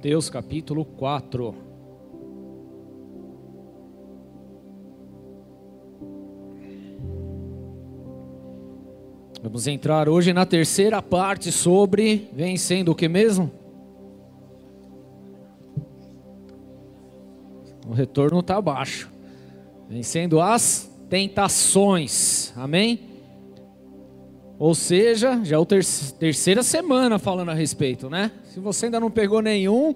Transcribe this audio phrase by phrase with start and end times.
[0.00, 1.54] Mateus capítulo 4.
[9.42, 13.52] Vamos entrar hoje na terceira parte sobre vencendo o que mesmo?
[17.86, 19.10] O retorno está baixo.
[19.86, 22.54] Vencendo as tentações.
[22.56, 23.09] Amém?
[24.60, 25.82] Ou seja, já é a ter
[26.18, 28.30] terceira semana falando a respeito, né?
[28.44, 29.94] Se você ainda não pegou nenhum,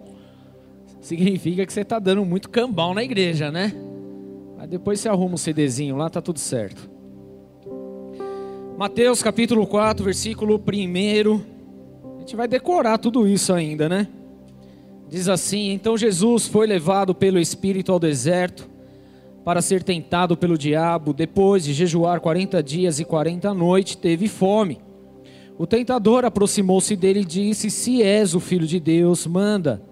[1.03, 3.75] significa que você está dando muito cambal na igreja, né?
[4.57, 6.89] Mas depois você arruma um CDzinho lá, tá tudo certo.
[8.79, 11.40] Mateus capítulo 4, versículo 1.
[12.17, 14.09] A gente vai decorar tudo isso ainda, né?
[15.11, 18.67] Diz assim: Então Jesus foi levado pelo Espírito ao deserto
[19.44, 21.12] para ser tentado pelo diabo.
[21.12, 24.80] Depois de jejuar 40 dias e 40 noites, teve fome.
[25.58, 29.82] O tentador aproximou-se dele e disse: Se és o filho de Deus, manda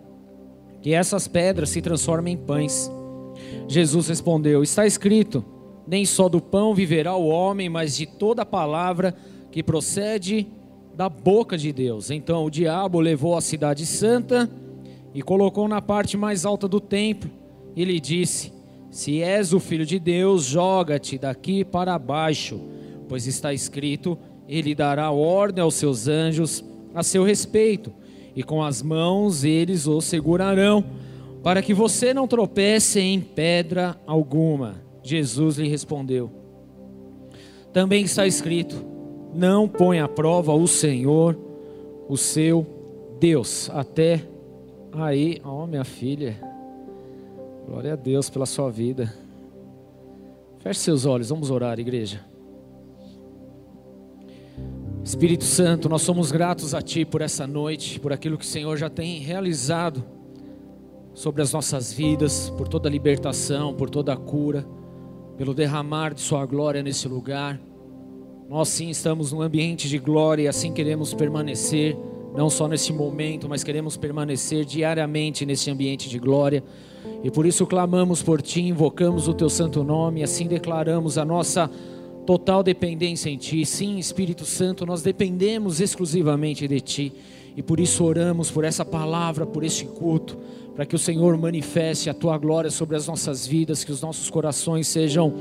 [0.80, 2.91] que essas pedras se transformem em pães.
[3.69, 5.44] Jesus respondeu: Está escrito:
[5.87, 9.14] Nem só do pão viverá o homem, mas de toda palavra
[9.53, 10.48] que procede
[10.94, 12.11] da boca de Deus.
[12.11, 14.50] Então o diabo levou a cidade santa
[15.14, 17.31] e colocou na parte mais alta do templo
[17.77, 18.52] e lhe disse:
[18.93, 22.61] se és o filho de Deus, joga-te daqui para baixo,
[23.09, 26.62] pois está escrito: Ele dará ordem aos seus anjos
[26.95, 27.91] a seu respeito,
[28.37, 30.84] e com as mãos eles o segurarão,
[31.43, 34.75] para que você não tropece em pedra alguma.
[35.03, 36.31] Jesus lhe respondeu:
[37.73, 38.77] Também está escrito:
[39.34, 41.34] Não põe à prova o Senhor,
[42.11, 42.67] o seu
[43.19, 43.71] Deus.
[43.71, 44.23] Até
[44.93, 46.52] aí, ó, oh, minha filha.
[47.67, 49.13] Glória a Deus pela sua vida.
[50.59, 52.25] Feche seus olhos, vamos orar, igreja.
[55.05, 58.77] Espírito Santo, nós somos gratos a Ti por essa noite, por aquilo que o Senhor
[58.77, 60.05] já tem realizado
[61.15, 64.67] sobre as nossas vidas, por toda a libertação, por toda a cura,
[65.37, 67.61] pelo derramar de Sua glória nesse lugar.
[68.49, 71.97] Nós sim estamos num ambiente de glória e assim queremos permanecer,
[72.37, 76.62] não só nesse momento, mas queremos permanecer diariamente nesse ambiente de glória.
[77.23, 81.71] E por isso clamamos por Ti, invocamos o Teu santo nome, assim declaramos a nossa
[82.27, 83.65] total dependência em Ti.
[83.65, 87.13] Sim, Espírito Santo, nós dependemos exclusivamente de Ti.
[87.57, 90.39] E por isso oramos por essa palavra, por este culto,
[90.75, 94.31] para que o Senhor manifeste a Tua glória sobre as nossas vidas, que os nossos
[94.31, 95.33] corações sejam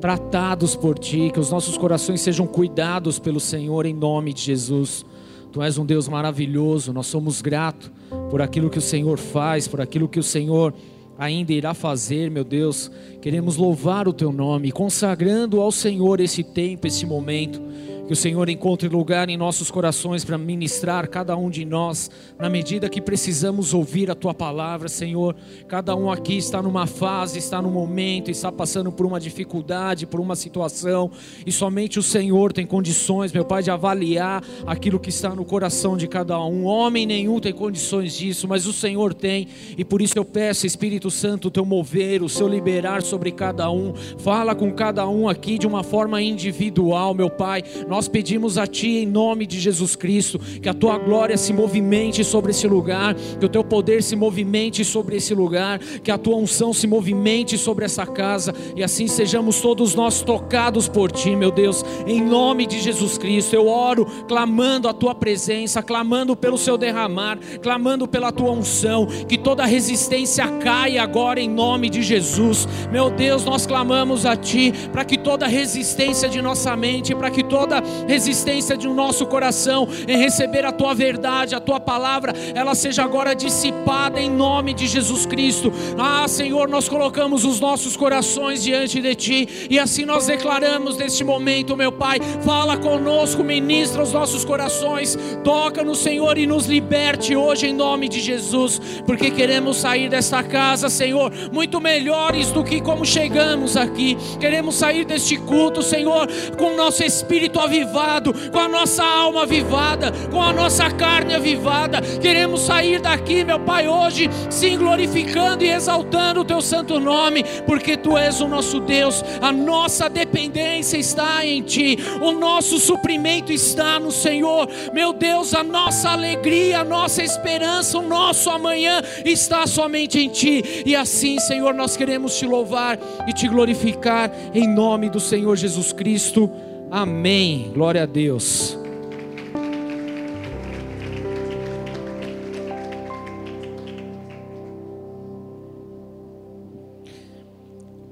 [0.00, 5.04] tratados por Ti, que os nossos corações sejam cuidados pelo Senhor, em nome de Jesus.
[5.52, 7.90] Tu és um Deus maravilhoso, nós somos gratos
[8.30, 10.74] por aquilo que o Senhor faz, por aquilo que o Senhor
[11.18, 12.90] ainda irá fazer, meu Deus.
[13.20, 17.60] Queremos louvar o teu nome, consagrando ao Senhor esse tempo, esse momento.
[18.06, 22.08] Que o Senhor encontre lugar em nossos corações para ministrar cada um de nós,
[22.38, 25.34] na medida que precisamos ouvir a tua palavra, Senhor.
[25.66, 30.20] Cada um aqui está numa fase, está num momento, está passando por uma dificuldade, por
[30.20, 31.10] uma situação,
[31.44, 35.96] e somente o Senhor tem condições, meu Pai, de avaliar aquilo que está no coração
[35.96, 36.64] de cada um.
[36.64, 41.10] Homem nenhum tem condições disso, mas o Senhor tem, e por isso eu peço, Espírito
[41.10, 43.94] Santo, o teu mover, o seu liberar sobre cada um.
[44.18, 47.64] Fala com cada um aqui de uma forma individual, meu Pai.
[47.88, 51.50] Nós nós pedimos a Ti, em nome de Jesus Cristo, que a Tua glória se
[51.50, 56.18] movimente sobre esse lugar, que o Teu poder se movimente sobre esse lugar, que a
[56.18, 61.34] Tua unção se movimente sobre essa casa, e assim sejamos todos nós tocados por Ti,
[61.34, 63.56] meu Deus, em nome de Jesus Cristo.
[63.56, 69.38] Eu oro clamando a Tua presença, clamando pelo Seu derramar, clamando pela Tua unção, que
[69.38, 72.68] toda resistência caia agora em nome de Jesus.
[72.92, 77.42] Meu Deus, nós clamamos a Ti para que toda resistência de nossa mente, para que
[77.42, 82.74] toda resistência de um nosso coração em receber a tua verdade, a tua palavra, ela
[82.74, 85.72] seja agora dissipada em nome de Jesus Cristo.
[85.98, 91.24] Ah, Senhor, nós colocamos os nossos corações diante de ti e assim nós declaramos neste
[91.24, 97.36] momento, meu Pai, fala conosco, ministra os nossos corações, toca no Senhor e nos liberte
[97.36, 102.80] hoje em nome de Jesus, porque queremos sair desta casa, Senhor, muito melhores do que
[102.80, 104.16] como chegamos aqui.
[104.40, 106.28] Queremos sair deste culto, Senhor,
[106.58, 112.00] com nosso espírito avivado avivado, com a nossa alma avivada, com a nossa carne avivada.
[112.00, 117.96] Queremos sair daqui, meu Pai, hoje, sim, glorificando e exaltando o Teu santo nome, porque
[117.96, 124.00] Tu és o nosso Deus, a nossa dependência está em Ti, o nosso suprimento está
[124.00, 130.18] no Senhor, meu Deus, a nossa alegria, a nossa esperança, o nosso amanhã está somente
[130.18, 135.20] em Ti, e assim, Senhor, nós queremos Te louvar e Te glorificar em nome do
[135.20, 136.50] Senhor Jesus Cristo.
[136.90, 137.72] Amém.
[137.74, 138.78] Glória a Deus.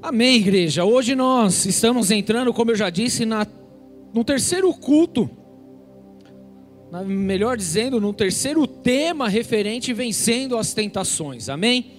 [0.03, 0.85] Amém, igreja.
[0.85, 3.47] Hoje nós estamos entrando, como eu já disse, na,
[4.13, 5.31] no terceiro culto,
[6.91, 11.49] na, melhor dizendo, no terceiro tema referente vencendo as tentações.
[11.49, 11.93] Amém?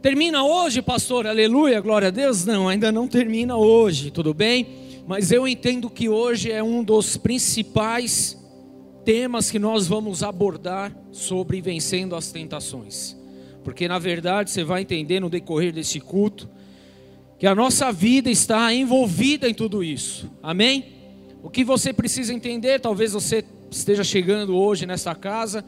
[0.00, 1.26] Termina hoje, pastor?
[1.26, 2.44] Aleluia, glória a Deus?
[2.44, 4.89] Não, ainda não termina hoje, tudo bem?
[5.10, 8.40] Mas eu entendo que hoje é um dos principais
[9.04, 13.16] temas que nós vamos abordar sobre vencendo as tentações.
[13.64, 16.48] Porque na verdade você vai entender no decorrer desse culto
[17.40, 20.30] que a nossa vida está envolvida em tudo isso.
[20.40, 20.92] Amém?
[21.42, 25.64] O que você precisa entender, talvez você esteja chegando hoje nesta casa,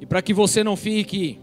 [0.00, 1.38] e para que você não fique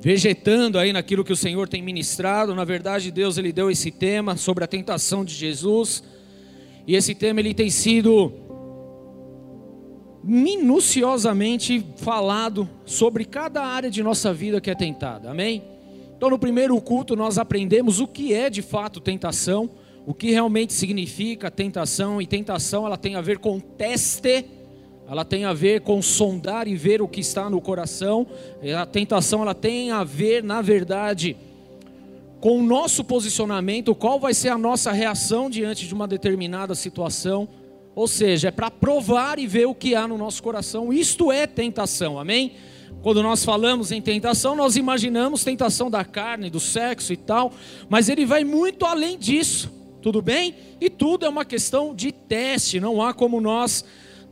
[0.00, 4.36] vegetando aí naquilo que o Senhor tem ministrado, na verdade Deus ele deu esse tema
[4.36, 6.02] sobre a tentação de Jesus,
[6.86, 8.32] e esse tema ele tem sido
[10.22, 15.30] minuciosamente falado sobre cada área de nossa vida que é tentada.
[15.30, 15.62] Amém?
[16.16, 19.70] Então, no primeiro culto, nós aprendemos o que é de fato tentação,
[20.06, 24.44] o que realmente significa tentação, e tentação ela tem a ver com teste,
[25.10, 28.24] ela tem a ver com sondar e ver o que está no coração.
[28.78, 31.36] A tentação ela tem a ver, na verdade,
[32.40, 37.48] com o nosso posicionamento, qual vai ser a nossa reação diante de uma determinada situação.
[37.92, 40.92] Ou seja, é para provar e ver o que há no nosso coração.
[40.92, 42.52] Isto é tentação, amém?
[43.02, 47.52] Quando nós falamos em tentação, nós imaginamos tentação da carne, do sexo e tal,
[47.88, 50.54] mas ele vai muito além disso, tudo bem?
[50.80, 53.84] E tudo é uma questão de teste, não há como nós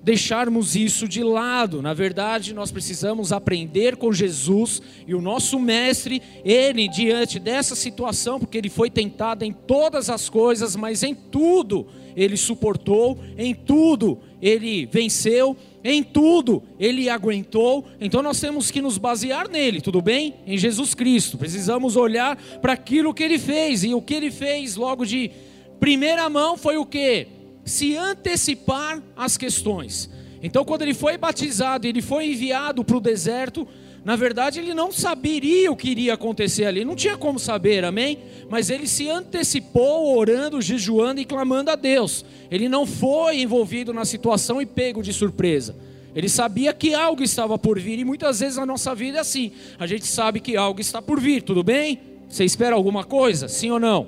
[0.02, 1.82] deixarmos isso de lado.
[1.82, 8.38] Na verdade, nós precisamos aprender com Jesus e o nosso mestre, ele diante dessa situação,
[8.38, 11.86] porque ele foi tentado em todas as coisas, mas em tudo
[12.16, 17.84] ele suportou, em tudo ele venceu, em tudo ele aguentou.
[18.00, 20.34] Então nós temos que nos basear nele, tudo bem?
[20.46, 21.38] Em Jesus Cristo.
[21.38, 25.30] Precisamos olhar para aquilo que ele fez e o que ele fez logo de
[25.78, 27.37] primeira mão foi o que?
[27.68, 30.10] Se antecipar às questões.
[30.42, 33.66] Então quando ele foi batizado, ele foi enviado para o deserto,
[34.04, 38.18] na verdade, ele não saberia o que iria acontecer ali, não tinha como saber, amém?
[38.48, 42.24] Mas ele se antecipou orando, jejuando e clamando a Deus.
[42.50, 45.76] Ele não foi envolvido na situação e pego de surpresa.
[46.14, 49.52] Ele sabia que algo estava por vir, e muitas vezes na nossa vida é assim:
[49.78, 52.00] a gente sabe que algo está por vir, tudo bem?
[52.28, 53.46] Você espera alguma coisa?
[53.46, 54.06] Sim ou não?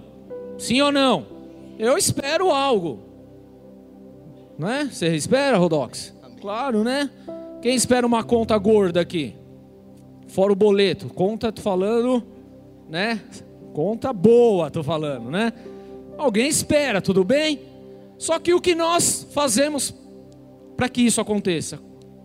[0.56, 1.26] Sim ou não?
[1.78, 3.00] Eu espero algo,
[4.60, 4.84] não é?
[4.84, 6.14] Você espera, Rodox?
[6.38, 7.08] Claro, né?
[7.62, 9.34] Quem espera uma conta gorda aqui?
[10.28, 11.08] Fora o boleto.
[11.08, 12.22] Conta, tô falando,
[12.86, 13.22] né?
[13.72, 15.50] Conta boa, tô falando, né?
[16.18, 17.60] Alguém espera, tudo bem?
[18.18, 19.94] Só que o que nós fazemos
[20.76, 21.80] para que isso aconteça?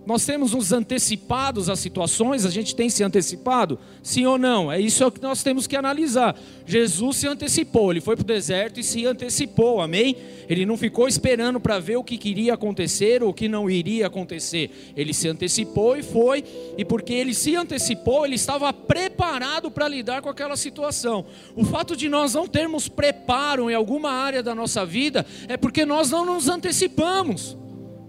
[0.06, 3.80] Nós temos nos antecipados às situações, a gente tem se antecipado?
[4.04, 4.72] Sim ou não?
[4.72, 6.38] É isso que nós temos que analisar.
[6.66, 10.16] Jesus se antecipou, ele foi para o deserto e se antecipou, amém?
[10.48, 14.06] Ele não ficou esperando para ver o que queria acontecer ou o que não iria
[14.06, 14.94] acontecer.
[14.96, 16.44] Ele se antecipou e foi,
[16.78, 21.25] e porque ele se antecipou, ele estava preparado para lidar com aquela situação.
[21.56, 25.84] O fato de nós não termos preparo em alguma área da nossa vida é porque
[25.84, 27.57] nós não nos antecipamos.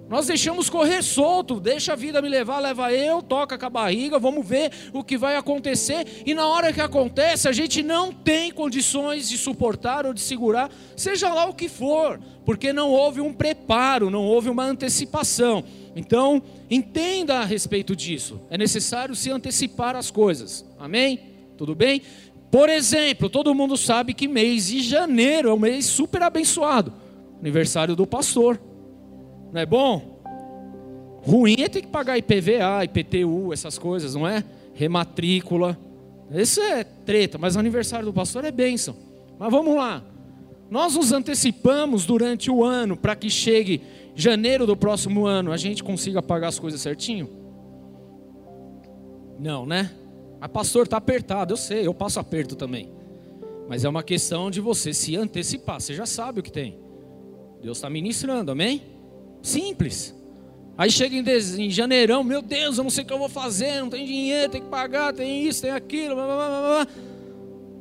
[0.08, 4.20] Nós deixamos correr solto, deixa a vida me levar, leva eu, toca com a barriga,
[4.20, 6.22] vamos ver o que vai acontecer.
[6.24, 10.70] E na hora que acontece, a gente não tem condições de suportar ou de segurar,
[10.96, 15.64] seja lá o que for, porque não houve um preparo, não houve uma antecipação.
[15.96, 16.40] Então,
[16.70, 18.40] entenda a respeito disso.
[18.48, 20.64] É necessário se antecipar as coisas.
[20.78, 21.18] Amém?
[21.56, 22.00] Tudo bem?
[22.48, 26.92] Por exemplo, todo mundo sabe que mês de janeiro é um mês super abençoado
[27.40, 28.60] aniversário do pastor.
[29.52, 30.16] Não é bom?
[31.22, 34.44] Ruim é ter que pagar IPVA, IPTU, essas coisas, não é?
[34.74, 35.78] Rematrícula.
[36.30, 38.96] Isso é treta, mas aniversário do pastor é bênção.
[39.38, 40.02] Mas vamos lá.
[40.70, 43.82] Nós nos antecipamos durante o ano para que chegue
[44.14, 47.28] janeiro do próximo ano a gente consiga pagar as coisas certinho?
[49.38, 49.90] Não, né?
[50.40, 52.90] A pastor está apertado, eu sei, eu passo aperto também.
[53.68, 55.80] Mas é uma questão de você se antecipar.
[55.80, 56.78] Você já sabe o que tem.
[57.60, 58.82] Deus está ministrando, amém?
[59.46, 60.12] Simples.
[60.76, 61.22] Aí chega em,
[61.64, 64.50] em janeirão, meu Deus, eu não sei o que eu vou fazer, não tem dinheiro,
[64.50, 66.86] tem que pagar, tem isso, tem aquilo, blá, blá, blá, blá.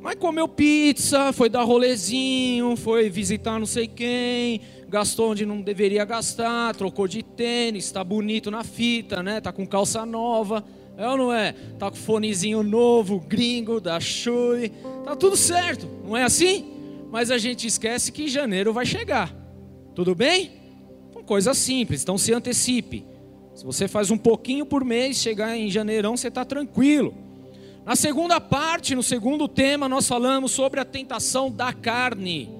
[0.00, 6.04] Mas comeu pizza, foi dar rolezinho, foi visitar não sei quem, gastou onde não deveria
[6.04, 9.40] gastar, trocou de tênis, está bonito na fita, né?
[9.40, 10.64] Tá com calça nova,
[10.96, 11.52] é ou não é?
[11.80, 14.70] Tá com fonezinho novo, gringo, da Shui,
[15.04, 16.64] tá tudo certo, não é assim?
[17.10, 19.34] Mas a gente esquece que janeiro vai chegar.
[19.96, 20.55] Tudo bem?
[21.26, 23.04] Coisa simples, então se antecipe.
[23.54, 27.14] Se você faz um pouquinho por mês, chegar em janeirão, você está tranquilo.
[27.84, 32.50] Na segunda parte, no segundo tema, nós falamos sobre a tentação da carne.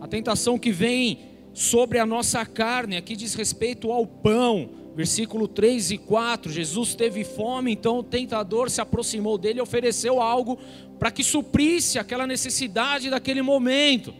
[0.00, 1.18] A tentação que vem
[1.54, 4.70] sobre a nossa carne, aqui diz respeito ao pão.
[4.94, 10.20] Versículo 3 e 4, Jesus teve fome, então o tentador se aproximou dele e ofereceu
[10.20, 10.58] algo
[10.98, 14.12] para que suprisse aquela necessidade daquele momento.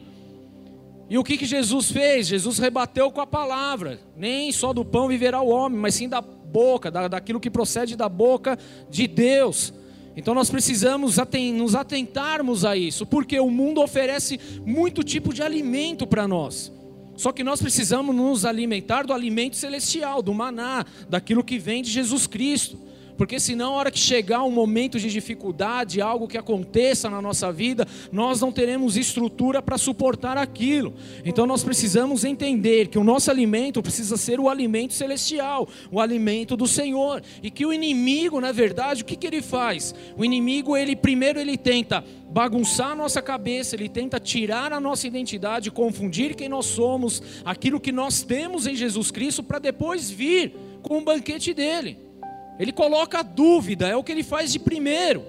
[1.08, 2.26] E o que, que Jesus fez?
[2.26, 6.20] Jesus rebateu com a palavra: nem só do pão viverá o homem, mas sim da
[6.20, 9.72] boca, da, daquilo que procede da boca de Deus.
[10.14, 11.16] Então nós precisamos
[11.54, 16.70] nos atentarmos a isso, porque o mundo oferece muito tipo de alimento para nós.
[17.16, 21.90] Só que nós precisamos nos alimentar do alimento celestial, do maná, daquilo que vem de
[21.90, 22.78] Jesus Cristo.
[23.22, 27.52] Porque senão, a hora que chegar um momento de dificuldade, algo que aconteça na nossa
[27.52, 30.92] vida, nós não teremos estrutura para suportar aquilo.
[31.24, 36.56] Então nós precisamos entender que o nosso alimento precisa ser o alimento celestial, o alimento
[36.56, 37.22] do Senhor.
[37.40, 39.94] E que o inimigo, na verdade, o que, que ele faz?
[40.18, 45.06] O inimigo, ele primeiro ele tenta bagunçar a nossa cabeça, ele tenta tirar a nossa
[45.06, 50.56] identidade, confundir quem nós somos, aquilo que nós temos em Jesus Cristo, para depois vir
[50.82, 52.10] com o banquete dele.
[52.58, 55.24] Ele coloca a dúvida, é o que ele faz de primeiro.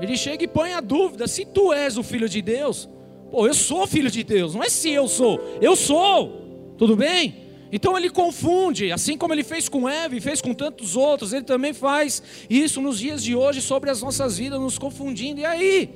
[0.00, 2.88] Ele chega e põe a dúvida: se tu és o filho de Deus,
[3.30, 7.48] pô, eu sou filho de Deus, não é se eu sou, eu sou, tudo bem?
[7.70, 11.44] Então ele confunde, assim como ele fez com Eva e fez com tantos outros, ele
[11.44, 15.40] também faz isso nos dias de hoje sobre as nossas vidas, nos confundindo.
[15.40, 15.90] E aí?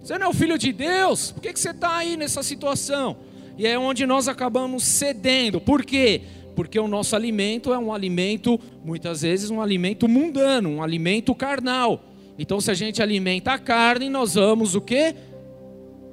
[0.00, 1.32] Você não é o filho de Deus?
[1.32, 3.16] Por que, que você está aí nessa situação?
[3.58, 5.60] E é onde nós acabamos cedendo.
[5.60, 6.20] Por quê?
[6.20, 6.37] porque
[6.80, 12.04] o nosso alimento é um alimento, muitas vezes, um alimento mundano, um alimento carnal.
[12.38, 15.14] Então, se a gente alimenta a carne, nós vamos o quê?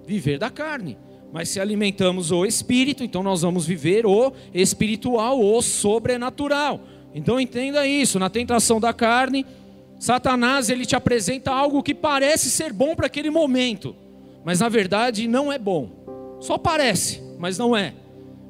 [0.06, 0.98] Viver da carne.
[1.34, 6.80] Mas se alimentamos o espírito, então nós vamos viver o espiritual, o sobrenatural.
[7.14, 9.46] Então entenda isso, na tentação da carne,
[9.98, 13.96] Satanás ele te apresenta algo que parece ser bom para aquele momento,
[14.44, 16.38] mas na verdade não é bom.
[16.42, 17.94] Só parece, mas não é.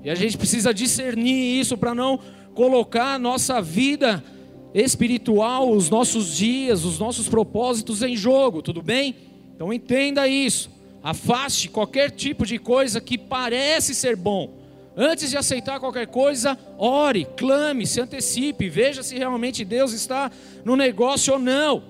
[0.06, 2.20] E a gente precisa discernir isso para não
[2.54, 4.24] colocar a nossa vida
[4.72, 9.16] espiritual, os nossos dias, os nossos propósitos em jogo, tudo bem?
[9.56, 10.70] Então entenda isso.
[11.02, 14.54] Afaste qualquer tipo de coisa que parece ser bom.
[14.96, 20.32] Antes de aceitar qualquer coisa, ore, clame, se antecipe, veja se realmente Deus está
[20.64, 21.82] no negócio ou não.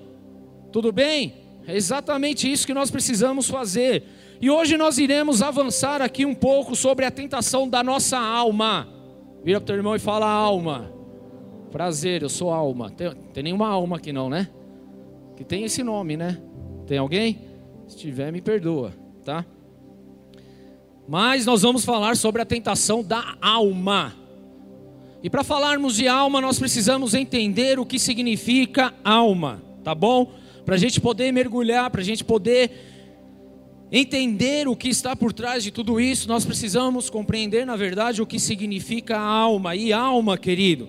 [0.72, 1.34] Tudo bem?
[1.66, 4.04] É exatamente isso que nós precisamos fazer.
[4.40, 8.86] E hoje nós iremos avançar aqui um pouco sobre a tentação da nossa alma.
[9.42, 10.92] Vira para o teu irmão e fala alma.
[11.70, 12.90] Prazer, eu sou alma.
[12.90, 14.48] Tem, tem nenhuma alma aqui não, né?
[15.36, 16.38] Que tem esse nome, né?
[16.86, 17.40] Tem alguém?
[17.86, 18.92] Se tiver, me perdoa,
[19.24, 19.44] tá?
[21.08, 24.14] Mas nós vamos falar sobre a tentação da alma.
[25.22, 30.32] E para falarmos de alma, nós precisamos entender o que significa alma, tá bom?
[30.64, 32.95] Para a gente poder mergulhar, para a gente poder
[33.90, 38.26] entender o que está por trás de tudo isso, nós precisamos compreender, na verdade, o
[38.26, 39.76] que significa alma.
[39.76, 40.88] E alma, querido,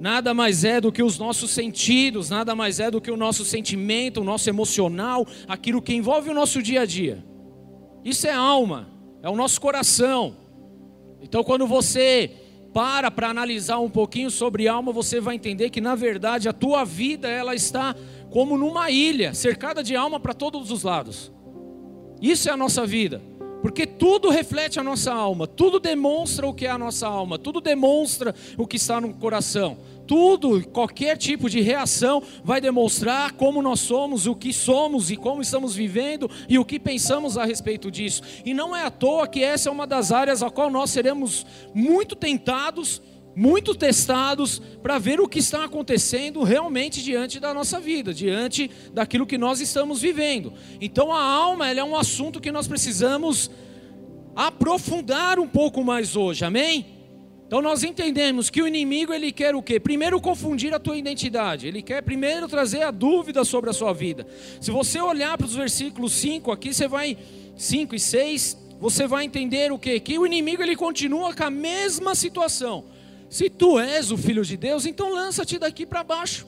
[0.00, 3.44] nada mais é do que os nossos sentidos, nada mais é do que o nosso
[3.44, 7.24] sentimento, o nosso emocional, aquilo que envolve o nosso dia a dia.
[8.04, 8.88] Isso é alma,
[9.22, 10.36] é o nosso coração.
[11.22, 12.30] Então, quando você
[12.72, 16.84] para para analisar um pouquinho sobre alma, você vai entender que na verdade a tua
[16.84, 17.94] vida ela está
[18.30, 21.30] como numa ilha, cercada de alma para todos os lados.
[22.22, 23.20] Isso é a nossa vida.
[23.60, 27.60] Porque tudo reflete a nossa alma, tudo demonstra o que é a nossa alma, tudo
[27.60, 29.78] demonstra o que está no coração.
[30.04, 35.40] Tudo, qualquer tipo de reação vai demonstrar como nós somos, o que somos e como
[35.40, 38.22] estamos vivendo e o que pensamos a respeito disso.
[38.44, 41.46] E não é à toa que essa é uma das áreas a qual nós seremos
[41.72, 43.00] muito tentados
[43.34, 49.26] muito testados para ver o que está acontecendo realmente diante da nossa vida, diante daquilo
[49.26, 50.52] que nós estamos vivendo.
[50.80, 53.50] Então a alma é um assunto que nós precisamos
[54.34, 56.86] aprofundar um pouco mais hoje, amém?
[57.46, 59.78] Então nós entendemos que o inimigo ele quer o quê?
[59.78, 61.66] Primeiro confundir a tua identidade.
[61.66, 64.26] Ele quer primeiro trazer a dúvida sobre a sua vida.
[64.58, 67.18] Se você olhar para os versículos 5 aqui, você vai
[67.54, 70.00] 5 e 6, você vai entender o quê?
[70.00, 72.86] Que o inimigo ele continua com a mesma situação.
[73.32, 76.46] Se tu és o filho de Deus, então lança-te daqui para baixo.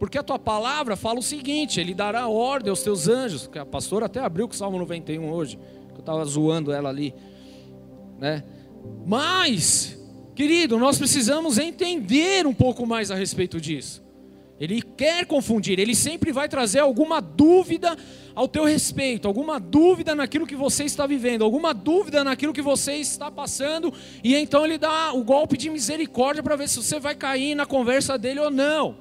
[0.00, 3.46] Porque a tua palavra fala o seguinte: Ele dará ordem aos teus anjos.
[3.46, 5.56] Que a pastora até abriu com o Salmo 91 hoje.
[5.90, 7.14] Que eu estava zoando ela ali.
[8.18, 8.42] Né?
[9.06, 9.96] Mas,
[10.34, 14.02] querido, nós precisamos entender um pouco mais a respeito disso.
[14.58, 17.96] Ele quer confundir, ele sempre vai trazer alguma dúvida
[18.34, 22.94] ao teu respeito, alguma dúvida naquilo que você está vivendo, alguma dúvida naquilo que você
[22.96, 27.14] está passando, e então ele dá o golpe de misericórdia para ver se você vai
[27.14, 28.96] cair na conversa dele ou não.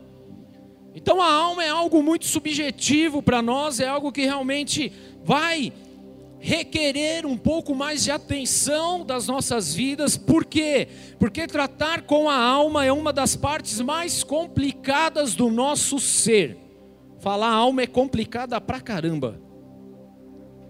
[0.96, 4.92] Então a alma é algo muito subjetivo para nós, é algo que realmente
[5.24, 5.74] vai
[6.40, 10.90] requerer um pouco mais de atenção das nossas vidas, por quê?
[11.18, 16.62] Porque tratar com a alma é uma das partes mais complicadas do nosso ser.
[17.24, 19.39] Falar alma é complicada pra caramba.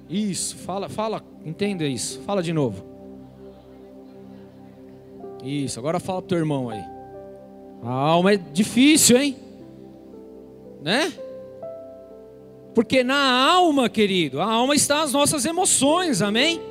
[0.07, 2.22] Isso, fala, fala, entenda isso.
[2.22, 2.86] Fala de novo.
[5.43, 6.83] Isso, agora fala pro teu irmão aí.
[7.81, 9.36] A alma é difícil, hein?
[10.83, 11.12] Né?
[12.75, 16.62] Porque na alma, querido, a alma está as nossas emoções, amém?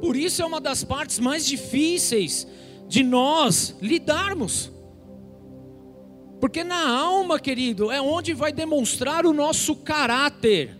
[0.00, 2.46] Por isso é uma das partes mais difíceis
[2.88, 4.72] de nós lidarmos.
[6.44, 10.76] Porque na alma, querido, é onde vai demonstrar o nosso caráter.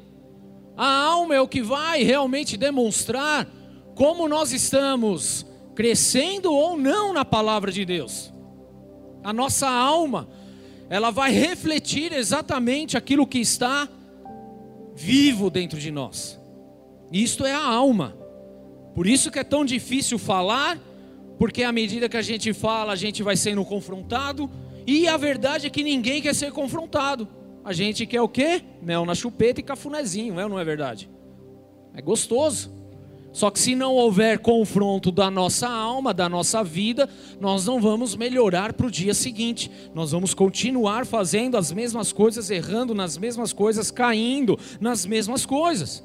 [0.76, 3.48] A alma é o que vai realmente demonstrar
[3.94, 8.30] como nós estamos crescendo ou não na palavra de Deus.
[9.22, 10.28] A nossa alma,
[10.90, 13.88] ela vai refletir exatamente aquilo que está
[14.94, 16.38] vivo dentro de nós.
[17.10, 18.14] Isto é a alma.
[18.94, 20.78] Por isso que é tão difícil falar,
[21.38, 24.50] porque à medida que a gente fala, a gente vai sendo confrontado,
[24.86, 27.28] e a verdade é que ninguém quer ser confrontado.
[27.64, 28.62] A gente quer o quê?
[28.82, 31.08] Mel na chupeta e cafunézinho, é ou não é verdade?
[31.94, 32.72] É gostoso.
[33.32, 37.08] Só que se não houver confronto da nossa alma, da nossa vida,
[37.40, 39.68] nós não vamos melhorar para o dia seguinte.
[39.92, 46.04] Nós vamos continuar fazendo as mesmas coisas, errando nas mesmas coisas, caindo nas mesmas coisas.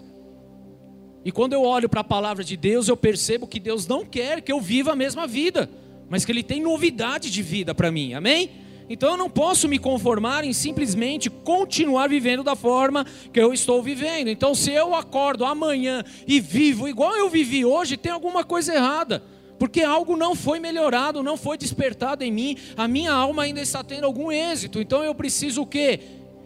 [1.24, 4.42] E quando eu olho para a palavra de Deus, eu percebo que Deus não quer
[4.42, 5.70] que eu viva a mesma vida,
[6.10, 8.50] mas que Ele tem novidade de vida para mim, amém?
[8.90, 13.84] Então eu não posso me conformar em simplesmente continuar vivendo da forma que eu estou
[13.84, 14.30] vivendo.
[14.30, 19.24] Então, se eu acordo amanhã e vivo igual eu vivi hoje, tem alguma coisa errada.
[19.60, 23.84] Porque algo não foi melhorado, não foi despertado em mim, a minha alma ainda está
[23.84, 24.80] tendo algum êxito.
[24.80, 26.00] Então eu preciso o quê?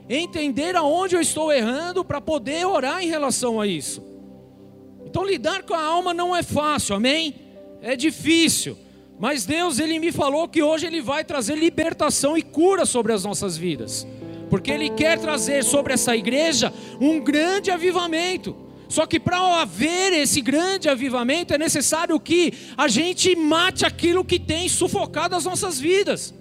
[0.10, 4.04] Entender aonde eu estou errando para poder orar em relação a isso.
[5.06, 7.36] Então lidar com a alma não é fácil, amém?
[7.82, 8.76] É difícil.
[9.20, 13.24] Mas Deus, ele me falou que hoje ele vai trazer libertação e cura sobre as
[13.24, 14.06] nossas vidas.
[14.50, 18.56] Porque ele quer trazer sobre essa igreja um grande avivamento.
[18.90, 24.38] Só que para haver esse grande avivamento é necessário que a gente mate aquilo que
[24.38, 26.34] tem sufocado as nossas vidas.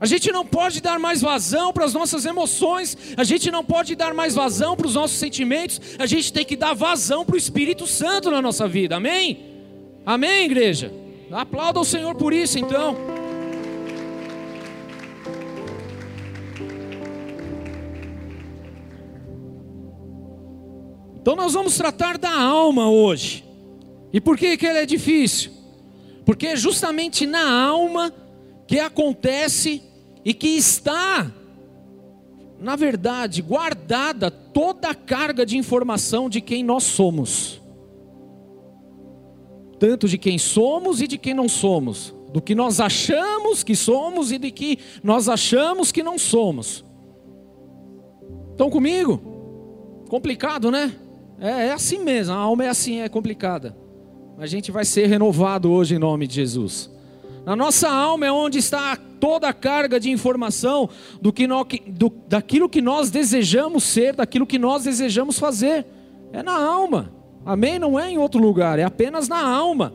[0.00, 3.94] A gente não pode dar mais vazão para as nossas emoções, a gente não pode
[3.94, 7.38] dar mais vazão para os nossos sentimentos, a gente tem que dar vazão para o
[7.38, 9.38] Espírito Santo na nossa vida, amém?
[10.04, 11.01] Amém, igreja?
[11.32, 12.94] Aplauda o Senhor por isso, então.
[21.20, 23.44] Então nós vamos tratar da alma hoje.
[24.12, 25.52] E por que que ela é difícil?
[26.26, 28.12] Porque é justamente na alma
[28.66, 29.82] que acontece
[30.24, 31.32] e que está,
[32.60, 37.61] na verdade, guardada toda a carga de informação de quem nós somos
[39.82, 44.30] tanto de quem somos e de quem não somos, do que nós achamos que somos
[44.30, 46.84] e de que nós achamos que não somos.
[48.52, 49.20] Estão comigo?
[50.08, 50.94] Complicado, né?
[51.36, 53.76] É, é assim mesmo, a alma é assim, é complicada.
[54.38, 56.88] A gente vai ser renovado hoje em nome de Jesus.
[57.44, 60.88] Na nossa alma é onde está toda a carga de informação
[61.20, 65.84] do que nós, do, daquilo que nós desejamos ser, daquilo que nós desejamos fazer.
[66.32, 67.21] É na alma.
[67.44, 67.78] Amém?
[67.78, 69.94] Não é em outro lugar, é apenas na alma.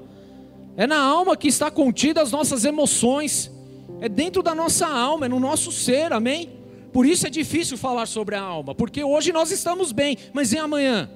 [0.76, 3.52] É na alma que está contida as nossas emoções.
[4.00, 6.50] É dentro da nossa alma, é no nosso ser, amém?
[6.94, 10.58] Por isso é difícil falar sobre a alma, porque hoje nós estamos bem, mas e
[10.58, 11.10] amanhã?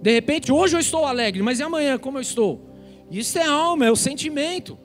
[0.00, 2.60] De repente, hoje eu estou alegre, mas e amanhã como eu estou?
[3.10, 4.78] Isso é alma, é o sentimento.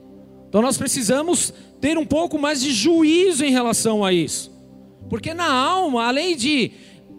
[0.48, 4.52] Então nós precisamos ter um pouco mais de juízo em relação a isso.
[5.08, 6.72] Porque na alma, além de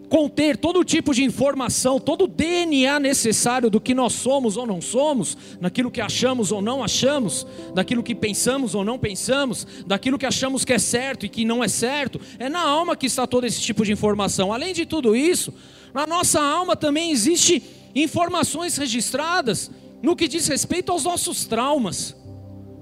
[0.08, 4.80] conter todo tipo de informação, todo o DNA necessário do que nós somos ou não
[4.80, 10.26] somos, naquilo que achamos ou não achamos, daquilo que pensamos ou não pensamos, daquilo que
[10.26, 13.46] achamos que é certo e que não é certo, é na alma que está todo
[13.46, 14.52] esse tipo de informação.
[14.52, 15.52] Além de tudo isso,
[15.92, 17.62] na nossa alma também existe
[17.94, 19.70] informações registradas
[20.02, 22.14] no que diz respeito aos nossos traumas,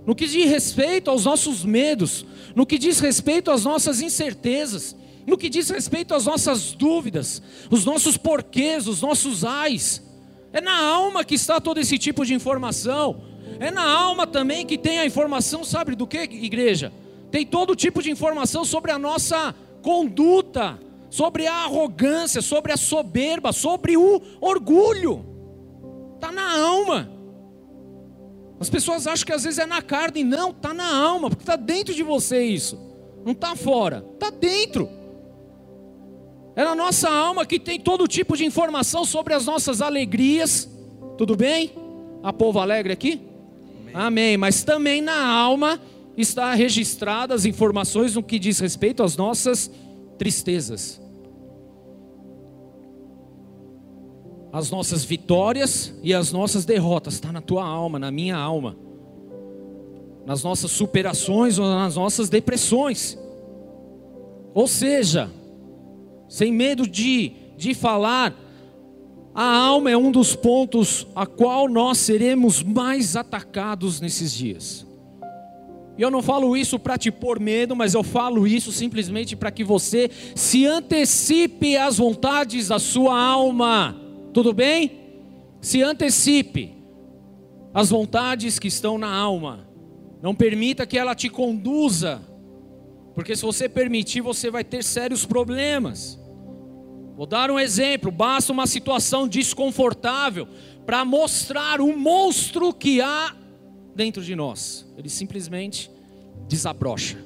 [0.07, 4.95] no que diz respeito aos nossos medos, no que diz respeito às nossas incertezas
[5.27, 10.03] no que diz respeito às nossas dúvidas, os nossos porquês, os nossos ais.
[10.53, 13.23] É na alma que está todo esse tipo de informação.
[13.59, 16.93] É na alma também que tem a informação, sabe do que, igreja?
[17.31, 20.79] Tem todo tipo de informação sobre a nossa conduta,
[21.11, 25.25] sobre a arrogância, sobre a soberba, sobre o orgulho.
[26.15, 27.11] Está na alma.
[28.61, 31.57] As pessoas acham que às vezes é na carne, não, está na alma, porque está
[31.57, 32.79] dentro de você isso.
[33.25, 34.89] Não está fora, está dentro.
[36.57, 40.69] É na nossa alma que tem todo tipo de informação sobre as nossas alegrias.
[41.19, 41.73] Tudo bem?
[42.23, 43.21] A povo alegre aqui?
[43.81, 43.95] Amém.
[43.95, 44.37] Amém.
[44.37, 45.81] Mas também na alma
[46.17, 49.71] está registradas as informações no que diz respeito às nossas
[50.17, 51.01] tristezas.
[54.53, 58.77] As nossas vitórias e as nossas derrotas está na tua alma, na minha alma.
[60.25, 63.19] Nas nossas superações ou nas nossas depressões.
[64.55, 65.29] Ou seja,
[66.35, 68.35] sem medo de, de falar,
[69.33, 74.85] a alma é um dos pontos a qual nós seremos mais atacados nesses dias.
[75.97, 79.53] E eu não falo isso para te pôr medo, mas eu falo isso simplesmente para
[79.53, 83.97] que você se antecipe às vontades da sua alma.
[84.33, 84.91] Tudo bem?
[85.61, 86.75] Se antecipe
[87.73, 89.69] às vontades que estão na alma.
[90.21, 92.21] Não permita que ela te conduza,
[93.15, 96.24] porque se você permitir, você vai ter sérios problemas.
[97.17, 100.49] Vou dar um exemplo: basta uma situação desconfortável
[100.85, 103.35] para mostrar o monstro que há
[103.95, 104.87] dentro de nós.
[104.97, 105.91] Ele simplesmente
[106.49, 107.19] desabrocha,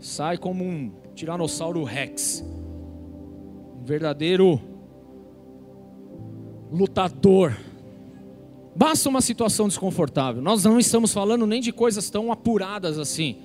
[0.00, 2.44] sai como um tiranossauro rex,
[3.80, 4.60] um verdadeiro
[6.70, 7.56] lutador.
[8.74, 10.42] Basta uma situação desconfortável.
[10.42, 13.36] Nós não estamos falando nem de coisas tão apuradas assim.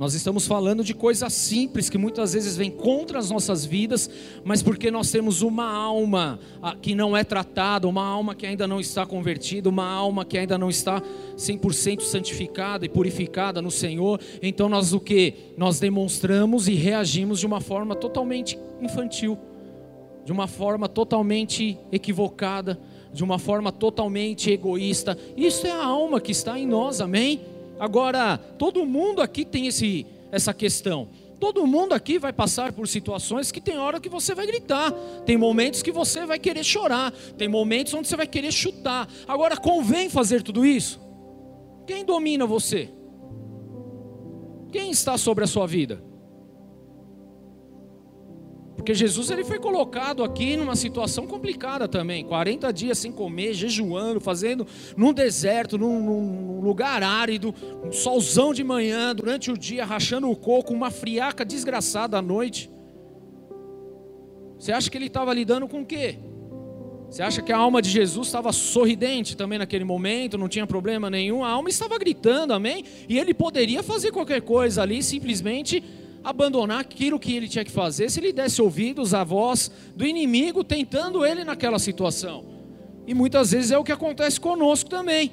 [0.00, 4.08] Nós estamos falando de coisas simples que muitas vezes vêm contra as nossas vidas,
[4.42, 8.66] mas porque nós temos uma alma ah, que não é tratada, uma alma que ainda
[8.66, 11.02] não está convertida, uma alma que ainda não está
[11.36, 15.34] 100% santificada e purificada no Senhor, então nós o que?
[15.58, 19.36] Nós demonstramos e reagimos de uma forma totalmente infantil,
[20.24, 22.80] de uma forma totalmente equivocada,
[23.12, 25.18] de uma forma totalmente egoísta.
[25.36, 27.49] Isso é a alma que está em nós, amém?
[27.80, 31.08] Agora, todo mundo aqui tem esse, essa questão.
[31.40, 34.92] Todo mundo aqui vai passar por situações que tem hora que você vai gritar,
[35.24, 39.08] tem momentos que você vai querer chorar, tem momentos onde você vai querer chutar.
[39.26, 41.00] Agora, convém fazer tudo isso?
[41.86, 42.90] Quem domina você?
[44.70, 46.09] Quem está sobre a sua vida?
[48.80, 54.18] Porque Jesus ele foi colocado aqui numa situação complicada também, 40 dias sem comer, jejuando,
[54.20, 54.66] fazendo
[54.96, 60.34] num deserto, num, num lugar árido, um solzão de manhã, durante o dia rachando o
[60.34, 62.70] coco, uma friaca desgraçada à noite.
[64.58, 66.18] Você acha que ele estava lidando com o quê?
[67.10, 71.10] Você acha que a alma de Jesus estava sorridente também naquele momento, não tinha problema
[71.10, 71.44] nenhum?
[71.44, 72.82] A alma estava gritando, amém?
[73.10, 75.84] E ele poderia fazer qualquer coisa ali, simplesmente
[76.22, 80.62] abandonar aquilo que ele tinha que fazer se ele desse ouvidos à voz do inimigo
[80.62, 82.44] tentando ele naquela situação.
[83.06, 85.32] E muitas vezes é o que acontece conosco também.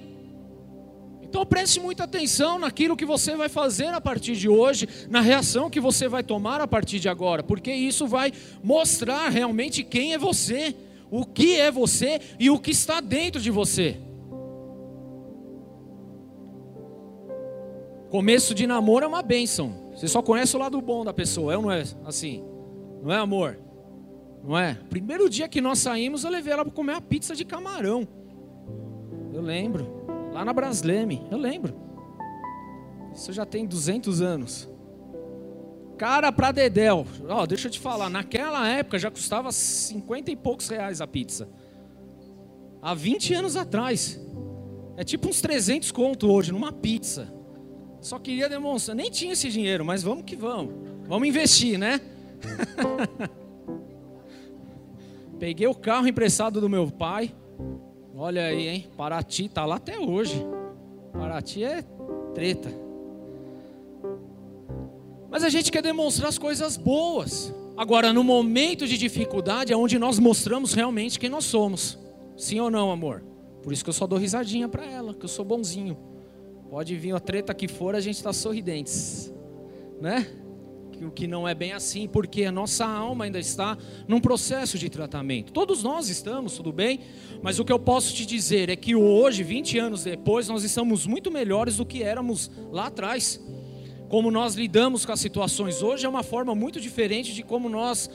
[1.22, 5.70] Então preste muita atenção naquilo que você vai fazer a partir de hoje, na reação
[5.70, 8.32] que você vai tomar a partir de agora, porque isso vai
[8.64, 10.74] mostrar realmente quem é você,
[11.12, 13.98] o que é você e o que está dentro de você.
[18.10, 19.87] Começo de namoro é uma bênção.
[19.98, 22.44] Você só conhece o lado bom da pessoa, é ou não é assim?
[23.02, 23.58] Não é amor?
[24.44, 24.76] Não é?
[24.92, 28.08] Primeiro dia que nós saímos, eu levei ela para comer uma pizza de camarão.
[29.34, 30.06] Eu lembro.
[30.32, 31.74] Lá na Brasleme, eu lembro.
[33.12, 34.70] Isso já tem 200 anos.
[35.98, 37.04] Cara pra Dedéu.
[37.28, 41.08] Ó, oh, deixa eu te falar, naquela época já custava 50 e poucos reais a
[41.08, 41.50] pizza.
[42.84, 44.24] Há 20 anos atrás.
[44.96, 47.36] É tipo uns 300 conto hoje numa pizza.
[48.08, 50.74] Só queria demonstrar, nem tinha esse dinheiro, mas vamos que vamos.
[51.10, 52.00] Vamos investir, né?
[55.38, 57.36] Peguei o carro emprestado do meu pai.
[58.16, 58.88] Olha aí, hein?
[58.96, 60.42] Paraty tá lá até hoje.
[61.12, 61.82] Paraty é
[62.34, 62.72] treta.
[65.30, 67.54] Mas a gente quer demonstrar as coisas boas.
[67.76, 72.00] Agora, no momento de dificuldade, é onde nós mostramos realmente quem nós somos.
[72.38, 73.22] Sim ou não, amor?
[73.62, 76.17] Por isso que eu só dou risadinha para ela, que eu sou bonzinho.
[76.70, 79.34] Pode vir a treta que for, a gente está sorridentes,
[80.02, 80.28] né?
[81.02, 83.78] O que não é bem assim, porque a nossa alma ainda está
[84.08, 85.54] num processo de tratamento.
[85.54, 87.02] Todos nós estamos, tudo bem?
[87.42, 91.06] Mas o que eu posso te dizer é que hoje, 20 anos depois, nós estamos
[91.06, 93.40] muito melhores do que éramos lá atrás.
[94.10, 98.10] Como nós lidamos com as situações hoje é uma forma muito diferente de como nós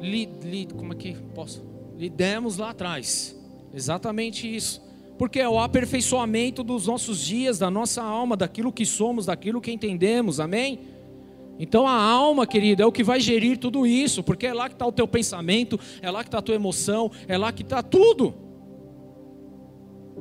[0.00, 1.68] li, li, como é que posso?
[2.00, 3.36] lidamos lá atrás.
[3.74, 4.89] Exatamente isso
[5.20, 9.70] porque é o aperfeiçoamento dos nossos dias, da nossa alma, daquilo que somos, daquilo que
[9.70, 10.80] entendemos, amém?
[11.58, 14.74] Então a alma, querida, é o que vai gerir tudo isso, porque é lá que
[14.74, 17.82] está o teu pensamento, é lá que está a tua emoção, é lá que está
[17.82, 18.32] tudo.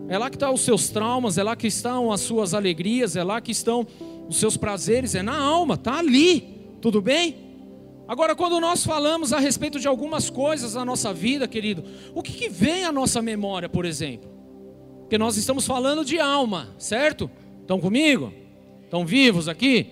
[0.10, 3.16] É lá que estão tá os seus traumas, é lá que estão as suas alegrias,
[3.16, 3.88] é lá que estão
[4.28, 6.42] os seus prazeres, é na alma, está ali,
[6.82, 7.38] tudo bem?
[8.06, 12.34] Agora, quando nós falamos a respeito de algumas coisas na nossa vida, querido, o que,
[12.34, 14.39] que vem à nossa memória, por exemplo?
[15.10, 17.32] Porque nós estamos falando de alma, certo?
[17.62, 18.32] Estão comigo?
[18.84, 19.88] Estão vivos aqui?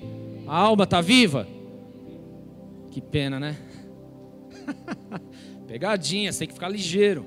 [0.46, 1.48] A alma está viva?
[2.92, 3.58] Que pena, né?
[5.68, 7.26] Pegadinha, tem que ficar ligeiro.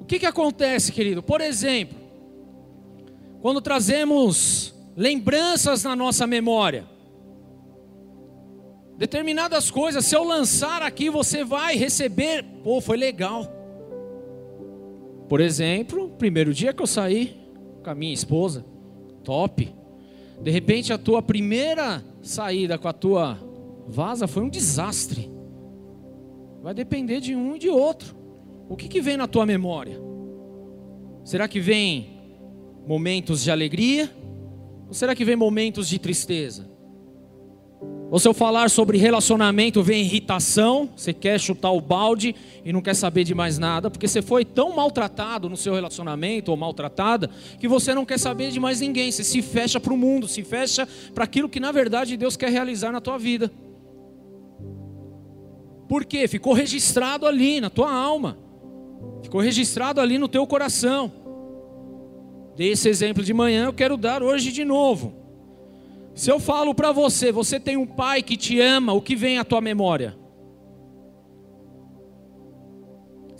[0.00, 1.22] O que, que acontece, querido?
[1.22, 1.96] Por exemplo,
[3.40, 6.88] quando trazemos lembranças na nossa memória,
[8.98, 13.59] determinadas coisas, se eu lançar aqui, você vai receber, pô, foi legal.
[15.30, 17.38] Por exemplo, primeiro dia que eu saí
[17.84, 18.64] com a minha esposa,
[19.22, 19.72] top.
[20.42, 23.38] De repente a tua primeira saída com a tua
[23.86, 25.30] vaza foi um desastre.
[26.60, 28.16] Vai depender de um e de outro.
[28.68, 30.00] O que, que vem na tua memória?
[31.22, 32.18] Será que vem
[32.84, 34.10] momentos de alegria?
[34.88, 36.68] Ou será que vem momentos de tristeza?
[38.10, 42.82] Ou se eu falar sobre relacionamento, vem irritação, você quer chutar o balde e não
[42.82, 47.30] quer saber de mais nada, porque você foi tão maltratado no seu relacionamento ou maltratada,
[47.60, 50.42] que você não quer saber de mais ninguém, você se fecha para o mundo, se
[50.42, 53.48] fecha para aquilo que na verdade Deus quer realizar na tua vida.
[55.88, 56.26] Por quê?
[56.26, 58.36] Ficou registrado ali na tua alma.
[59.22, 61.12] Ficou registrado ali no teu coração.
[62.56, 65.19] Dei esse exemplo de manhã, eu quero dar hoje de novo.
[66.14, 69.38] Se eu falo para você, você tem um pai que te ama, o que vem
[69.38, 70.18] à tua memória?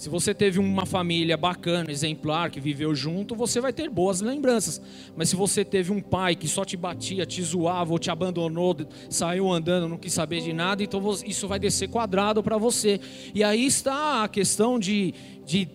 [0.00, 4.80] Se você teve uma família bacana, exemplar, que viveu junto, você vai ter boas lembranças.
[5.14, 8.74] Mas se você teve um pai que só te batia, te zoava ou te abandonou,
[9.10, 12.98] saiu andando, não quis saber de nada, então isso vai descer quadrado para você.
[13.34, 15.12] E aí está a questão de,
[15.44, 15.68] de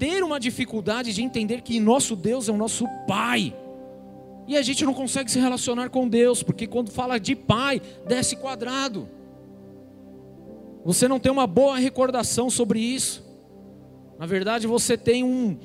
[0.00, 3.54] ter uma dificuldade de entender que nosso Deus é o nosso Pai.
[4.46, 8.36] E a gente não consegue se relacionar com Deus, porque quando fala de Pai, desce
[8.36, 9.08] quadrado.
[10.84, 13.24] Você não tem uma boa recordação sobre isso.
[14.18, 15.56] Na verdade, você tem um,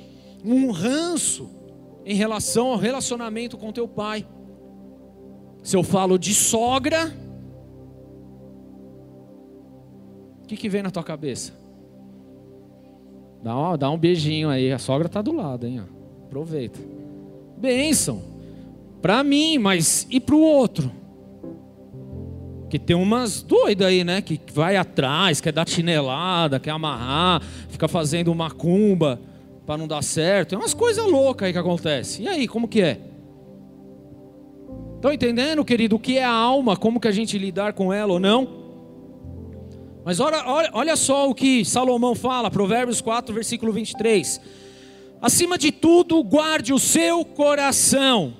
[0.44, 1.50] um ranço
[2.04, 4.26] em relação ao relacionamento com teu pai.
[5.62, 7.14] Se eu falo de sogra,
[10.42, 11.52] o que, que vem na tua cabeça?
[13.42, 15.82] Dá, dá um beijinho aí, a sogra está do lado, hein?
[16.24, 16.80] Aproveita.
[17.58, 18.22] Bênção.
[19.00, 20.90] Para mim, mas e para o outro?
[22.68, 24.20] Que tem umas doidas aí, né?
[24.20, 29.20] Que vai atrás, quer dar chinelada, quer amarrar, fica fazendo macumba
[29.66, 30.54] para não dar certo.
[30.54, 32.22] É umas coisas loucas aí que acontece.
[32.22, 33.00] E aí, como que é?
[34.96, 38.12] Estão entendendo, querido, o que é a alma, como que a gente lidar com ela
[38.12, 38.60] ou não?
[40.04, 44.40] Mas olha, olha, olha só o que Salomão fala, Provérbios 4, versículo 23.
[45.20, 48.32] Acima de tudo, guarde o seu coração,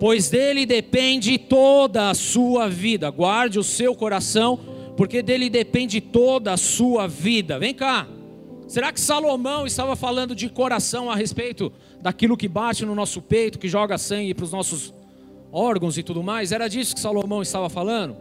[0.00, 3.10] pois dele depende toda a sua vida.
[3.10, 4.58] Guarde o seu coração,
[4.96, 7.58] porque dele depende toda a sua vida.
[7.58, 8.08] Vem cá.
[8.66, 13.58] Será que Salomão estava falando de coração a respeito daquilo que bate no nosso peito,
[13.58, 14.94] que joga sangue para os nossos
[15.52, 16.50] órgãos e tudo mais?
[16.50, 18.16] Era disso que Salomão estava falando?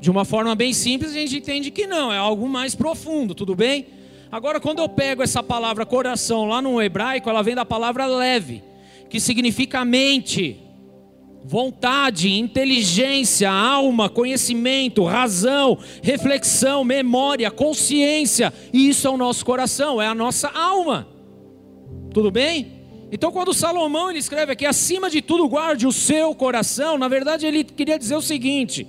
[0.00, 3.54] De uma forma bem simples, a gente entende que não, é algo mais profundo, tudo
[3.54, 3.86] bem?
[4.32, 8.69] Agora, quando eu pego essa palavra coração lá no hebraico, ela vem da palavra leve
[9.10, 10.56] que significa mente,
[11.44, 18.52] vontade, inteligência, alma, conhecimento, razão, reflexão, memória, consciência.
[18.72, 21.08] E isso é o nosso coração, é a nossa alma.
[22.12, 22.80] Tudo bem?
[23.12, 27.44] Então, quando Salomão ele escreve aqui, acima de tudo, guarde o seu coração, na verdade
[27.44, 28.86] ele queria dizer o seguinte: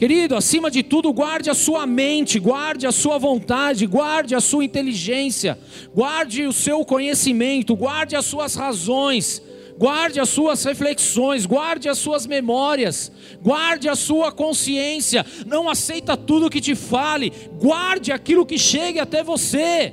[0.00, 4.64] Querido, acima de tudo, guarde a sua mente, guarde a sua vontade, guarde a sua
[4.64, 5.58] inteligência,
[5.94, 9.42] guarde o seu conhecimento, guarde as suas razões,
[9.76, 15.22] guarde as suas reflexões, guarde as suas memórias, guarde a sua consciência.
[15.46, 19.92] Não aceita tudo que te fale, guarde aquilo que chegue até você,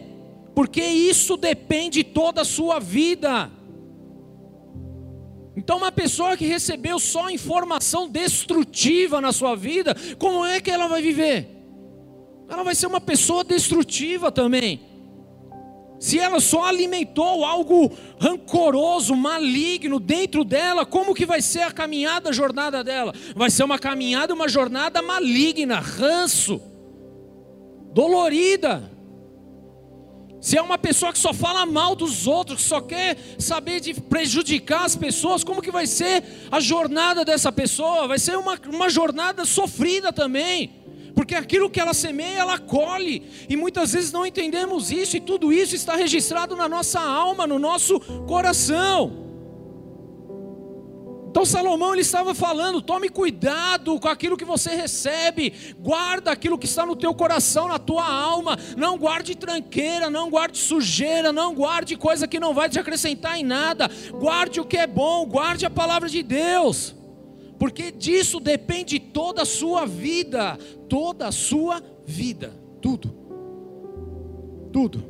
[0.55, 3.51] porque isso depende toda a sua vida.
[5.57, 10.87] Então, uma pessoa que recebeu só informação destrutiva na sua vida, como é que ela
[10.87, 11.49] vai viver?
[12.47, 14.79] Ela vai ser uma pessoa destrutiva também.
[15.99, 22.29] Se ela só alimentou algo rancoroso, maligno dentro dela, como que vai ser a caminhada,
[22.29, 23.11] a jornada dela?
[23.35, 26.61] Vai ser uma caminhada, uma jornada maligna, ranço,
[27.95, 28.91] dolorida.
[30.39, 33.93] Se é uma pessoa que só fala mal dos outros, que só quer saber de
[33.93, 38.07] prejudicar as pessoas, como que vai ser a jornada dessa pessoa?
[38.07, 40.71] Vai ser uma, uma jornada sofrida também.
[41.15, 43.23] Porque aquilo que ela semeia, ela colhe.
[43.49, 47.57] E muitas vezes não entendemos isso, e tudo isso está registrado na nossa alma, no
[47.57, 49.26] nosso coração.
[51.37, 56.65] Então Salomão ele estava falando: tome cuidado com aquilo que você recebe, guarda aquilo que
[56.65, 58.57] está no teu coração, na tua alma.
[58.75, 63.43] Não guarde tranqueira, não guarde sujeira, não guarde coisa que não vai te acrescentar em
[63.43, 63.87] nada.
[64.13, 66.95] Guarde o que é bom, guarde a palavra de Deus,
[67.59, 70.57] porque disso depende toda a sua vida,
[70.89, 73.13] toda a sua vida, tudo,
[74.73, 75.03] tudo.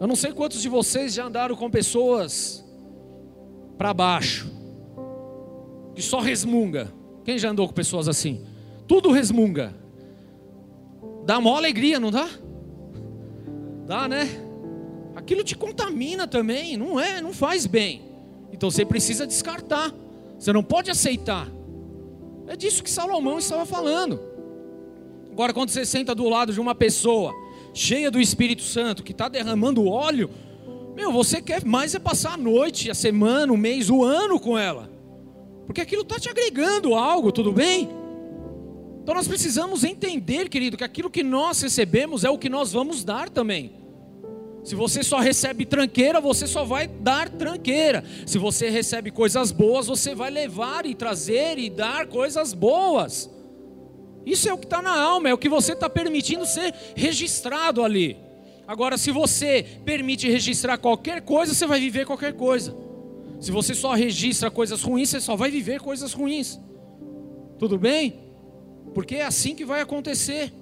[0.00, 2.68] Eu não sei quantos de vocês já andaram com pessoas
[3.80, 4.46] para baixo,
[5.94, 6.92] que só resmunga.
[7.24, 8.44] Quem já andou com pessoas assim?
[8.86, 9.74] Tudo resmunga.
[11.24, 12.28] Dá uma alegria, não dá?
[13.86, 14.28] Dá, né?
[15.16, 18.02] Aquilo te contamina também, não é, não faz bem.
[18.52, 19.94] Então você precisa descartar.
[20.38, 21.48] Você não pode aceitar.
[22.48, 24.20] É disso que Salomão estava falando.
[25.32, 27.32] Agora, quando você senta do lado de uma pessoa
[27.72, 30.28] cheia do Espírito Santo, que está derramando óleo,
[31.00, 34.56] meu, você quer mais é passar a noite, a semana, o mês, o ano com
[34.58, 34.90] ela.
[35.66, 37.88] Porque aquilo está te agregando algo, tudo bem?
[39.02, 43.02] Então nós precisamos entender, querido, que aquilo que nós recebemos é o que nós vamos
[43.02, 43.80] dar também.
[44.62, 48.04] Se você só recebe tranqueira, você só vai dar tranqueira.
[48.26, 53.30] Se você recebe coisas boas, você vai levar e trazer e dar coisas boas.
[54.26, 57.82] Isso é o que está na alma, é o que você está permitindo ser registrado
[57.82, 58.18] ali.
[58.70, 62.72] Agora, se você permite registrar qualquer coisa, você vai viver qualquer coisa.
[63.40, 66.56] Se você só registra coisas ruins, você só vai viver coisas ruins.
[67.58, 68.20] Tudo bem?
[68.94, 70.52] Porque é assim que vai acontecer.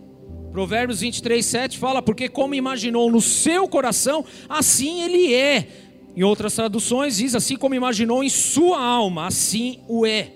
[0.51, 5.69] Provérbios 23, 7 fala: Porque como imaginou no seu coração, assim ele é.
[6.17, 10.33] Em outras traduções diz: Assim como imaginou em sua alma, assim o é.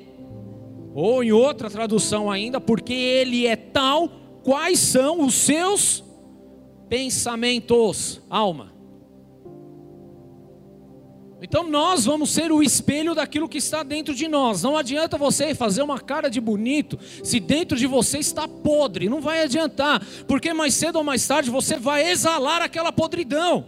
[0.94, 4.11] Ou em outra tradução ainda: Porque ele é tal,
[4.44, 6.04] quais são os seus
[6.92, 8.70] pensamentos, alma.
[11.40, 14.62] Então nós vamos ser o espelho daquilo que está dentro de nós.
[14.62, 19.09] Não adianta você fazer uma cara de bonito se dentro de você está podre.
[19.09, 23.64] Não vai adiantar, porque mais cedo ou mais tarde você vai exalar aquela podridão.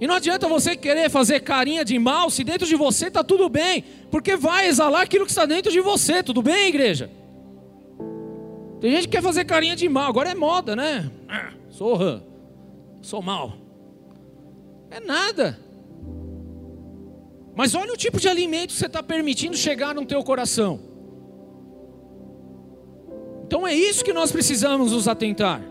[0.00, 3.50] E não adianta você querer fazer carinha de mal se dentro de você está tudo
[3.50, 6.22] bem, porque vai exalar aquilo que está dentro de você.
[6.22, 7.10] Tudo bem, igreja?
[8.80, 11.10] Tem gente que quer fazer carinha de mal, agora é moda, né?
[11.28, 12.22] Ah, sou rã,
[13.00, 13.54] sou mal.
[14.90, 15.58] É nada.
[17.54, 20.78] Mas olha o tipo de alimento que você está permitindo chegar no teu coração.
[23.46, 25.62] Então é isso que nós precisamos nos atentar.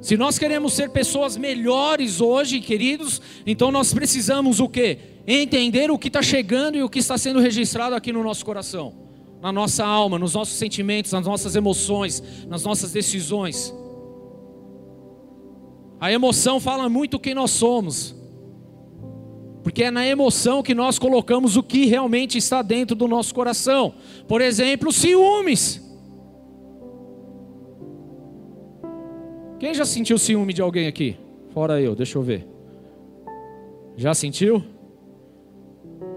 [0.00, 4.98] Se nós queremos ser pessoas melhores hoje, queridos, então nós precisamos o quê?
[5.26, 9.03] Entender o que está chegando e o que está sendo registrado aqui no nosso coração
[9.44, 13.74] na nossa alma, nos nossos sentimentos, nas nossas emoções, nas nossas decisões.
[16.00, 18.16] A emoção fala muito quem nós somos,
[19.62, 23.92] porque é na emoção que nós colocamos o que realmente está dentro do nosso coração.
[24.26, 25.78] Por exemplo, ciúmes.
[29.60, 31.18] Quem já sentiu ciúme de alguém aqui?
[31.50, 32.48] Fora eu, deixa eu ver.
[33.94, 34.64] Já sentiu?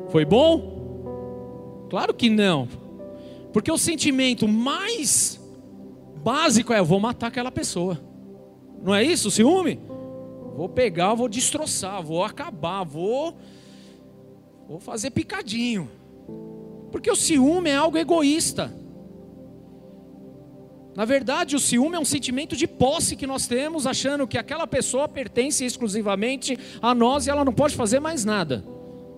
[0.08, 1.88] Foi bom?
[1.90, 2.87] Claro que não.
[3.52, 5.40] Porque o sentimento mais
[6.24, 8.00] básico é: eu vou matar aquela pessoa.
[8.84, 9.80] Não é isso, o ciúme?
[10.56, 13.36] Vou pegar, vou destroçar, vou acabar, vou
[14.68, 15.90] vou fazer picadinho.
[16.92, 18.74] Porque o ciúme é algo egoísta.
[20.96, 24.66] Na verdade, o ciúme é um sentimento de posse que nós temos, achando que aquela
[24.66, 28.66] pessoa pertence exclusivamente a nós e ela não pode fazer mais nada.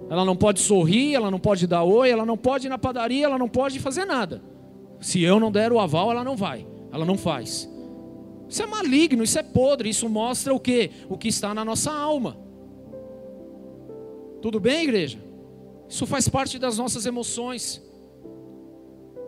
[0.10, 3.26] Ela não pode sorrir, ela não pode dar oi, ela não pode ir na padaria,
[3.26, 4.42] ela não pode fazer nada.
[5.00, 7.70] Se eu não der o aval, ela não vai, ela não faz.
[8.50, 10.90] Isso é maligno, isso é podre, isso mostra o que?
[11.08, 12.38] O que está na nossa alma.
[14.42, 15.20] Tudo bem, igreja?
[15.88, 17.82] Isso faz parte das nossas emoções.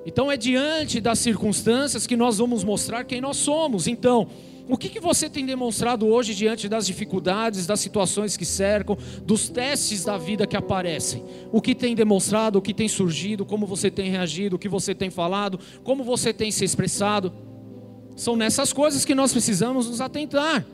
[0.06, 3.86] Então é diante das circunstâncias que nós vamos mostrar quem nós somos.
[3.86, 4.28] Então,
[4.70, 9.50] o que, que você tem demonstrado hoje diante das dificuldades, das situações que cercam, dos
[9.50, 11.24] testes da vida que aparecem?
[11.52, 14.96] O que tem demonstrado, o que tem surgido, como você tem reagido, o que você
[14.96, 17.34] tem falado, como você tem se expressado?
[18.16, 20.66] São nessas coisas que nós precisamos nos atentar.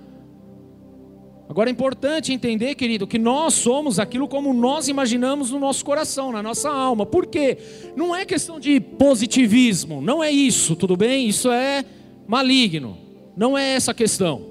[1.50, 6.32] Agora é importante entender, querido, que nós somos aquilo como nós imaginamos no nosso coração,
[6.32, 7.06] na nossa alma.
[7.06, 7.58] Por quê?
[7.96, 11.28] Não é questão de positivismo, não é isso, tudo bem?
[11.30, 11.86] Isso é
[12.28, 13.07] maligno.
[13.38, 14.42] Não é essa a questão.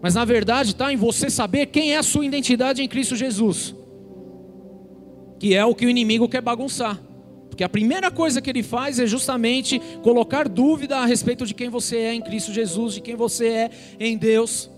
[0.00, 3.74] Mas na verdade está em você saber quem é a sua identidade em Cristo Jesus.
[5.38, 6.98] Que é o que o inimigo quer bagunçar.
[7.50, 11.68] Porque a primeira coisa que ele faz é justamente colocar dúvida a respeito de quem
[11.68, 13.70] você é em Cristo Jesus, de quem você é
[14.00, 14.70] em Deus.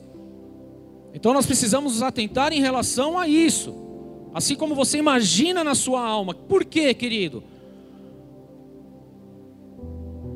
[1.15, 3.75] Então nós precisamos nos atentar em relação a isso.
[4.35, 6.35] Assim como você imagina na sua alma.
[6.35, 7.43] Por quê, querido?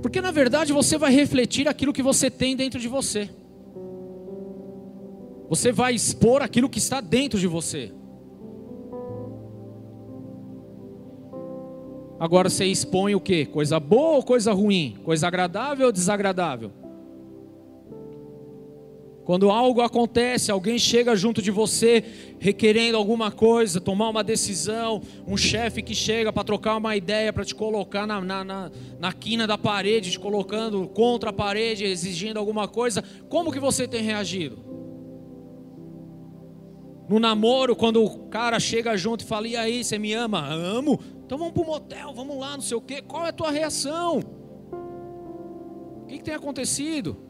[0.03, 3.29] Porque na verdade você vai refletir aquilo que você tem dentro de você.
[5.49, 7.93] Você vai expor aquilo que está dentro de você.
[12.19, 13.47] Agora você expõe o que?
[13.47, 14.99] Coisa boa ou coisa ruim?
[15.03, 16.80] Coisa agradável ou desagradável?
[19.31, 22.03] Quando algo acontece, alguém chega junto de você
[22.41, 27.45] requerendo alguma coisa, tomar uma decisão, um chefe que chega para trocar uma ideia, para
[27.45, 32.39] te colocar na, na, na, na, quina da parede, te colocando contra a parede, exigindo
[32.41, 34.59] alguma coisa, como que você tem reagido?
[37.09, 40.45] No namoro, quando o cara chega junto e fala, e aí, você me ama?
[40.45, 40.99] Amo.
[41.25, 43.01] Então vamos para o motel, vamos lá, não sei o quê.
[43.01, 44.19] Qual é a tua reação?
[46.03, 47.30] O que, que tem acontecido?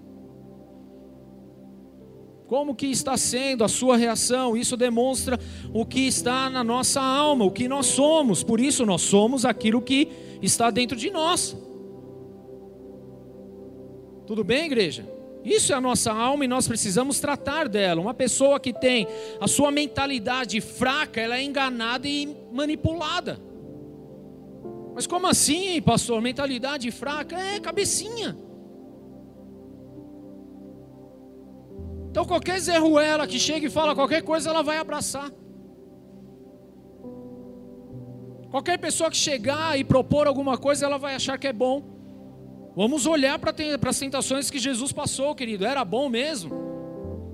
[2.50, 4.56] Como que está sendo a sua reação?
[4.56, 5.38] Isso demonstra
[5.72, 8.42] o que está na nossa alma, o que nós somos.
[8.42, 10.08] Por isso nós somos aquilo que
[10.42, 11.56] está dentro de nós.
[14.26, 15.08] Tudo bem, igreja?
[15.44, 18.00] Isso é a nossa alma e nós precisamos tratar dela.
[18.00, 19.06] Uma pessoa que tem
[19.40, 23.38] a sua mentalidade fraca, ela é enganada e manipulada.
[24.92, 26.20] Mas como assim, pastor?
[26.20, 27.38] Mentalidade fraca?
[27.38, 28.36] É cabecinha.
[32.10, 35.30] Então qualquer Zé Ruela que chega e fala qualquer coisa, ela vai abraçar.
[38.50, 41.84] Qualquer pessoa que chegar e propor alguma coisa, ela vai achar que é bom.
[42.74, 43.54] Vamos olhar para
[43.88, 45.64] as tentações que Jesus passou, querido.
[45.64, 46.50] Era bom mesmo?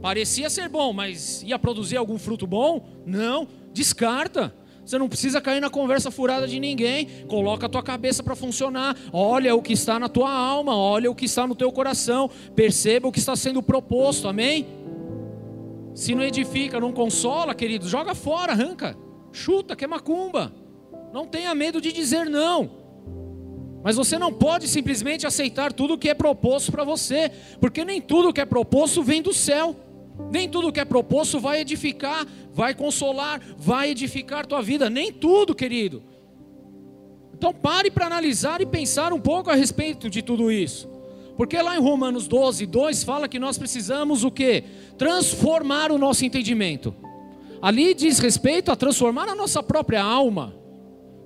[0.03, 2.87] Parecia ser bom, mas ia produzir algum fruto bom?
[3.07, 4.55] Não, descarta.
[4.87, 7.09] Você não precisa cair na conversa furada de ninguém.
[7.26, 8.97] Coloca a tua cabeça para funcionar.
[9.12, 12.30] Olha o que está na tua alma, olha o que está no teu coração.
[12.55, 14.28] Perceba o que está sendo proposto.
[14.28, 14.64] Amém?
[15.93, 18.97] Se não edifica, não consola, querido, joga fora, arranca.
[19.32, 20.55] Chuta, que é macumba.
[21.12, 22.70] Não tenha medo de dizer não.
[23.82, 28.32] Mas você não pode simplesmente aceitar tudo que é proposto para você, porque nem tudo
[28.32, 29.74] que é proposto vem do céu.
[30.31, 34.91] Nem tudo que é proposto vai edificar, vai consolar, vai edificar tua vida.
[34.91, 36.03] Nem tudo, querido.
[37.35, 40.89] Então pare para analisar e pensar um pouco a respeito de tudo isso.
[41.37, 44.64] Porque lá em Romanos 12, 2 fala que nós precisamos o que?
[44.97, 46.95] Transformar o nosso entendimento.
[47.61, 50.55] Ali diz respeito a transformar a nossa própria alma.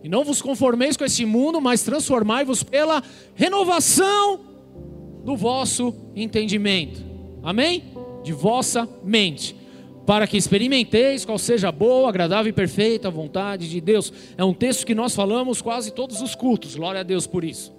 [0.03, 3.03] E não vos conformeis com este mundo, mas transformai-vos pela
[3.35, 4.41] renovação
[5.25, 7.05] do vosso entendimento.
[7.43, 8.00] Amém?
[8.23, 9.57] De vossa mente,
[10.07, 14.13] para que experimenteis qual seja a boa, agradável e perfeita vontade de Deus.
[14.37, 17.73] É um texto que nós falamos quase todos os cultos, glória a Deus por isso.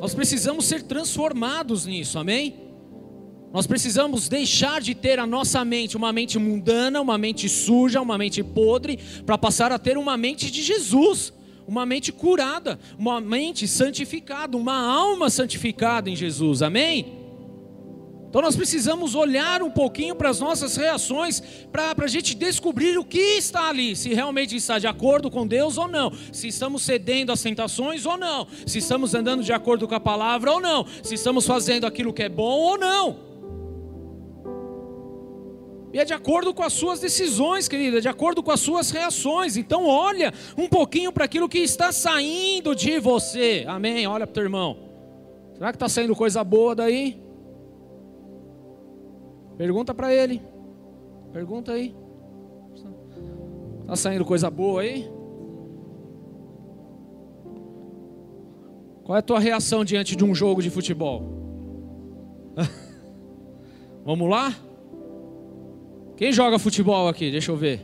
[0.00, 2.54] Nós precisamos ser transformados nisso, amém?
[3.52, 8.18] Nós precisamos deixar de ter a nossa mente uma mente mundana, uma mente suja, uma
[8.18, 11.32] mente podre, para passar a ter uma mente de Jesus
[11.68, 17.18] uma mente curada, uma mente santificada, uma alma santificada em Jesus, amém?
[18.30, 21.40] Então nós precisamos olhar um pouquinho para as nossas reações,
[21.70, 25.76] para a gente descobrir o que está ali, se realmente está de acordo com Deus
[25.76, 29.94] ou não, se estamos cedendo às tentações ou não, se estamos andando de acordo com
[29.94, 33.27] a palavra ou não, se estamos fazendo aquilo que é bom ou não.
[35.92, 39.56] E é de acordo com as suas decisões, querida, de acordo com as suas reações.
[39.56, 43.64] Então, olha um pouquinho para aquilo que está saindo de você.
[43.66, 44.06] Amém?
[44.06, 44.76] Olha para o teu irmão.
[45.54, 47.20] Será que está saindo coisa boa daí?
[49.56, 50.42] Pergunta para ele.
[51.32, 51.94] Pergunta aí.
[53.80, 55.10] Está saindo coisa boa aí?
[59.04, 61.22] Qual é a tua reação diante de um jogo de futebol?
[64.04, 64.54] Vamos lá?
[66.18, 67.30] Quem joga futebol aqui?
[67.30, 67.80] Deixa eu ver.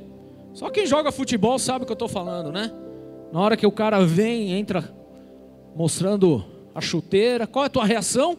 [0.52, 2.68] Só quem joga futebol sabe o que eu estou falando, né?
[3.32, 4.92] Na hora que o cara vem, entra
[5.76, 8.36] mostrando a chuteira, qual é a tua reação?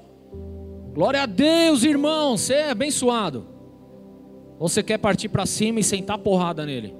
[0.93, 3.47] Glória a Deus, irmão, você é abençoado.
[4.59, 6.93] Ou você quer partir para cima e sentar porrada nele?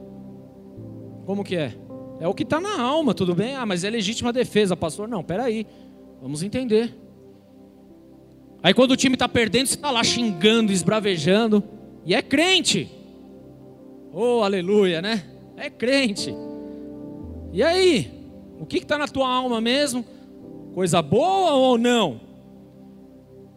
[1.25, 1.75] Como que é?
[2.21, 3.55] É o que está na alma, tudo bem?
[3.55, 5.05] Ah, mas é legítima defesa, pastor.
[5.05, 5.67] Não, peraí,
[6.21, 6.97] vamos entender.
[8.63, 11.61] Aí quando o time está perdendo, você está lá xingando, esbravejando.
[12.05, 12.89] E é crente.
[14.13, 15.23] Oh, aleluia, né?
[15.57, 16.33] É crente.
[17.51, 18.11] E aí?
[18.59, 20.05] O que está na tua alma mesmo?
[20.73, 22.21] Coisa boa ou não?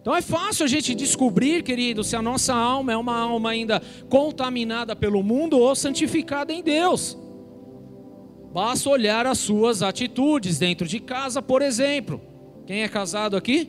[0.01, 3.83] Então é fácil a gente descobrir, querido, se a nossa alma é uma alma ainda
[4.09, 7.19] contaminada pelo mundo ou santificada em Deus.
[8.53, 12.21] Basta olhar as suas atitudes dentro de casa, por exemplo.
[12.67, 13.69] Quem é casado aqui?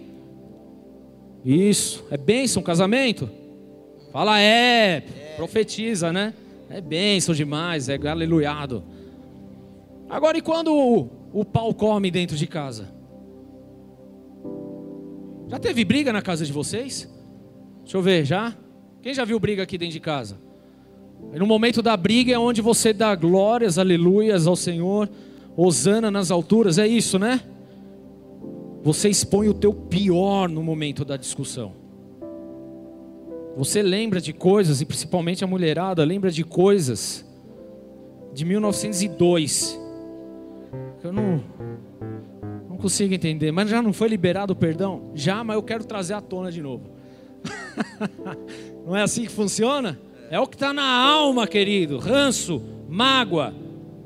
[1.43, 2.05] Isso.
[2.09, 3.29] É bênção, casamento?
[4.11, 4.97] Fala é.
[4.97, 5.33] é.
[5.35, 6.33] Profetiza, né?
[6.69, 8.83] É bênção demais, é aleluiado.
[10.09, 12.89] Agora, e quando o, o pau come dentro de casa?
[15.47, 17.09] Já teve briga na casa de vocês?
[17.83, 18.55] Deixa eu ver, já?
[19.01, 20.37] Quem já viu briga aqui dentro de casa?
[21.33, 25.09] E no momento da briga é onde você dá glórias, aleluias ao Senhor,
[25.57, 27.41] Osana nas alturas, é isso, né?
[28.83, 31.78] Você expõe o teu pior no momento da discussão.
[33.59, 37.25] Você lembra de coisas, e principalmente a mulherada lembra de coisas
[38.33, 39.77] de 1902.
[41.03, 41.43] Eu não,
[42.69, 43.51] não consigo entender.
[43.51, 45.11] Mas já não foi liberado o perdão?
[45.13, 46.89] Já, mas eu quero trazer à tona de novo.
[48.87, 49.99] não é assim que funciona?
[50.31, 53.53] É o que está na alma, querido: ranço, mágoa,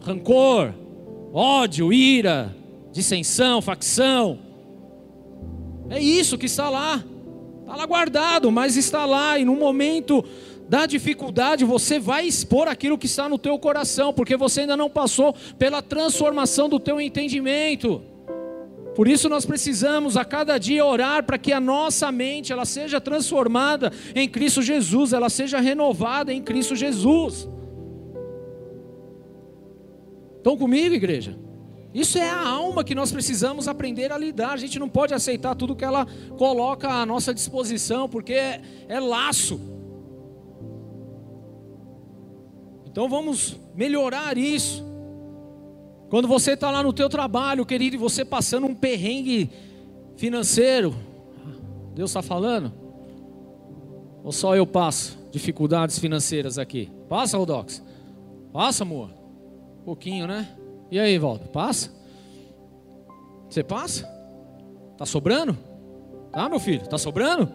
[0.01, 0.73] rancor,
[1.31, 2.55] ódio, ira,
[2.91, 4.39] dissensão, facção.
[5.91, 7.03] É isso que está lá.
[7.63, 10.23] Está lá guardado, mas está lá e no momento
[10.67, 14.89] da dificuldade você vai expor aquilo que está no teu coração, porque você ainda não
[14.89, 18.01] passou pela transformação do teu entendimento.
[18.93, 23.01] Por isso nós precisamos a cada dia orar para que a nossa mente ela seja
[23.01, 27.47] transformada em Cristo Jesus, ela seja renovada em Cristo Jesus.
[30.37, 31.37] Estão comigo, igreja?
[31.93, 34.53] Isso é a alma que nós precisamos aprender a lidar.
[34.53, 38.99] A gente não pode aceitar tudo que ela coloca à nossa disposição, porque é, é
[38.99, 39.59] laço.
[42.87, 44.83] Então vamos melhorar isso.
[46.09, 49.49] Quando você está lá no teu trabalho, querido, e você passando um perrengue
[50.15, 50.95] financeiro,
[51.93, 52.71] Deus está falando?
[54.23, 56.89] Ou só eu passo dificuldades financeiras aqui?
[57.09, 57.83] Passa, Rodox?
[58.51, 59.09] Passa, amor?
[59.81, 60.47] Um pouquinho, né?
[60.91, 61.47] E aí, volta?
[61.47, 61.91] Passa?
[63.49, 64.05] Você passa?
[64.97, 65.57] Tá sobrando?
[66.31, 66.87] Tá, meu filho?
[66.87, 67.51] Tá sobrando?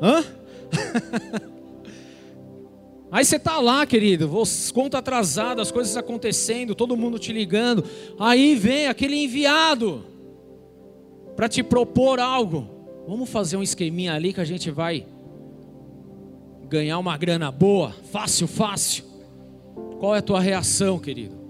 [0.00, 0.24] Hã?
[3.12, 4.30] Aí você tá lá, querido,
[4.72, 7.84] conta atrasado, as coisas acontecendo, todo mundo te ligando.
[8.18, 10.02] Aí vem aquele enviado
[11.36, 12.66] para te propor algo.
[13.06, 15.06] Vamos fazer um esqueminha ali que a gente vai
[16.70, 19.04] ganhar uma grana boa, fácil, fácil.
[20.00, 21.41] Qual é a tua reação, querido?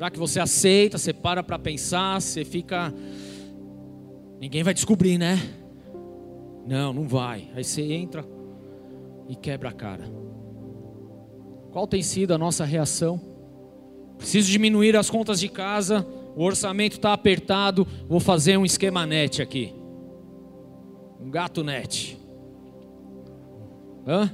[0.00, 2.90] Será que você aceita, você para para pensar, você fica.
[4.40, 5.38] Ninguém vai descobrir, né?
[6.66, 7.50] Não, não vai.
[7.54, 8.24] Aí você entra
[9.28, 10.04] e quebra a cara.
[11.70, 13.20] Qual tem sido a nossa reação?
[14.16, 19.42] Preciso diminuir as contas de casa, o orçamento está apertado, vou fazer um esquema net
[19.42, 19.74] aqui.
[21.20, 22.18] Um gato net.
[24.06, 24.32] Hã?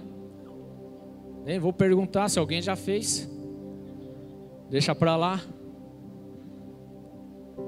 [1.44, 3.28] Nem vou perguntar se alguém já fez.
[4.70, 5.42] Deixa para lá.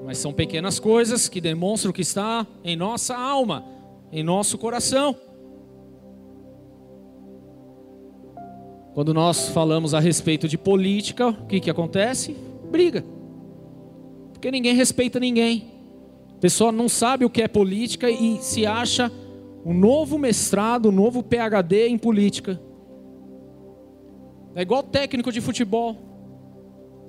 [0.04, 3.64] Mas são pequenas coisas que demonstram que está em nossa alma,
[4.10, 5.14] em nosso coração.
[8.94, 12.36] Quando nós falamos a respeito de política, o que, que acontece?
[12.70, 13.04] Briga.
[14.32, 15.70] Porque ninguém respeita ninguém.
[16.36, 19.10] A pessoa não sabe o que é política e se acha
[19.64, 22.60] um novo mestrado, um novo PhD em política.
[24.54, 25.96] É igual técnico de futebol.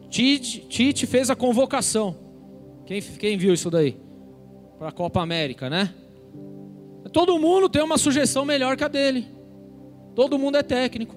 [0.09, 2.15] Tite, Tite fez a convocação.
[2.89, 3.95] Quem, quem viu isso daí?
[4.79, 5.93] Para a Copa América, né?
[7.13, 9.27] Todo mundo tem uma sugestão melhor que a dele.
[10.15, 11.15] Todo mundo é técnico.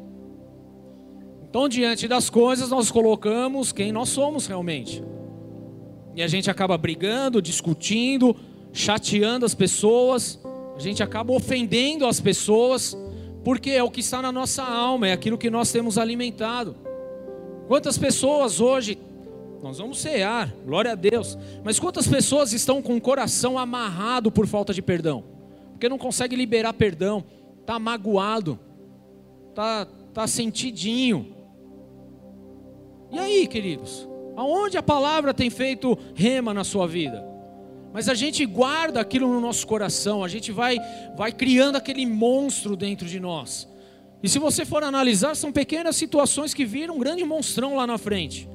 [1.49, 5.03] Então, diante das coisas, nós colocamos quem nós somos realmente.
[6.15, 8.37] E a gente acaba brigando, discutindo,
[8.71, 10.39] chateando as pessoas,
[10.77, 12.95] a gente acaba ofendendo as pessoas,
[13.43, 16.77] porque é o que está na nossa alma, é aquilo que nós temos alimentado.
[17.67, 18.99] Quantas pessoas hoje
[19.63, 21.39] nós vamos cear, glória a Deus.
[21.63, 25.25] Mas quantas pessoas estão com o coração amarrado por falta de perdão?
[25.71, 27.25] Porque não consegue liberar perdão,
[27.61, 28.59] está magoado,
[29.51, 31.37] está tá sentidinho.
[33.13, 34.09] E aí, queridos?
[34.35, 37.25] Aonde a palavra tem feito rema na sua vida?
[37.93, 40.79] Mas a gente guarda aquilo no nosso coração, a gente vai,
[41.17, 43.69] vai criando aquele monstro dentro de nós.
[44.23, 47.99] E se você for analisar, são pequenas situações que viram um grande monstrão lá na
[47.99, 48.49] frente.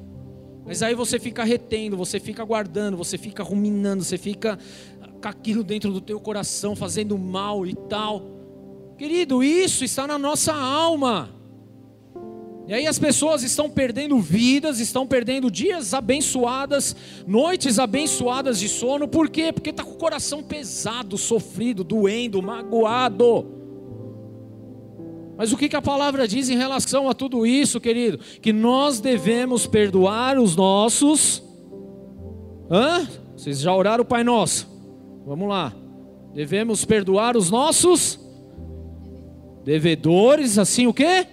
[0.68, 4.58] Mas aí você fica retendo, você fica guardando, você fica ruminando, você fica
[5.18, 8.22] com aquilo dentro do teu coração, fazendo mal e tal.
[8.98, 11.30] Querido, isso está na nossa alma.
[12.66, 16.94] E aí as pessoas estão perdendo vidas, estão perdendo dias abençoadas,
[17.26, 19.08] noites abençoadas de sono.
[19.08, 19.50] Por quê?
[19.50, 23.67] Porque está com o coração pesado, sofrido, doendo, magoado.
[25.38, 28.18] Mas o que, que a palavra diz em relação a tudo isso, querido?
[28.18, 31.40] Que nós devemos perdoar os nossos.
[32.68, 33.06] Hã?
[33.36, 34.68] Vocês já oraram o Pai Nosso?
[35.24, 35.72] Vamos lá.
[36.34, 38.18] Devemos perdoar os nossos
[39.64, 41.24] devedores, assim o quê?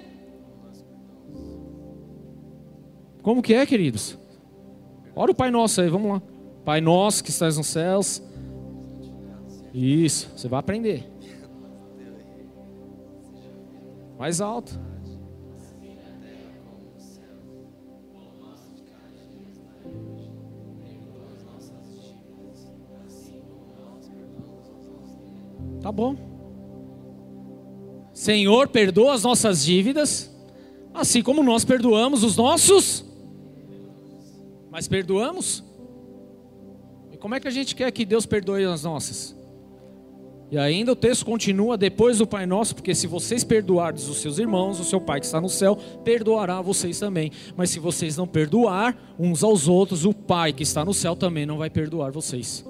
[3.23, 4.19] Como que é, queridos?
[5.15, 6.21] Ora o Pai Nosso aí, vamos lá.
[6.63, 8.21] Pai Nosso que estás nos céus.
[9.73, 11.14] Isso, você vai aprender.
[14.17, 14.79] Mais alto.
[25.81, 26.15] Tá bom.
[28.11, 30.35] Senhor, perdoa as nossas dívidas,
[30.91, 33.05] assim como nós perdoamos os nossos.
[34.71, 35.63] Mas perdoamos?
[37.11, 39.35] E como é que a gente quer que Deus perdoe as nossas?
[40.51, 44.37] E ainda o texto continua depois do Pai Nosso, porque se vocês perdoardes os seus
[44.37, 47.31] irmãos, o seu Pai que está no céu perdoará vocês também.
[47.57, 51.45] Mas se vocês não perdoar uns aos outros, o Pai que está no céu também
[51.45, 52.63] não vai perdoar vocês.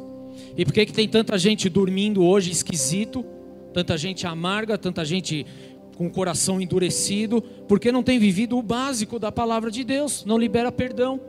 [0.57, 3.26] E por que, que tem tanta gente dormindo hoje esquisito,
[3.73, 5.45] tanta gente amarga, tanta gente
[5.97, 10.38] com o coração endurecido, porque não tem vivido o básico da palavra de Deus, não
[10.38, 11.19] libera perdão.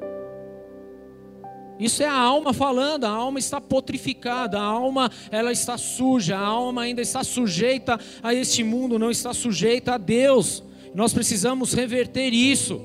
[1.79, 6.41] Isso é a alma falando, a alma está potrificada, a alma ela está suja, a
[6.41, 10.63] alma ainda está sujeita a este mundo, não está sujeita a Deus.
[10.95, 12.81] Nós precisamos reverter isso.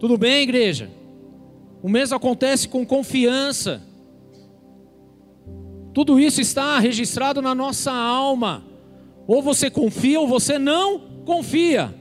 [0.00, 0.90] Tudo bem, igreja?
[1.80, 3.80] O mesmo acontece com confiança.
[5.94, 8.64] Tudo isso está registrado na nossa alma.
[9.26, 11.94] Ou você confia ou você não confia.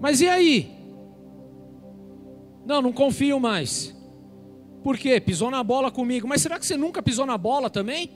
[0.00, 0.70] Mas e aí?
[2.66, 3.94] Não, não confio mais.
[4.82, 5.20] Por quê?
[5.20, 6.26] Pisou na bola comigo.
[6.26, 8.10] Mas será que você nunca pisou na bola também?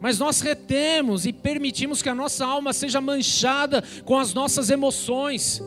[0.00, 5.60] Mas nós retemos e permitimos que a nossa alma seja manchada com as nossas emoções.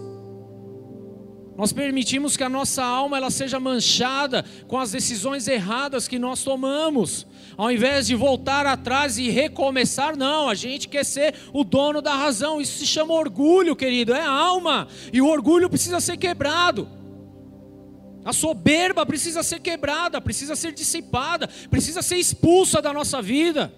[1.58, 6.44] Nós permitimos que a nossa alma ela seja manchada com as decisões erradas que nós
[6.44, 7.28] tomamos.
[7.58, 12.16] Ao invés de voltar atrás e recomeçar, não, a gente quer ser o dono da
[12.16, 12.62] razão.
[12.62, 14.88] Isso se chama orgulho, querido, é alma.
[15.12, 17.01] E o orgulho precisa ser quebrado.
[18.24, 23.74] A soberba precisa ser quebrada, precisa ser dissipada, precisa ser expulsa da nossa vida.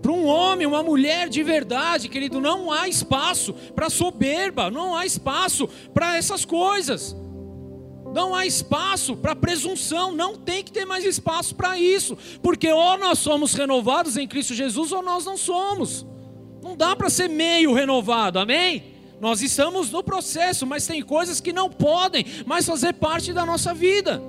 [0.00, 5.04] Para um homem, uma mulher de verdade, querido, não há espaço para soberba, não há
[5.04, 7.14] espaço para essas coisas.
[8.14, 12.98] Não há espaço para presunção, não tem que ter mais espaço para isso, porque ou
[12.98, 16.04] nós somos renovados em Cristo Jesus ou nós não somos.
[16.62, 18.99] Não dá para ser meio renovado, amém?
[19.20, 23.74] Nós estamos no processo, mas tem coisas que não podem mais fazer parte da nossa
[23.74, 24.20] vida.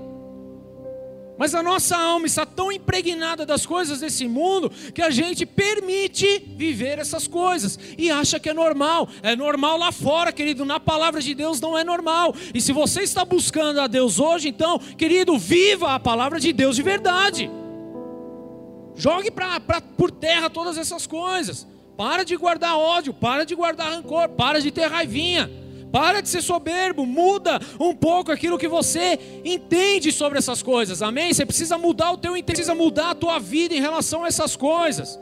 [1.38, 6.38] Mas a nossa alma está tão impregnada das coisas desse mundo que a gente permite
[6.56, 9.10] viver essas coisas e acha que é normal.
[9.24, 10.66] É normal lá fora, querido.
[10.66, 12.36] Na palavra de Deus não é normal.
[12.54, 16.76] E se você está buscando a Deus hoje, então, querido, viva a palavra de Deus
[16.76, 17.50] de verdade.
[18.96, 21.66] Jogue pra, pra, por terra todas essas coisas.
[22.02, 25.47] Para de guardar ódio, para de guardar rancor, para de ter raivinha.
[25.91, 31.04] Para de ser soberbo, muda um pouco aquilo que você entende sobre essas coisas.
[31.04, 31.32] Amém?
[31.32, 34.56] Você precisa mudar o teu entendimento, precisa mudar a tua vida em relação a essas
[34.56, 35.20] coisas.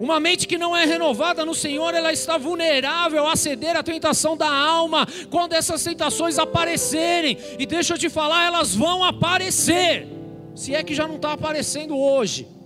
[0.00, 4.38] Uma mente que não é renovada no Senhor, ela está vulnerável a ceder à tentação
[4.38, 7.36] da alma quando essas tentações aparecerem.
[7.58, 10.08] E deixa eu te falar, elas vão aparecer.
[10.54, 12.59] Se é que já não está aparecendo hoje.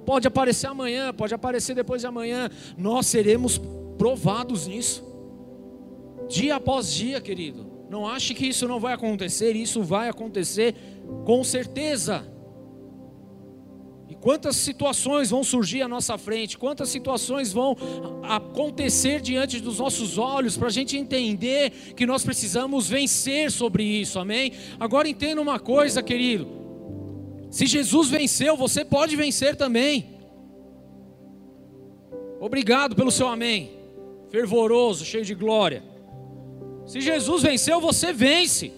[0.00, 2.48] Pode aparecer amanhã, pode aparecer depois de amanhã.
[2.76, 3.60] Nós seremos
[3.96, 5.08] provados nisso
[6.28, 7.66] dia após dia, querido.
[7.88, 10.74] Não ache que isso não vai acontecer, isso vai acontecer
[11.24, 12.30] com certeza.
[14.08, 17.76] E quantas situações vão surgir à nossa frente, quantas situações vão
[18.22, 24.18] acontecer diante dos nossos olhos, para a gente entender que nós precisamos vencer sobre isso,
[24.18, 24.52] amém?
[24.78, 26.46] Agora entenda uma coisa, querido:
[27.50, 30.18] se Jesus venceu, você pode vencer também.
[32.40, 33.70] Obrigado pelo seu amém,
[34.30, 35.82] fervoroso, cheio de glória.
[36.86, 38.72] Se Jesus venceu, você vence.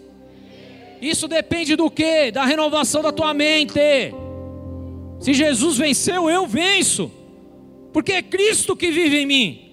[1.01, 2.31] Isso depende do que?
[2.31, 3.75] Da renovação da tua mente.
[5.19, 7.11] Se Jesus venceu, eu venço.
[7.93, 9.67] Porque é Cristo que vive em mim.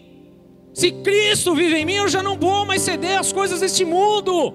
[0.73, 4.53] Se Cristo vive em mim, eu já não vou mais ceder às coisas deste mundo.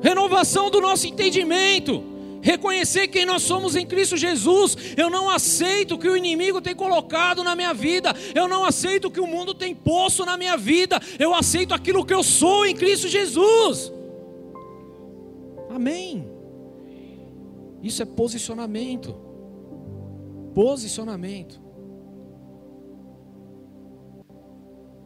[0.00, 2.11] Renovação do nosso entendimento
[2.42, 4.76] reconhecer quem nós somos em Cristo Jesus.
[4.96, 9.20] Eu não aceito que o inimigo tem colocado na minha vida, eu não aceito que
[9.20, 13.08] o mundo tem posto na minha vida, eu aceito aquilo que eu sou em Cristo
[13.08, 13.92] Jesus.
[15.70, 16.28] Amém.
[17.82, 19.14] Isso é posicionamento.
[20.54, 21.60] Posicionamento.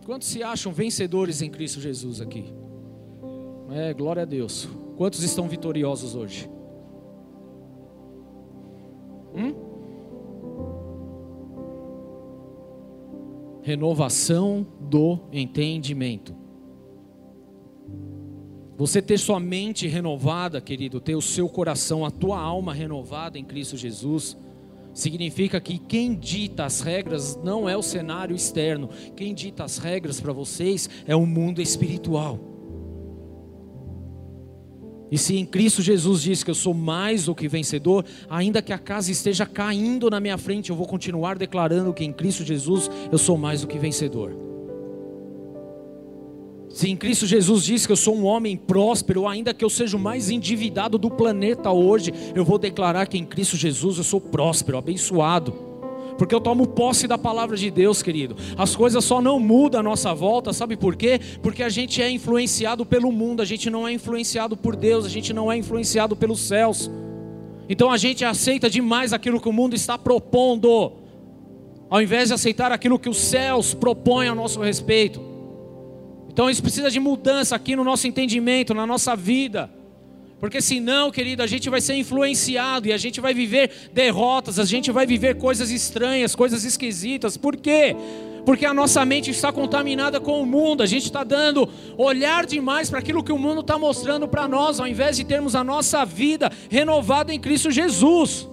[0.05, 2.53] Quantos se acham vencedores em Cristo Jesus aqui?
[3.71, 4.69] É, glória a Deus.
[4.97, 6.49] Quantos estão vitoriosos hoje?
[9.37, 9.55] Hum?
[13.63, 16.35] Renovação do entendimento.
[18.77, 23.45] Você ter sua mente renovada, querido, ter o seu coração, a tua alma renovada em
[23.45, 24.37] Cristo Jesus,
[24.93, 30.21] significa que quem dita as regras não é o cenário externo, quem dita as regras
[30.21, 32.56] para vocês é o mundo espiritual.
[35.17, 38.71] E se em Cristo Jesus diz que eu sou mais do que vencedor, ainda que
[38.71, 42.91] a casa esteja caindo na minha frente, eu vou continuar declarando que em Cristo Jesus
[43.11, 44.37] eu sou mais do que vencedor.
[46.69, 49.97] Se em Cristo Jesus diz que eu sou um homem próspero, ainda que eu seja
[49.97, 54.21] o mais endividado do planeta hoje, eu vou declarar que em Cristo Jesus eu sou
[54.21, 55.55] próspero, abençoado.
[56.17, 58.37] Porque eu tomo posse da palavra de Deus, querido.
[58.57, 61.21] As coisas só não mudam à nossa volta, sabe por quê?
[61.43, 65.09] Porque a gente é influenciado pelo mundo, a gente não é influenciado por Deus, a
[65.09, 66.91] gente não é influenciado pelos céus.
[67.69, 70.93] Então a gente aceita demais aquilo que o mundo está propondo,
[71.91, 75.21] ao invés de aceitar aquilo que os céus propõem a nosso respeito.
[76.29, 79.71] Então isso precisa de mudança aqui no nosso entendimento, na nossa vida.
[80.39, 84.65] Porque senão, querido, a gente vai ser influenciado e a gente vai viver derrotas, a
[84.65, 87.39] gente vai viver coisas estranhas, coisas esquisitas.
[87.39, 87.97] Por quê?
[88.45, 92.91] Porque a nossa mente está contaminada com o mundo, a gente está dando olhar demais
[92.91, 96.05] para aquilo que o mundo está mostrando para nós, ao invés de termos a nossa
[96.05, 98.47] vida renovada em Cristo Jesus.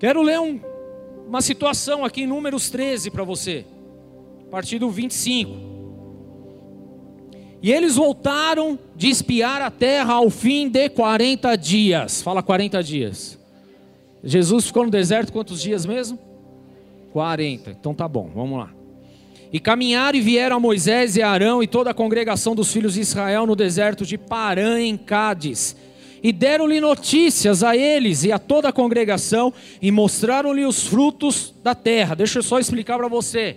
[0.00, 0.58] Quero ler um,
[1.28, 3.66] uma situação aqui em Números 13 para você,
[4.46, 5.75] a partir do 25.
[7.62, 12.22] E eles voltaram de espiar a terra ao fim de 40 dias.
[12.22, 13.38] Fala 40 dias.
[14.22, 16.18] Jesus ficou no deserto quantos dias mesmo?
[17.12, 17.70] 40.
[17.70, 18.70] Então tá bom, vamos lá.
[19.52, 23.00] E caminharam e vieram a Moisés e Arão e toda a congregação dos filhos de
[23.00, 25.76] Israel no deserto de Parã, em Cádiz.
[26.22, 31.74] E deram-lhe notícias a eles e a toda a congregação e mostraram-lhe os frutos da
[31.74, 32.16] terra.
[32.16, 33.56] Deixa eu só explicar para você.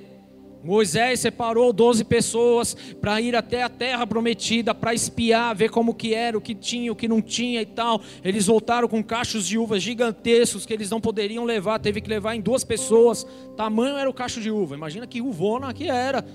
[0.64, 6.14] Moisés separou 12 pessoas para ir até a terra prometida, para espiar, ver como que
[6.14, 8.02] era, o que tinha, o que não tinha e tal.
[8.24, 12.36] Eles voltaram com cachos de uvas gigantescos que eles não poderiam levar, teve que levar
[12.36, 13.26] em duas pessoas.
[13.56, 14.76] Tamanho era o cacho de uva.
[14.76, 16.26] Imagina que uvona que era.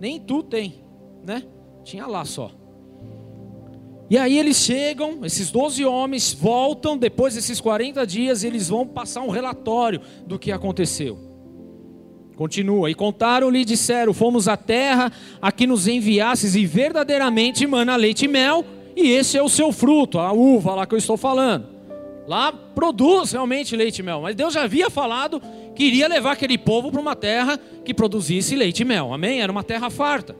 [0.00, 0.84] Nem tu tem,
[1.24, 1.44] né?
[1.84, 2.50] Tinha lá só.
[4.10, 9.22] E aí eles chegam, esses 12 homens voltam depois desses 40 dias, eles vão passar
[9.22, 11.31] um relatório do que aconteceu.
[12.36, 17.96] Continua, e contaram-lhe e disseram: Fomos à terra a que nos enviasses, e verdadeiramente mana
[17.96, 18.64] leite e mel,
[18.96, 21.66] e esse é o seu fruto, a uva lá que eu estou falando.
[22.26, 25.42] Lá produz realmente leite e mel, mas Deus já havia falado
[25.74, 29.42] que iria levar aquele povo para uma terra que produzisse leite e mel, amém?
[29.42, 30.36] Era uma terra farta,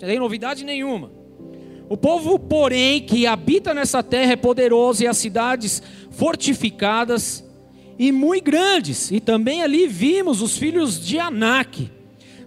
[0.00, 1.10] não tem novidade nenhuma.
[1.88, 5.80] O povo, porém, que habita nessa terra é poderoso e as cidades
[6.10, 7.45] fortificadas
[7.98, 9.10] e muito grandes.
[9.10, 11.90] E também ali vimos os filhos de Anak.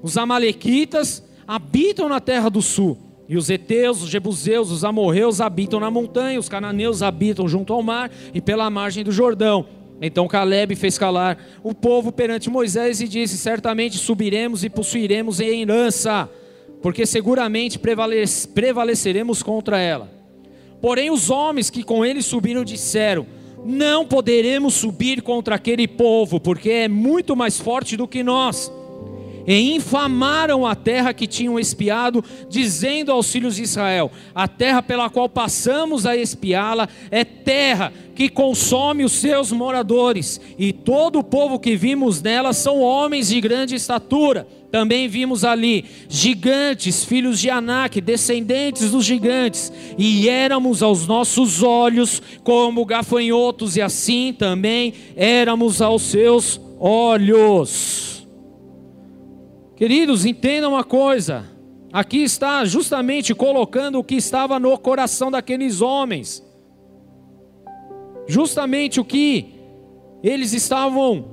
[0.01, 2.97] Os amalequitas habitam na terra do sul.
[3.27, 7.83] E os heteus, os jebuseus, os amorreus habitam na montanha, os cananeus habitam junto ao
[7.83, 9.67] mar e pela margem do Jordão.
[10.01, 15.61] Então Caleb fez calar o povo perante Moisés e disse: Certamente subiremos e possuiremos em
[15.61, 16.29] herança,
[16.81, 20.09] porque seguramente prevaleceremos contra ela.
[20.81, 23.27] Porém, os homens que com ele subiram disseram:
[23.65, 28.71] não poderemos subir contra aquele povo, porque é muito mais forte do que nós.
[29.49, 35.09] E infamaram a terra que tinham espiado, dizendo aos filhos de Israel: A terra pela
[35.09, 41.57] qual passamos a espiá-la é terra que consome os seus moradores, e todo o povo
[41.57, 47.99] que vimos nela são homens de grande estatura também vimos ali gigantes, filhos de Anak,
[47.99, 56.03] descendentes dos gigantes, e éramos aos nossos olhos como gafanhotos, e assim também éramos aos
[56.03, 58.18] seus olhos.
[59.79, 61.45] Queridos, entendam uma coisa:
[61.93, 66.45] aqui está justamente colocando o que estava no coração daqueles homens,
[68.27, 69.53] justamente o que
[70.21, 71.23] eles estavam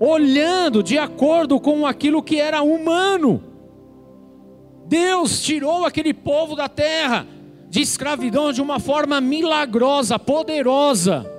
[0.00, 3.44] olhando de acordo com aquilo que era humano.
[4.86, 7.26] Deus tirou aquele povo da terra
[7.68, 11.30] de escravidão de uma forma milagrosa, poderosa,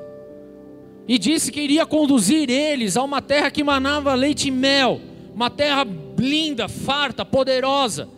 [1.07, 5.01] e disse que iria conduzir eles a uma terra que manava leite e mel,
[5.37, 5.85] uma terra
[6.17, 8.09] linda, farta, poderosa.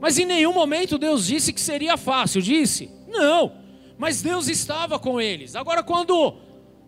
[0.00, 2.90] Mas em nenhum momento Deus disse que seria fácil, disse?
[3.06, 3.52] Não,
[3.98, 5.54] mas Deus estava com eles.
[5.54, 6.36] Agora, quando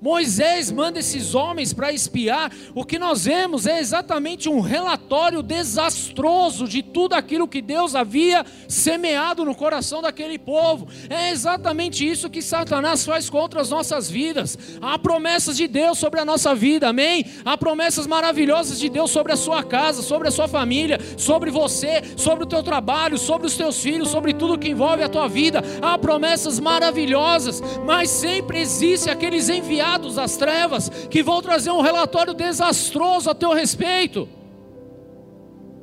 [0.07, 2.52] Moisés manda esses homens para espiar.
[2.76, 8.46] O que nós vemos é exatamente um relatório desastroso de tudo aquilo que Deus havia
[8.68, 10.86] semeado no coração daquele povo.
[11.11, 14.57] É exatamente isso que Satanás faz contra as nossas vidas.
[14.80, 17.26] Há promessas de Deus sobre a nossa vida, amém?
[17.44, 22.00] Há promessas maravilhosas de Deus sobre a sua casa, sobre a sua família, sobre você,
[22.16, 25.64] sobre o teu trabalho, sobre os teus filhos, sobre tudo que envolve a tua vida.
[25.82, 32.34] Há promessas maravilhosas, mas sempre existe aqueles enviados das trevas que vão trazer um relatório
[32.34, 34.28] desastroso a teu respeito.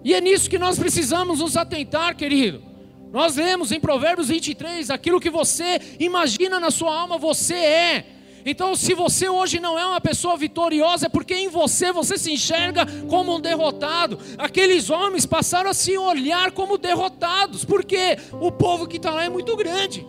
[0.04, 2.62] E é nisso que nós precisamos nos atentar, querido.
[3.12, 8.06] Nós lemos em Provérbios 23: aquilo que você imagina na sua alma, você é.
[8.46, 12.32] Então, se você hoje não é uma pessoa vitoriosa, é porque em você você se
[12.32, 14.20] enxerga como um derrotado.
[14.38, 19.30] Aqueles homens passaram a se olhar como derrotados, porque o povo que está lá é
[19.30, 20.06] muito grande.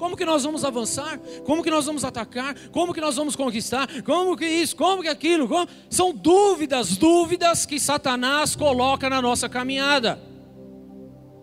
[0.00, 1.20] Como que nós vamos avançar?
[1.44, 2.56] Como que nós vamos atacar?
[2.72, 3.86] Como que nós vamos conquistar?
[4.02, 4.74] Como que isso?
[4.74, 5.46] Como que aquilo?
[5.46, 5.68] Como...
[5.90, 10.18] São dúvidas, dúvidas que Satanás coloca na nossa caminhada.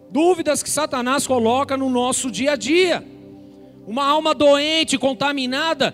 [0.10, 3.06] Dúvidas que Satanás coloca no nosso dia a dia.
[3.86, 5.94] Uma alma doente, contaminada,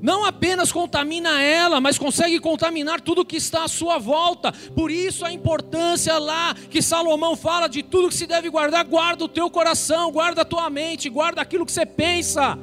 [0.00, 4.52] não apenas contamina ela, mas consegue contaminar tudo que está à sua volta.
[4.74, 9.24] Por isso a importância lá que Salomão fala de tudo que se deve guardar, guarda
[9.24, 12.58] o teu coração, guarda a tua mente, guarda aquilo que você pensa.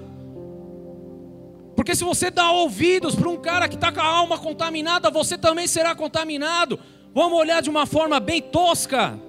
[1.75, 5.37] Porque se você dá ouvidos para um cara que está com a alma contaminada, você
[5.37, 6.79] também será contaminado.
[7.13, 9.19] Vamos olhar de uma forma bem tosca.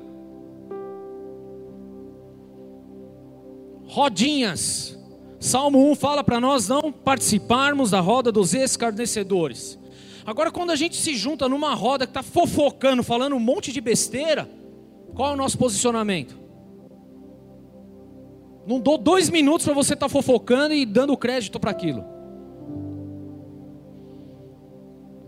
[3.86, 4.98] Rodinhas.
[5.44, 9.78] Salmo 1 fala para nós não participarmos da roda dos escarnecedores.
[10.24, 13.78] Agora, quando a gente se junta numa roda que está fofocando, falando um monte de
[13.78, 14.48] besteira,
[15.14, 16.34] qual é o nosso posicionamento?
[18.66, 22.02] Não dou dois minutos para você estar tá fofocando e dando crédito para aquilo.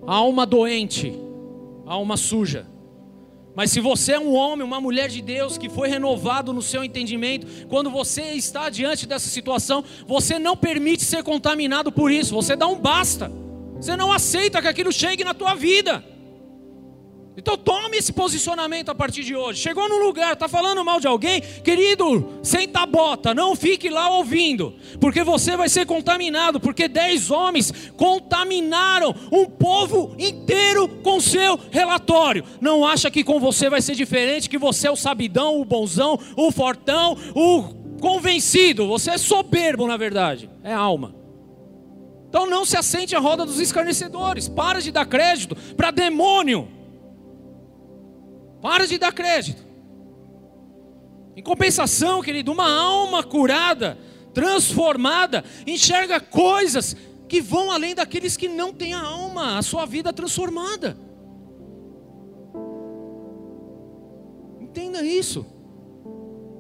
[0.07, 1.13] Alma doente,
[1.85, 2.67] alma suja.
[3.57, 6.85] Mas se você é um homem, uma mulher de Deus que foi renovado no seu
[6.85, 12.55] entendimento, quando você está diante dessa situação, você não permite ser contaminado por isso, você
[12.55, 13.33] dá um basta.
[13.77, 16.05] Você não aceita que aquilo chegue na tua vida.
[17.37, 19.61] Então tome esse posicionamento a partir de hoje.
[19.61, 24.09] Chegou num lugar, está falando mal de alguém, querido, senta a bota, não fique lá
[24.09, 31.61] ouvindo, porque você vai ser contaminado, porque dez homens contaminaram um povo inteiro com seu
[31.71, 32.43] relatório.
[32.59, 36.19] Não acha que com você vai ser diferente, que você é o sabidão, o bonzão,
[36.37, 38.87] o fortão, o convencido.
[38.89, 41.15] Você é soberbo, na verdade, é alma.
[42.29, 44.49] Então não se assente a roda dos escarnecedores.
[44.49, 46.76] Para de dar crédito para demônio.
[48.67, 49.65] Para de dar crédito.
[51.37, 53.97] Em compensação, querido, uma alma curada,
[54.35, 56.97] transformada, enxerga coisas
[57.29, 60.99] que vão além daqueles que não têm a alma, a sua vida transformada.
[64.61, 65.47] Entenda isso.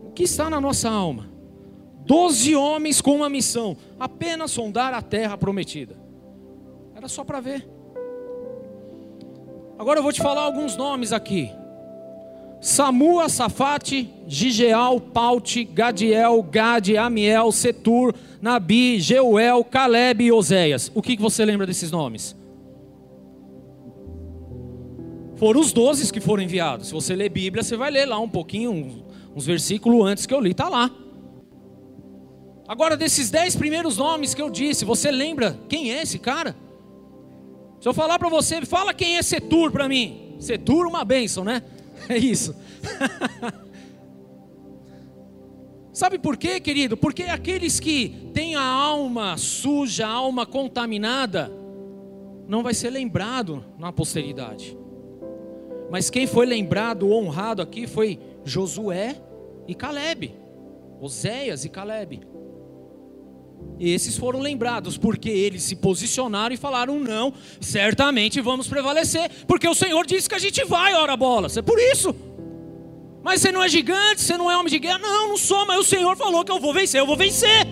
[0.04, 1.28] O que está na nossa alma?
[2.04, 5.96] Doze homens com uma missão, apenas sondar a terra prometida.
[6.94, 7.68] Era só para ver.
[9.76, 11.50] Agora eu vou te falar alguns nomes aqui.
[12.60, 20.90] Samua, Safate, Gigeal, Paute, Gadiel, Gade, Amiel, Setur, Nabi, Jeuel, Caleb e Oséias.
[20.94, 22.34] O que, você lembra desses nomes?
[25.36, 26.88] Foram os doze que foram enviados.
[26.88, 29.04] Se você ler Bíblia, você vai ler lá um pouquinho, uns,
[29.36, 30.90] uns versículos antes que eu li, está lá.
[32.66, 36.56] Agora, desses dez primeiros nomes que eu disse, você lembra quem é esse cara?
[37.80, 40.34] Se eu falar para você, fala quem é Setur para mim.
[40.40, 41.62] Setur, uma bênção, né?
[42.10, 42.54] É isso.
[45.92, 46.96] Sabe por quê, querido?
[46.96, 51.50] Porque aqueles que têm a alma suja, a alma contaminada,
[52.46, 54.76] não vai ser lembrado na posteridade.
[55.90, 59.16] Mas quem foi lembrado, honrado aqui foi Josué
[59.66, 60.34] e Caleb,
[61.00, 62.20] Oséias e Caleb.
[63.78, 69.74] Esses foram lembrados porque eles se posicionaram e falaram: não, certamente vamos prevalecer, porque o
[69.74, 72.14] Senhor disse que a gente vai, ora bola, é por isso.
[73.22, 74.98] Mas você não é gigante, você não é homem de guerra.
[74.98, 77.66] Não, não sou, mas o Senhor falou que eu vou vencer, eu vou vencer.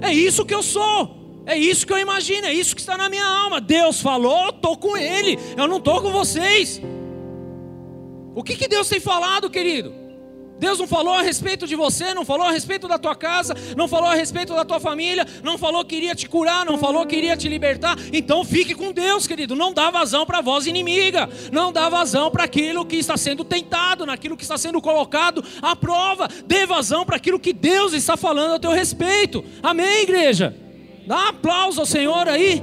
[0.00, 3.08] É isso que eu sou, é isso que eu imagino, é isso que está na
[3.08, 3.60] minha alma.
[3.60, 6.80] Deus falou, eu estou com Ele, eu não estou com vocês.
[8.34, 9.99] O que, que Deus tem falado, querido?
[10.60, 13.88] Deus não falou a respeito de você, não falou a respeito da tua casa, não
[13.88, 17.16] falou a respeito da tua família, não falou que iria te curar, não falou que
[17.16, 17.96] iria te libertar.
[18.12, 19.56] Então fique com Deus, querido.
[19.56, 23.42] Não dá vazão para a voz inimiga, não dá vazão para aquilo que está sendo
[23.42, 26.28] tentado, naquilo que está sendo colocado à prova.
[26.46, 29.42] Dê vazão para aquilo que Deus está falando a teu respeito.
[29.62, 30.54] Amém, igreja?
[31.06, 32.62] Dá um aplauso ao Senhor aí.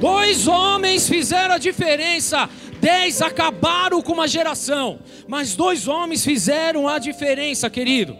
[0.00, 2.48] Dois homens fizeram a diferença.
[2.80, 5.00] Dez acabaram com uma geração.
[5.26, 8.16] Mas dois homens fizeram a diferença, querido.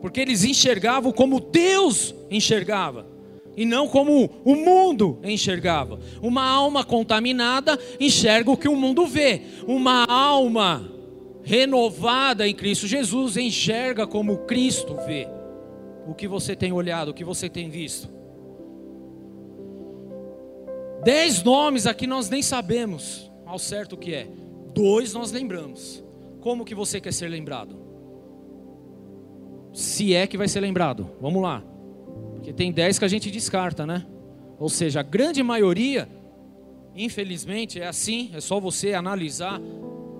[0.00, 3.06] Porque eles enxergavam como Deus enxergava.
[3.56, 5.98] E não como o mundo enxergava.
[6.20, 9.42] Uma alma contaminada enxerga o que o mundo vê.
[9.66, 10.90] Uma alma
[11.44, 15.28] renovada em Cristo Jesus enxerga como Cristo vê.
[16.06, 18.08] O que você tem olhado, o que você tem visto.
[21.04, 24.26] Dez nomes aqui nós nem sabemos ao certo que é.
[24.74, 26.02] Dois nós lembramos.
[26.40, 27.76] Como que você quer ser lembrado?
[29.74, 31.10] Se é que vai ser lembrado.
[31.20, 31.62] Vamos lá.
[32.32, 34.06] Porque tem dez que a gente descarta, né?
[34.58, 36.08] Ou seja, a grande maioria,
[36.96, 38.30] infelizmente, é assim.
[38.32, 39.60] É só você analisar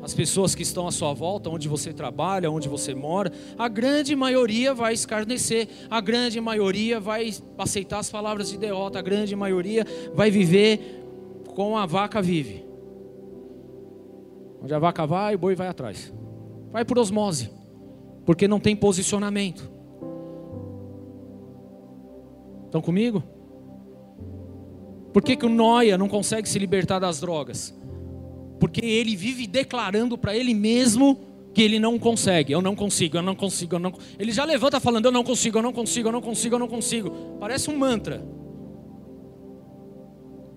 [0.02, 4.14] as pessoas que estão à sua volta, onde você trabalha, onde você mora, a grande
[4.14, 9.86] maioria vai escarnecer, a grande maioria vai aceitar as palavras de derrota, a grande maioria
[10.12, 11.02] vai viver
[11.54, 12.71] como a vaca vive.
[14.62, 16.12] Onde a vaca vai, o boi vai atrás.
[16.70, 17.50] Vai por osmose,
[18.24, 19.70] porque não tem posicionamento.
[22.66, 23.22] Estão comigo?
[25.12, 27.74] Por que, que o Noia não consegue se libertar das drogas?
[28.62, 31.18] porque ele vive declarando para ele mesmo
[31.52, 32.52] que ele não consegue.
[32.52, 33.92] Eu não consigo, eu não consigo, eu não.
[34.16, 36.68] Ele já levanta falando: Eu não consigo, eu não consigo, eu não consigo, eu não
[36.68, 37.10] consigo.
[37.40, 38.24] Parece um mantra.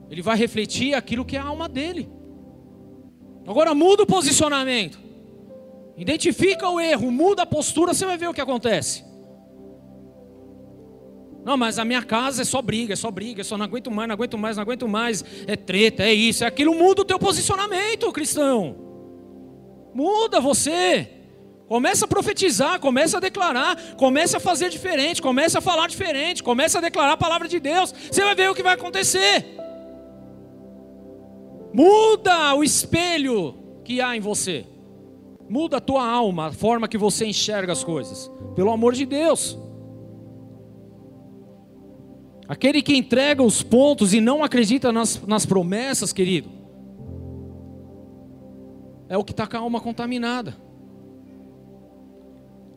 [0.08, 2.08] Ele vai refletir aquilo que é a alma dele.
[3.48, 5.00] Agora muda o posicionamento.
[5.98, 9.04] Identifica o erro, muda a postura, você vai ver o que acontece.
[11.46, 13.92] Não, mas a minha casa é só briga, é só briga, é só não aguento
[13.92, 15.24] mais, não aguento mais, não aguento mais.
[15.46, 16.74] É treta, é isso, é aquilo.
[16.74, 18.76] Muda o teu posicionamento, cristão.
[19.94, 21.08] Muda você.
[21.68, 26.80] Começa a profetizar, começa a declarar, começa a fazer diferente, começa a falar diferente, começa
[26.80, 27.94] a declarar a palavra de Deus.
[28.12, 29.55] Você vai ver o que vai acontecer.
[31.76, 33.54] Muda o espelho
[33.84, 34.66] que há em você.
[35.50, 38.32] Muda a tua alma, a forma que você enxerga as coisas.
[38.56, 39.60] Pelo amor de Deus.
[42.48, 46.50] Aquele que entrega os pontos e não acredita nas, nas promessas, querido,
[49.10, 50.56] é o que está com a alma contaminada.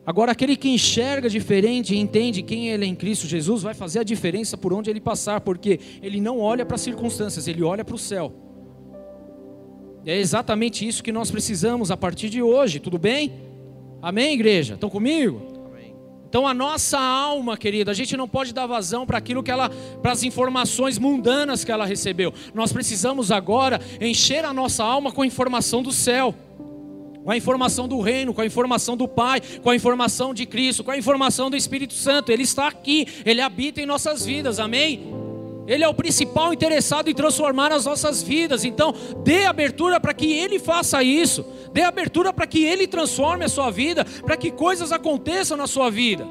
[0.04, 4.00] Agora, aquele que enxerga diferente e entende quem ele é em Cristo Jesus, vai fazer
[4.00, 7.84] a diferença por onde ele passar, porque ele não olha para as circunstâncias, ele olha
[7.84, 8.47] para o céu.
[10.08, 13.30] É exatamente isso que nós precisamos a partir de hoje, tudo bem?
[14.00, 14.72] Amém, igreja?
[14.72, 15.58] Estão comigo?
[16.26, 19.68] Então a nossa alma, querida, a gente não pode dar vazão para aquilo que ela,
[20.00, 22.32] para as informações mundanas que ela recebeu.
[22.54, 26.34] Nós precisamos agora encher a nossa alma com a informação do céu,
[27.22, 30.82] com a informação do reino, com a informação do Pai, com a informação de Cristo,
[30.82, 32.32] com a informação do Espírito Santo.
[32.32, 34.58] Ele está aqui, ele habita em nossas vidas.
[34.58, 35.27] Amém?
[35.68, 38.64] Ele é o principal interessado em transformar as nossas vidas.
[38.64, 41.44] Então, dê abertura para que Ele faça isso.
[41.74, 45.90] Dê abertura para que Ele transforme a sua vida, para que coisas aconteçam na sua
[45.90, 46.26] vida.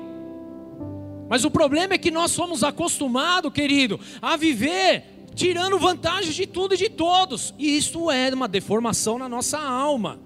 [1.29, 5.03] Mas o problema é que nós somos acostumados, querido, a viver
[5.35, 7.53] tirando vantagem de tudo e de todos.
[7.59, 10.19] E isso é uma deformação na nossa alma.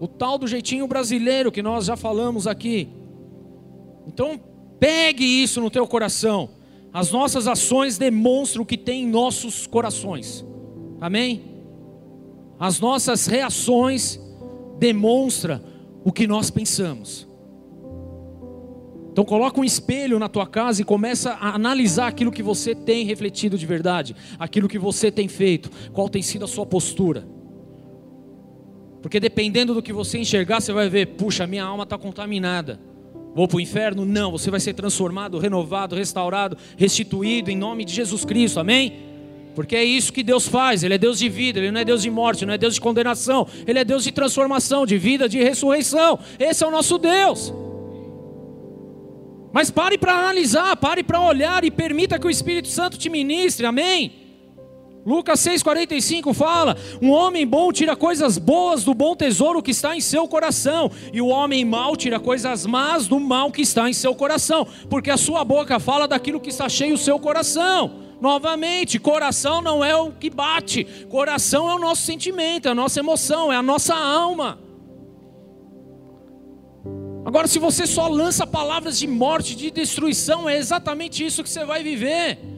[0.00, 2.88] O tal do jeitinho brasileiro que nós já falamos aqui.
[4.06, 4.40] Então,
[4.78, 6.50] Pegue isso no teu coração.
[6.92, 10.44] As nossas ações demonstram o que tem em nossos corações.
[11.00, 11.42] Amém?
[12.58, 14.18] As nossas reações
[14.78, 15.60] demonstram
[16.04, 17.26] o que nós pensamos.
[19.12, 23.04] Então coloca um espelho na tua casa e começa a analisar aquilo que você tem
[23.06, 27.26] refletido de verdade, aquilo que você tem feito, qual tem sido a sua postura.
[29.00, 32.78] Porque dependendo do que você enxergar, você vai ver, puxa, minha alma está contaminada.
[33.36, 34.06] Vou para o inferno?
[34.06, 38.94] Não, você vai ser transformado, renovado, restaurado, restituído em nome de Jesus Cristo, amém?
[39.54, 42.00] Porque é isso que Deus faz, Ele é Deus de vida, Ele não é Deus
[42.00, 45.38] de morte, não é Deus de condenação, Ele é Deus de transformação, de vida, de
[45.44, 46.18] ressurreição.
[46.38, 47.52] Esse é o nosso Deus.
[49.52, 53.66] Mas pare para analisar, pare para olhar e permita que o Espírito Santo te ministre,
[53.66, 54.25] amém?
[55.06, 60.00] Lucas 6,45 fala: Um homem bom tira coisas boas do bom tesouro que está em
[60.00, 64.16] seu coração, e o homem mau tira coisas más do mal que está em seu
[64.16, 68.02] coração, porque a sua boca fala daquilo que está cheio o seu coração.
[68.20, 72.98] Novamente, coração não é o que bate, coração é o nosso sentimento, é a nossa
[72.98, 74.58] emoção, é a nossa alma.
[77.24, 81.64] Agora, se você só lança palavras de morte, de destruição, é exatamente isso que você
[81.64, 82.55] vai viver.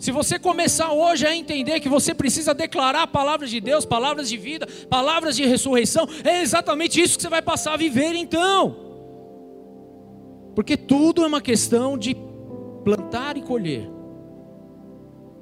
[0.00, 4.38] Se você começar hoje a entender que você precisa declarar palavras de Deus, palavras de
[4.38, 8.74] vida, palavras de ressurreição, é exatamente isso que você vai passar a viver então.
[10.54, 12.16] Porque tudo é uma questão de
[12.82, 13.90] plantar e colher.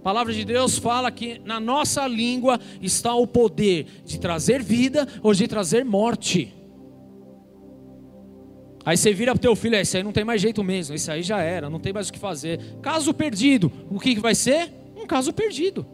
[0.01, 5.07] A palavra de Deus fala que na nossa língua está o poder de trazer vida
[5.23, 6.53] ou de trazer morte.
[8.89, 10.95] Aí você vira para o teu filho, é, isso aí não tem mais jeito mesmo,
[10.95, 12.59] isso aí já era, não tem mais o que fazer.
[12.81, 14.73] Caso perdido, o que vai ser?
[14.97, 15.87] Um caso perdido.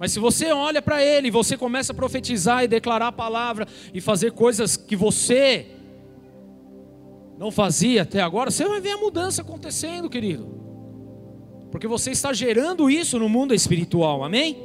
[0.00, 4.00] Mas se você olha para ele, você começa a profetizar e declarar a palavra e
[4.00, 5.68] fazer coisas que você
[7.38, 10.60] não fazia até agora, você vai ver a mudança acontecendo, querido.
[11.70, 14.58] Porque você está gerando isso no mundo espiritual, amém?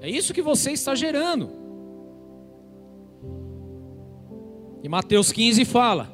[0.00, 1.59] É isso que você está gerando.
[4.82, 6.10] E Mateus 15 fala: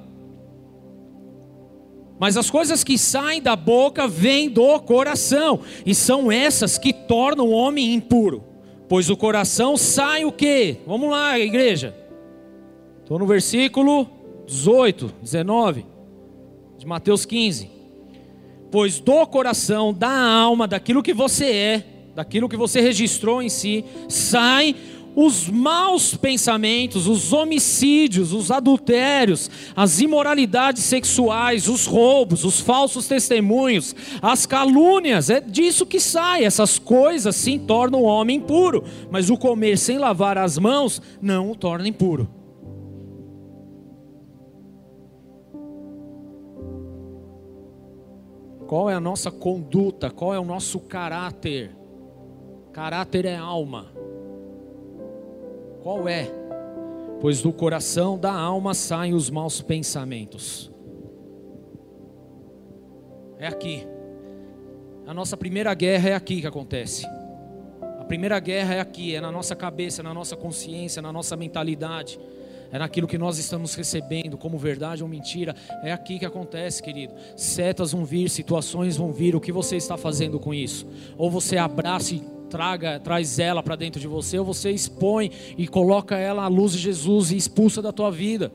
[2.18, 7.46] Mas as coisas que saem da boca vêm do coração, e são essas que tornam
[7.48, 8.44] o homem impuro.
[8.88, 10.76] Pois do coração sai o que?
[10.86, 11.94] Vamos lá, igreja.
[13.02, 14.08] Estou no versículo
[14.46, 15.86] 18, 19
[16.78, 17.70] de Mateus 15.
[18.70, 23.84] Pois do coração, da alma, daquilo que você é, daquilo que você registrou em si,
[24.08, 24.74] sai
[25.16, 33.96] os maus pensamentos, os homicídios, os adultérios, as imoralidades sexuais, os roubos, os falsos testemunhos,
[34.20, 36.44] as calúnias, é disso que sai.
[36.44, 41.50] Essas coisas sim tornam o homem impuro, mas o comer sem lavar as mãos não
[41.50, 42.28] o torna impuro.
[48.66, 50.10] Qual é a nossa conduta?
[50.10, 51.74] Qual é o nosso caráter?
[52.72, 53.95] Caráter é alma.
[55.86, 56.28] Qual é?
[57.20, 60.68] Pois do coração da alma saem os maus pensamentos.
[63.38, 63.86] É aqui.
[65.06, 67.06] A nossa primeira guerra é aqui que acontece.
[68.00, 72.18] A primeira guerra é aqui, é na nossa cabeça, na nossa consciência, na nossa mentalidade.
[72.72, 75.54] É naquilo que nós estamos recebendo como verdade ou mentira.
[75.84, 77.14] É aqui que acontece, querido.
[77.36, 79.36] Setas vão vir, situações vão vir.
[79.36, 80.84] O que você está fazendo com isso?
[81.16, 85.68] Ou você abraça e traga, traz ela para dentro de você, ou você expõe e
[85.68, 88.50] coloca ela à luz de Jesus e expulsa da tua vida.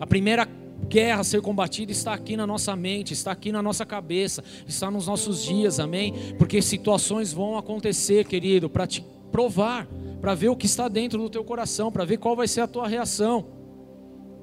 [0.00, 0.48] A primeira
[0.88, 4.90] guerra a ser combatida está aqui na nossa mente, está aqui na nossa cabeça, está
[4.90, 6.14] nos nossos dias, amém?
[6.38, 9.86] Porque situações vão acontecer, querido, para te provar,
[10.18, 12.66] para ver o que está dentro do teu coração, para ver qual vai ser a
[12.66, 13.61] tua reação.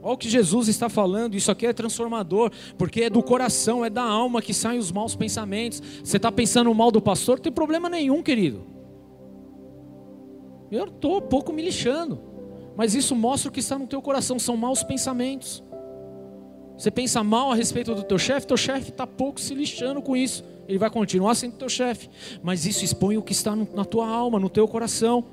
[0.02, 3.90] Olha o que Jesus está falando, isso aqui é transformador, porque é do coração, é
[3.90, 5.82] da alma que saem os maus pensamentos.
[6.04, 8.64] Você está pensando mal do pastor, não tem problema nenhum, querido.
[10.72, 12.20] Eu estou pouco me lixando,
[12.78, 15.64] mas isso mostra o que está no teu coração, são maus pensamentos.
[16.78, 20.16] Você pensa mal a respeito do teu chefe, teu chefe está pouco se lixando com
[20.16, 20.46] isso.
[20.66, 22.10] Ele vai continuar sendo teu chefe,
[22.42, 25.26] mas isso expõe o que está na tua alma, no teu coração.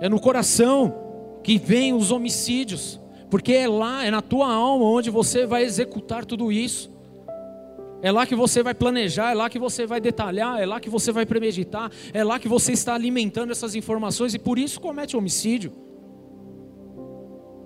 [0.00, 0.94] É no coração
[1.42, 2.98] que vem os homicídios
[3.30, 6.90] porque é lá, é na tua alma onde você vai executar tudo isso.
[8.00, 10.88] É lá que você vai planejar, é lá que você vai detalhar, é lá que
[10.88, 15.16] você vai premeditar, é lá que você está alimentando essas informações e por isso comete
[15.16, 15.72] homicídio.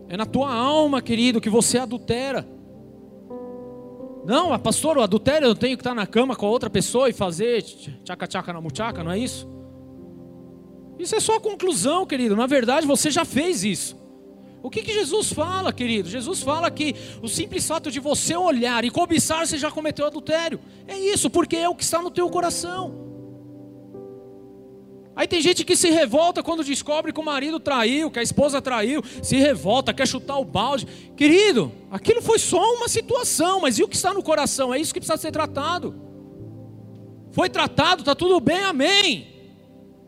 [0.09, 2.47] É na tua alma, querido, que você adultera.
[4.25, 7.13] Não, pastor, o adultério eu tenho que estar na cama com a outra pessoa e
[7.13, 7.63] fazer
[8.05, 9.49] tchaca-tchaca na muchaca, não é isso?
[10.99, 12.37] Isso é só a conclusão, querido.
[12.37, 14.02] Na verdade, você já fez isso.
[14.63, 16.09] O que, que Jesus fala, querido?
[16.09, 20.61] Jesus fala que o simples fato de você olhar e cobiçar, você já cometeu adultério.
[20.87, 23.03] É isso, porque é o que está no teu coração.
[25.15, 28.62] Aí tem gente que se revolta quando descobre que o marido traiu, que a esposa
[28.62, 30.86] traiu, se revolta, quer chutar o balde.
[31.16, 34.73] Querido, aquilo foi só uma situação, mas e o que está no coração?
[34.73, 35.95] É isso que precisa ser tratado.
[37.32, 39.27] Foi tratado, está tudo bem, amém.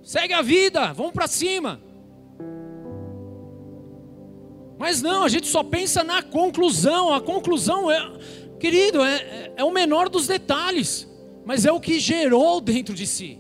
[0.03, 1.81] Segue a vida, vamos para cima.
[4.85, 7.11] Mas não, a gente só pensa na conclusão.
[7.15, 8.07] A conclusão é,
[8.61, 11.09] querido, é, é, é o menor dos detalhes,
[11.43, 13.39] mas é o que gerou dentro de si.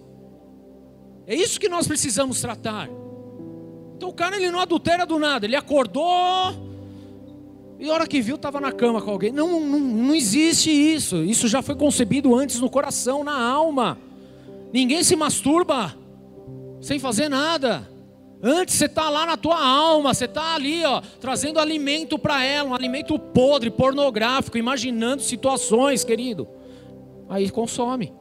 [1.26, 2.88] É isso que nós precisamos tratar.
[3.94, 6.54] Então o cara ele não adultera do nada, ele acordou
[7.78, 9.30] e a hora que viu estava na cama com alguém.
[9.30, 11.22] Não, não, não existe isso.
[11.22, 13.98] Isso já foi concebido antes no coração, na alma.
[14.72, 15.94] Ninguém se masturba
[16.80, 17.86] sem fazer nada.
[18.46, 22.68] Antes você está lá na tua alma, você está ali, ó, trazendo alimento para ela,
[22.68, 26.46] um alimento podre, pornográfico, imaginando situações, querido.
[27.26, 28.12] Aí consome.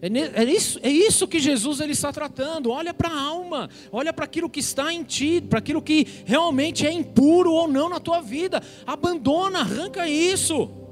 [0.00, 2.70] É, é, isso, é isso que Jesus ele está tratando.
[2.70, 6.86] Olha para a alma, olha para aquilo que está em ti, para aquilo que realmente
[6.86, 8.62] é impuro ou não na tua vida.
[8.86, 10.85] Abandona, arranca isso.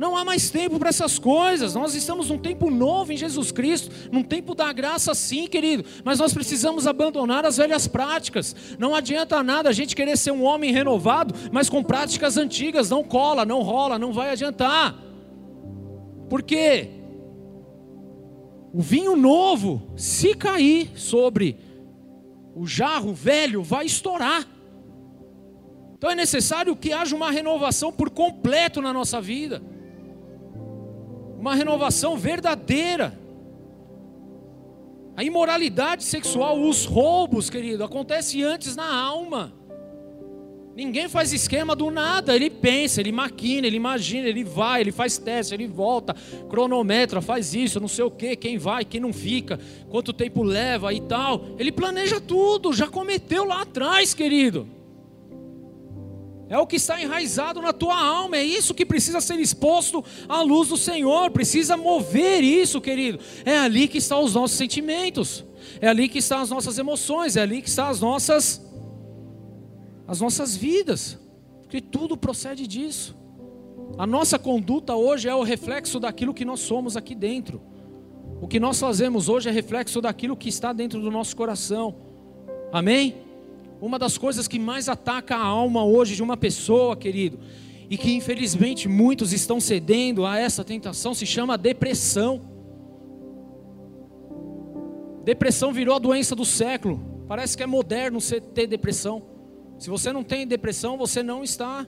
[0.00, 1.74] Não há mais tempo para essas coisas.
[1.74, 5.84] Nós estamos num tempo novo em Jesus Cristo, num tempo da graça, sim, querido.
[6.02, 8.56] Mas nós precisamos abandonar as velhas práticas.
[8.78, 12.88] Não adianta nada a gente querer ser um homem renovado, mas com práticas antigas.
[12.88, 14.98] Não cola, não rola, não vai adiantar.
[16.30, 16.88] Por quê?
[18.72, 21.58] O vinho novo, se cair sobre
[22.56, 24.48] o jarro velho, vai estourar.
[25.98, 29.60] Então é necessário que haja uma renovação por completo na nossa vida
[31.40, 33.18] uma renovação verdadeira.
[35.16, 39.54] A imoralidade sexual, os roubos, querido, acontece antes na alma.
[40.76, 45.18] Ninguém faz esquema do nada, ele pensa, ele maquina, ele imagina, ele vai, ele faz
[45.18, 46.14] teste, ele volta,
[46.48, 49.58] cronometra, faz isso, não sei o que, quem vai, quem não fica,
[49.88, 51.44] quanto tempo leva e tal.
[51.58, 54.79] Ele planeja tudo, já cometeu lá atrás, querido.
[56.50, 60.42] É o que está enraizado na tua alma, é isso que precisa ser exposto à
[60.42, 63.20] luz do Senhor, precisa mover isso, querido.
[63.44, 65.44] É ali que estão os nossos sentimentos,
[65.80, 68.68] é ali que estão as nossas emoções, é ali que estão as nossas
[70.08, 71.16] as nossas vidas,
[71.60, 73.16] porque tudo procede disso.
[73.96, 77.62] A nossa conduta hoje é o reflexo daquilo que nós somos aqui dentro.
[78.42, 81.94] O que nós fazemos hoje é reflexo daquilo que está dentro do nosso coração.
[82.72, 83.29] Amém?
[83.80, 87.38] Uma das coisas que mais ataca a alma hoje de uma pessoa, querido,
[87.88, 92.42] e que infelizmente muitos estão cedendo a essa tentação, se chama depressão.
[95.24, 97.24] Depressão virou a doença do século.
[97.26, 99.22] Parece que é moderno você ter depressão.
[99.78, 101.86] Se você não tem depressão, você não está.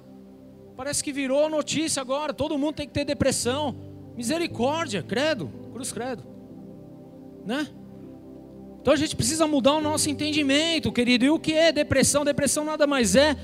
[0.77, 2.33] Parece que virou notícia agora.
[2.33, 3.77] Todo mundo tem que ter depressão.
[4.17, 6.25] Misericórdia, credo, cruz credo,
[7.45, 7.69] né?
[8.83, 11.25] Então a gente precisa mudar o nosso entendimento, querido.
[11.25, 12.25] E o que é depressão?
[12.25, 13.37] Depressão nada mais é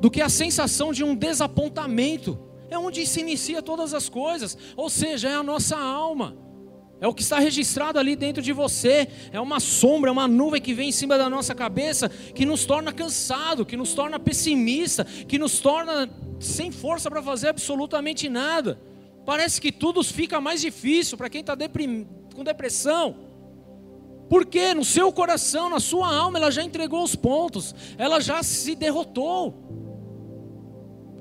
[0.00, 2.36] do que a sensação de um desapontamento.
[2.68, 6.36] É onde se inicia todas as coisas, ou seja, é a nossa alma.
[7.00, 9.06] É o que está registrado ali dentro de você.
[9.32, 12.64] É uma sombra, é uma nuvem que vem em cima da nossa cabeça, que nos
[12.64, 16.10] torna cansado, que nos torna pessimista, que nos torna
[16.40, 18.80] sem força para fazer absolutamente nada.
[19.24, 21.56] Parece que tudo fica mais difícil para quem está
[22.34, 23.29] com depressão.
[24.30, 28.76] Porque no seu coração, na sua alma, ela já entregou os pontos, ela já se
[28.76, 29.52] derrotou.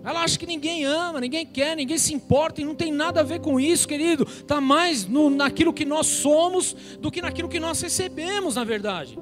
[0.05, 3.23] Ela acha que ninguém ama, ninguém quer, ninguém se importa e não tem nada a
[3.23, 4.27] ver com isso, querido.
[4.29, 9.17] Está mais no, naquilo que nós somos do que naquilo que nós recebemos, na verdade.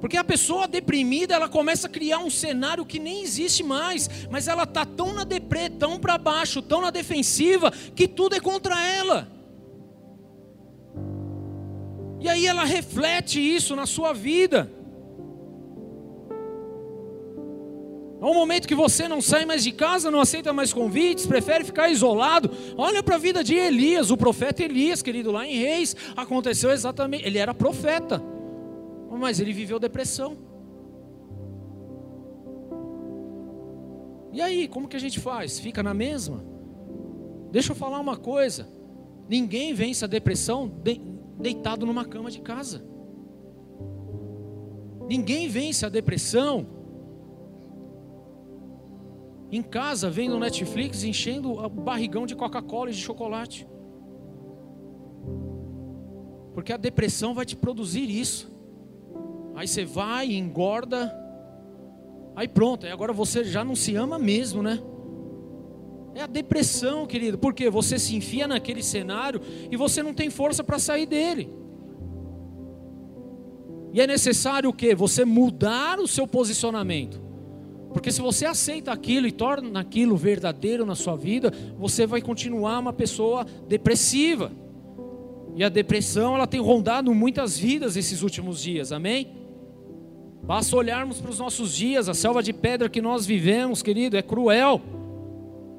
[0.00, 4.48] Porque a pessoa deprimida, ela começa a criar um cenário que nem existe mais, mas
[4.48, 8.84] ela está tão na deprê, tão para baixo, tão na defensiva, que tudo é contra
[8.84, 9.28] ela.
[12.24, 14.70] E aí ela reflete isso na sua vida.
[18.18, 21.64] É um momento que você não sai mais de casa, não aceita mais convites, prefere
[21.64, 22.50] ficar isolado.
[22.78, 27.26] Olha para a vida de Elias, o profeta Elias, querido, lá em Reis, aconteceu exatamente.
[27.26, 28.22] Ele era profeta,
[29.10, 30.38] mas ele viveu depressão.
[34.32, 35.58] E aí, como que a gente faz?
[35.60, 36.42] Fica na mesma?
[37.50, 38.66] Deixa eu falar uma coisa:
[39.28, 40.66] ninguém vence a depressão
[41.38, 42.84] deitado numa cama de casa.
[45.08, 46.66] Ninguém vence a depressão
[49.50, 53.68] em casa vendo Netflix, enchendo o barrigão de Coca-Cola e de chocolate.
[56.54, 58.52] Porque a depressão vai te produzir isso.
[59.54, 61.14] Aí você vai, engorda,
[62.34, 64.82] aí pronto, aí agora você já não se ama mesmo, né?
[66.14, 70.62] É a depressão, querido, porque você se enfia naquele cenário e você não tem força
[70.62, 71.50] para sair dele.
[73.92, 74.94] E é necessário o que?
[74.94, 77.22] Você mudar o seu posicionamento.
[77.92, 82.80] Porque se você aceita aquilo e torna aquilo verdadeiro na sua vida, você vai continuar
[82.80, 84.50] uma pessoa depressiva.
[85.54, 89.32] E a depressão, ela tem rondado muitas vidas esses últimos dias, amém?
[90.42, 94.22] Basta olharmos para os nossos dias, a selva de pedra que nós vivemos, querido, é
[94.22, 94.82] cruel.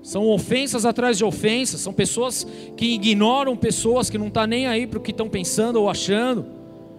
[0.05, 2.45] São ofensas atrás de ofensas, são pessoas
[2.77, 5.89] que ignoram pessoas que não estão tá nem aí para o que estão pensando ou
[5.89, 6.45] achando.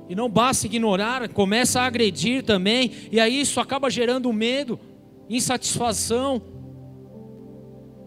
[0.08, 4.76] E não basta ignorar, começa a agredir também, e aí isso acaba gerando medo,
[5.30, 6.42] insatisfação.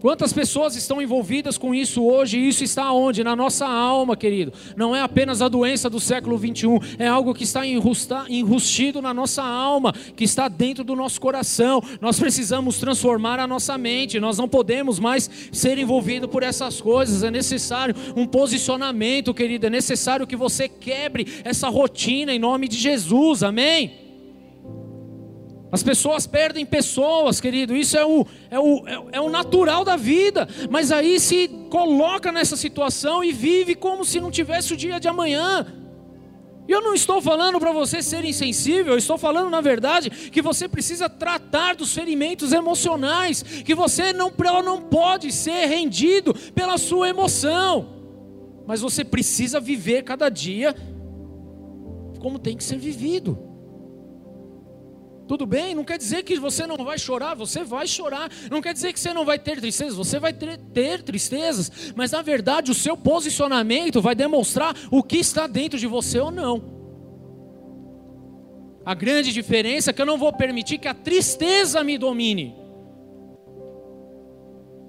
[0.00, 2.38] Quantas pessoas estão envolvidas com isso hoje?
[2.38, 3.22] Isso está onde?
[3.22, 4.50] Na nossa alma, querido.
[4.74, 9.42] Não é apenas a doença do século 21, é algo que está enrustido na nossa
[9.42, 11.82] alma, que está dentro do nosso coração.
[12.00, 14.18] Nós precisamos transformar a nossa mente.
[14.18, 17.22] Nós não podemos mais ser envolvidos por essas coisas.
[17.22, 19.66] É necessário um posicionamento, querido.
[19.66, 23.42] É necessário que você quebre essa rotina em nome de Jesus.
[23.42, 24.09] Amém?
[25.72, 30.48] As pessoas perdem pessoas, querido, isso é o, é, o, é o natural da vida,
[30.68, 35.06] mas aí se coloca nessa situação e vive como se não tivesse o dia de
[35.06, 35.64] amanhã.
[36.66, 40.42] E eu não estou falando para você ser insensível, eu estou falando, na verdade, que
[40.42, 44.32] você precisa tratar dos ferimentos emocionais, que você não,
[44.64, 47.88] não pode ser rendido pela sua emoção,
[48.66, 50.74] mas você precisa viver cada dia
[52.20, 53.49] como tem que ser vivido.
[55.30, 55.76] Tudo bem?
[55.76, 58.28] Não quer dizer que você não vai chorar, você vai chorar.
[58.50, 61.92] Não quer dizer que você não vai ter tristezas, você vai ter, ter tristezas.
[61.94, 66.32] Mas na verdade, o seu posicionamento vai demonstrar o que está dentro de você ou
[66.32, 66.60] não.
[68.84, 72.56] A grande diferença é que eu não vou permitir que a tristeza me domine.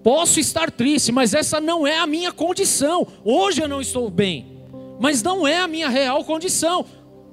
[0.03, 3.05] Posso estar triste, mas essa não é a minha condição.
[3.23, 4.59] Hoje eu não estou bem,
[4.99, 6.83] mas não é a minha real condição.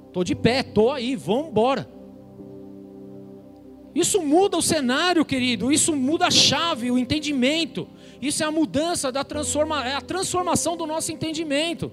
[0.05, 1.97] Estou de pé, estou aí, vamos embora.
[3.93, 5.71] Isso muda o cenário, querido.
[5.71, 7.87] Isso muda a chave, o entendimento.
[8.21, 11.91] Isso é a mudança da transforma, é a transformação do nosso entendimento.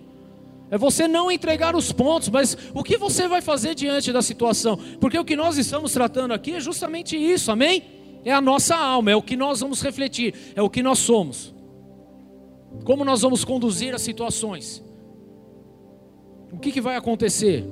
[0.71, 4.77] É você não entregar os pontos, mas o que você vai fazer diante da situação?
[5.01, 7.85] Porque o que nós estamos tratando aqui é justamente isso, amém?
[8.25, 11.55] É a nossa alma, é o que nós vamos refletir, é o que nós somos.
[12.85, 14.85] Como nós vamos conduzir as situações?
[16.53, 17.65] O que, que vai acontecer?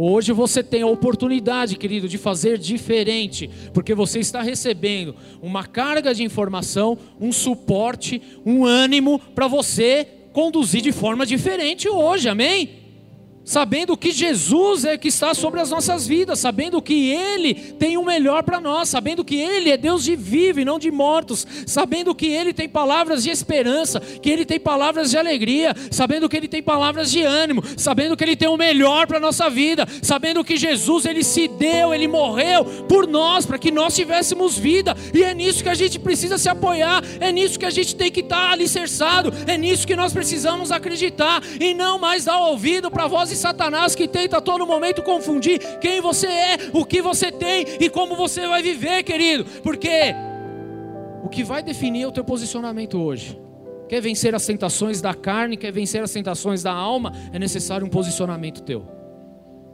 [0.00, 6.14] Hoje você tem a oportunidade, querido, de fazer diferente, porque você está recebendo uma carga
[6.14, 12.77] de informação, um suporte, um ânimo para você conduzir de forma diferente hoje, amém?
[13.48, 18.04] Sabendo que Jesus é que está sobre as nossas vidas, sabendo que Ele tem o
[18.04, 22.14] melhor para nós, sabendo que Ele é Deus de vivo e não de mortos, sabendo
[22.14, 26.46] que Ele tem palavras de esperança, que Ele tem palavras de alegria, sabendo que Ele
[26.46, 30.44] tem palavras de ânimo, sabendo que Ele tem o melhor para a nossa vida, sabendo
[30.44, 35.24] que Jesus Ele se deu, Ele morreu por nós, para que nós tivéssemos vida, e
[35.24, 38.20] é nisso que a gente precisa se apoiar, é nisso que a gente tem que
[38.20, 43.08] estar alicerçado, é nisso que nós precisamos acreditar, e não mais dar ouvido para a
[43.08, 47.64] voz Satanás que tenta a todo momento confundir quem você é, o que você tem
[47.80, 49.44] e como você vai viver, querido.
[49.62, 50.14] Porque
[51.24, 53.38] o que vai definir o teu posicionamento hoje.
[53.88, 57.90] Quer vencer as tentações da carne, quer vencer as tentações da alma, é necessário um
[57.90, 58.86] posicionamento teu.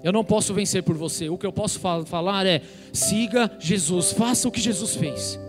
[0.03, 1.29] Eu não posso vencer por você.
[1.29, 2.61] O que eu posso falar é:
[2.93, 5.41] siga Jesus, faça o que Jesus fez,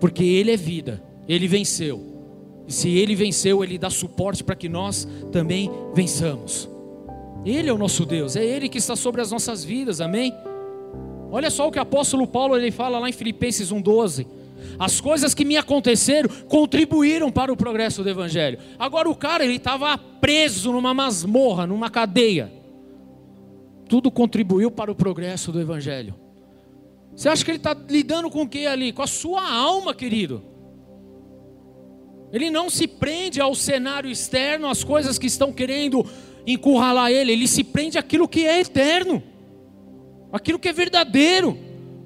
[0.00, 2.02] porque Ele é vida, Ele venceu.
[2.66, 6.73] E se Ele venceu, Ele dá suporte para que nós também vençamos.
[7.44, 10.34] Ele é o nosso Deus, é Ele que está sobre as nossas vidas, amém?
[11.30, 14.26] Olha só o que o apóstolo Paulo ele fala lá em Filipenses 1,12.
[14.78, 18.58] As coisas que me aconteceram contribuíram para o progresso do Evangelho.
[18.78, 22.52] Agora o cara ele estava preso numa masmorra, numa cadeia.
[23.88, 26.14] Tudo contribuiu para o progresso do Evangelho.
[27.14, 28.92] Você acha que ele está lidando com o que ali?
[28.92, 30.42] Com a sua alma, querido.
[32.32, 36.04] Ele não se prende ao cenário externo, às coisas que estão querendo
[36.46, 39.22] encurralar ele, ele se prende àquilo que é eterno,
[40.32, 41.56] aquilo que é verdadeiro,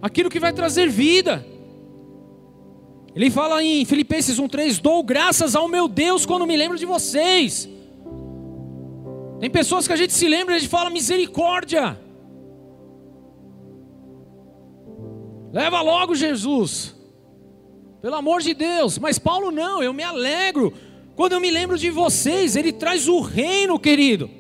[0.01, 1.45] aquilo que vai trazer vida.
[3.15, 7.69] Ele fala em Filipenses 1,3: Dou graças ao meu Deus quando me lembro de vocês.
[9.41, 11.99] Tem pessoas que a gente se lembra e a gente fala misericórdia.
[15.53, 16.95] Leva logo Jesus,
[18.03, 18.99] pelo amor de Deus.
[18.99, 20.73] Mas Paulo não, eu me alegro
[21.19, 24.31] quando eu me lembro de vocês, ele traz o reino, querido.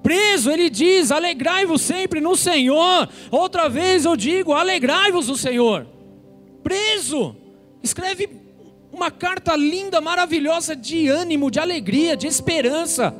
[0.00, 3.08] Preso, ele diz: alegrai-vos sempre no Senhor.
[3.28, 5.88] Outra vez eu digo: alegrai-vos no Senhor.
[6.62, 7.34] Preso,
[7.82, 8.28] escreve
[8.92, 13.12] uma carta linda, maravilhosa de ânimo, de alegria, de esperança.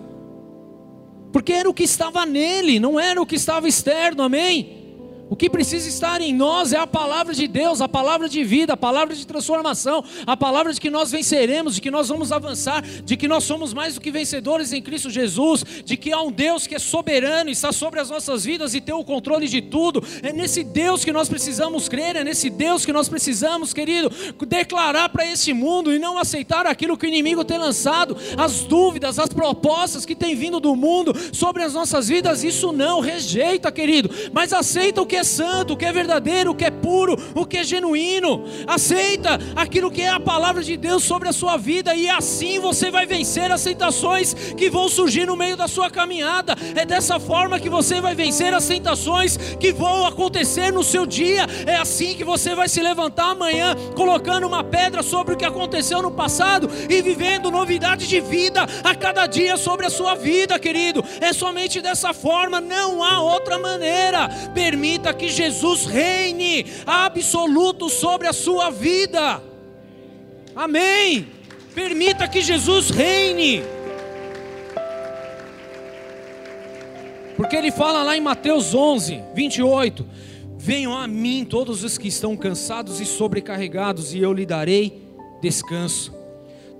[1.33, 4.80] Porque era o que estava nele, não era o que estava externo, amém?
[5.31, 8.73] O que precisa estar em nós é a palavra de Deus, a palavra de vida,
[8.73, 12.83] a palavra de transformação, a palavra de que nós venceremos, de que nós vamos avançar,
[12.83, 16.33] de que nós somos mais do que vencedores em Cristo Jesus, de que há um
[16.33, 20.03] Deus que é soberano, está sobre as nossas vidas e tem o controle de tudo.
[20.21, 24.11] É nesse Deus que nós precisamos crer, é nesse Deus que nós precisamos, querido,
[24.49, 29.17] declarar para este mundo e não aceitar aquilo que o inimigo tem lançado, as dúvidas,
[29.17, 32.43] as propostas que tem vindo do mundo sobre as nossas vidas.
[32.43, 36.55] Isso não rejeita, querido, mas aceita o que é santo, o que é verdadeiro, o
[36.55, 38.45] que é puro, o que é genuíno.
[38.67, 42.91] Aceita aquilo que é a palavra de Deus sobre a sua vida e assim você
[42.91, 46.57] vai vencer as tentações que vão surgir no meio da sua caminhada.
[46.75, 51.47] É dessa forma que você vai vencer as tentações que vão acontecer no seu dia.
[51.67, 56.01] É assim que você vai se levantar amanhã, colocando uma pedra sobre o que aconteceu
[56.01, 61.05] no passado e vivendo novidade de vida a cada dia sobre a sua vida, querido.
[61.21, 64.29] É somente dessa forma, não há outra maneira.
[64.55, 69.43] Permita que Jesus reine absoluto sobre a sua vida.
[70.55, 71.27] Amém.
[71.75, 73.63] Permita que Jesus reine.
[77.37, 80.07] Porque ele fala lá em Mateus 11, 28:
[80.59, 85.03] Venham a mim todos os que estão cansados e sobrecarregados, e eu lhe darei
[85.41, 86.15] descanso.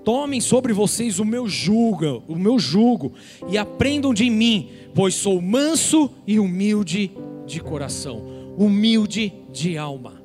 [0.03, 3.13] Tomem sobre vocês o meu jugo, o meu jugo,
[3.49, 7.11] e aprendam de mim, pois sou manso e humilde
[7.45, 8.21] de coração,
[8.57, 10.21] humilde de alma.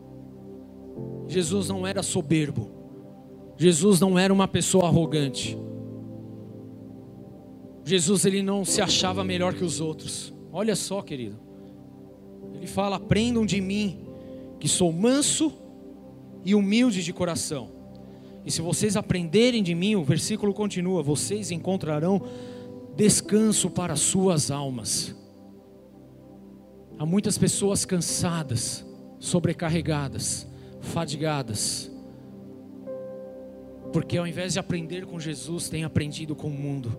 [1.29, 2.71] Jesus não era soberbo.
[3.57, 5.57] Jesus não era uma pessoa arrogante.
[7.85, 10.35] Jesus ele não se achava melhor que os outros.
[10.53, 11.37] Olha só, querido.
[12.55, 14.01] Ele fala: "Aprendam de mim,
[14.61, 15.53] que sou manso
[16.45, 17.71] e humilde de coração.
[18.45, 22.21] E se vocês aprenderem de mim, o versículo continua: vocês encontrarão
[22.95, 25.16] descanso para suas almas."
[26.99, 28.85] Há muitas pessoas cansadas,
[29.19, 30.47] sobrecarregadas,
[30.81, 31.91] fadigadas,
[33.93, 36.99] porque ao invés de aprender com Jesus, tem aprendido com o mundo.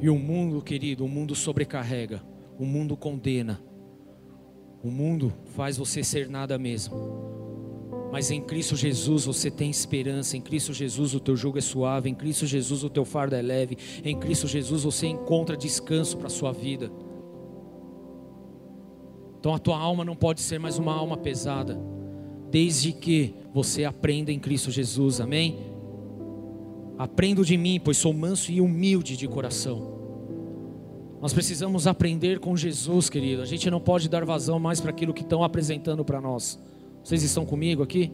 [0.00, 2.22] E o mundo, querido, o mundo sobrecarrega,
[2.58, 3.62] o mundo condena,
[4.82, 7.22] o mundo faz você ser nada mesmo.
[8.10, 12.10] Mas em Cristo Jesus você tem esperança, em Cristo Jesus o teu jugo é suave,
[12.10, 16.26] em Cristo Jesus o teu fardo é leve, em Cristo Jesus você encontra descanso para
[16.26, 16.90] a sua vida.
[19.42, 21.76] Então a tua alma não pode ser mais uma alma pesada,
[22.48, 25.58] desde que você aprenda em Cristo Jesus, amém?
[26.96, 29.94] Aprendo de mim, pois sou manso e humilde de coração.
[31.20, 33.42] Nós precisamos aprender com Jesus, querido.
[33.42, 36.56] A gente não pode dar vazão mais para aquilo que estão apresentando para nós.
[37.02, 38.12] Vocês estão comigo aqui?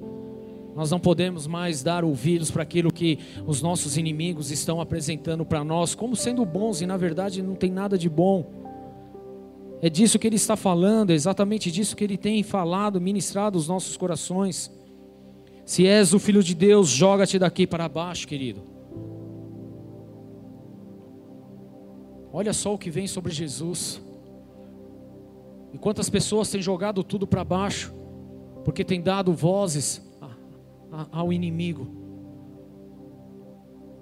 [0.75, 5.63] Nós não podemos mais dar ouvidos para aquilo que os nossos inimigos estão apresentando para
[5.63, 8.68] nós, como sendo bons e na verdade não tem nada de bom.
[9.81, 13.69] É disso que ele está falando, é exatamente disso que ele tem falado, ministrado os
[13.69, 14.71] nossos corações.
[15.65, 18.63] Se és o filho de Deus, joga-te daqui para baixo, querido.
[22.33, 24.03] Olha só o que vem sobre Jesus.
[25.73, 27.95] E quantas pessoas têm jogado tudo para baixo,
[28.65, 30.03] porque têm dado vozes
[31.13, 32.08] ao inimigo.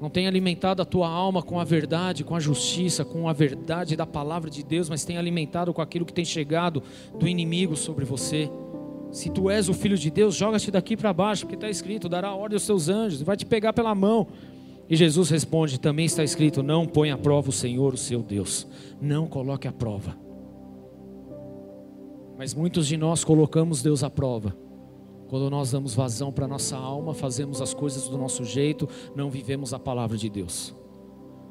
[0.00, 3.96] Não tem alimentado a tua alma com a verdade, com a justiça, com a verdade
[3.96, 6.82] da palavra de Deus, mas tem alimentado com aquilo que tem chegado
[7.18, 8.50] do inimigo sobre você.
[9.10, 12.34] Se tu és o filho de Deus, joga-te daqui para baixo, porque está escrito: dará
[12.34, 14.26] ordem aos seus anjos, vai te pegar pela mão.
[14.88, 18.66] E Jesus responde: também está escrito: não põe à prova o Senhor, o seu Deus,
[19.00, 20.14] não coloque à prova.
[22.36, 24.65] Mas muitos de nós colocamos Deus à prova.
[25.28, 29.74] Quando nós damos vazão para nossa alma, fazemos as coisas do nosso jeito, não vivemos
[29.74, 30.74] a palavra de Deus.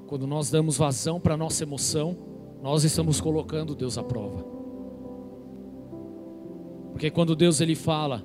[0.07, 2.15] Quando nós damos vazão para nossa emoção,
[2.61, 4.45] nós estamos colocando Deus à prova.
[6.91, 8.23] Porque quando Deus ele fala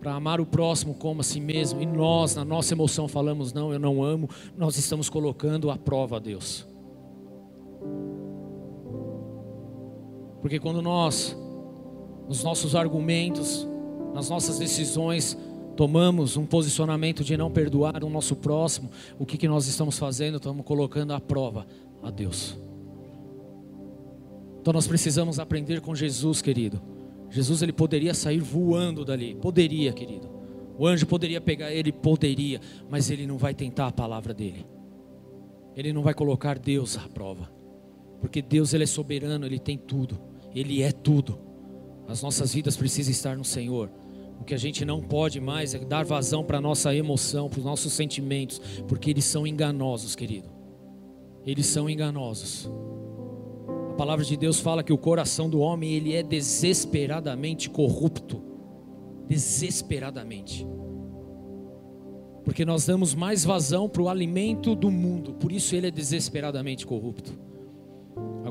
[0.00, 3.72] para amar o próximo como a si mesmo, e nós, na nossa emoção, falamos, não,
[3.72, 6.66] eu não amo, nós estamos colocando à prova a Deus.
[10.42, 11.34] Porque quando nós,
[12.28, 13.66] nos nossos argumentos,
[14.14, 15.36] nas nossas decisões,
[15.76, 20.36] tomamos um posicionamento de não perdoar o nosso próximo, o que, que nós estamos fazendo?
[20.36, 21.66] Estamos colocando à prova
[22.02, 22.56] a Deus.
[24.60, 26.80] Então nós precisamos aprender com Jesus, querido
[27.34, 30.30] Jesus ele poderia sair voando dali, poderia, querido.
[30.78, 34.64] O anjo poderia pegar ele, poderia, mas ele não vai tentar a palavra dele.
[35.74, 37.50] Ele não vai colocar Deus à prova.
[38.20, 40.16] Porque Deus ele é soberano, ele tem tudo.
[40.54, 41.36] Ele é tudo.
[42.06, 43.90] As nossas vidas precisam estar no Senhor.
[44.40, 47.58] O que a gente não pode mais é dar vazão para a nossa emoção, para
[47.58, 50.48] os nossos sentimentos, porque eles são enganosos, querido.
[51.46, 52.70] Eles são enganosos.
[53.90, 58.42] A palavra de Deus fala que o coração do homem ele é desesperadamente corrupto.
[59.28, 60.66] Desesperadamente.
[62.44, 66.86] Porque nós damos mais vazão para o alimento do mundo, por isso ele é desesperadamente
[66.86, 67.32] corrupto.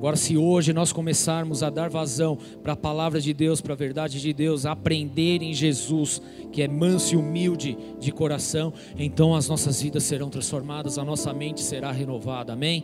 [0.03, 3.77] Agora, se hoje nós começarmos a dar vazão para a palavra de Deus, para a
[3.77, 6.21] verdade de Deus, a aprender em Jesus,
[6.51, 11.33] que é manso e humilde de coração, então as nossas vidas serão transformadas, a nossa
[11.33, 12.83] mente será renovada, amém?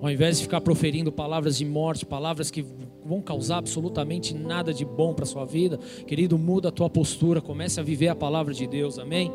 [0.00, 2.64] Ao invés de ficar proferindo palavras de morte, palavras que
[3.04, 7.80] vão causar absolutamente nada de bom para sua vida, querido, muda a tua postura, comece
[7.80, 9.32] a viver a palavra de Deus, amém?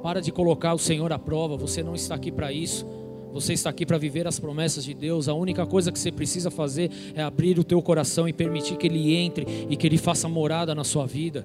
[0.00, 2.86] Para de colocar o Senhor à prova, você não está aqui para isso.
[3.34, 5.28] Você está aqui para viver as promessas de Deus.
[5.28, 8.86] A única coisa que você precisa fazer é abrir o teu coração e permitir que
[8.86, 11.44] ele entre e que ele faça morada na sua vida.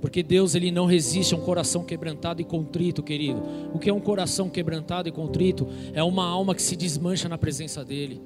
[0.00, 3.42] Porque Deus ele não resiste a um coração quebrantado e contrito, querido.
[3.74, 5.68] O que é um coração quebrantado e contrito?
[5.92, 8.18] É uma alma que se desmancha na presença dele.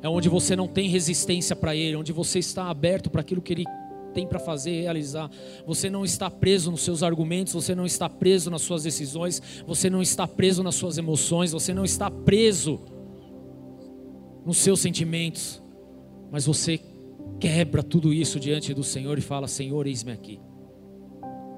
[0.00, 3.52] É onde você não tem resistência para ele, onde você está aberto para aquilo que
[3.52, 3.64] ele
[4.14, 5.30] tem para fazer e realizar.
[5.66, 9.90] Você não está preso nos seus argumentos, você não está preso nas suas decisões, você
[9.90, 12.80] não está preso nas suas emoções, você não está preso
[14.46, 15.62] nos seus sentimentos.
[16.30, 16.80] Mas você
[17.40, 20.40] quebra tudo isso diante do Senhor e fala: Senhor, eis-me aqui.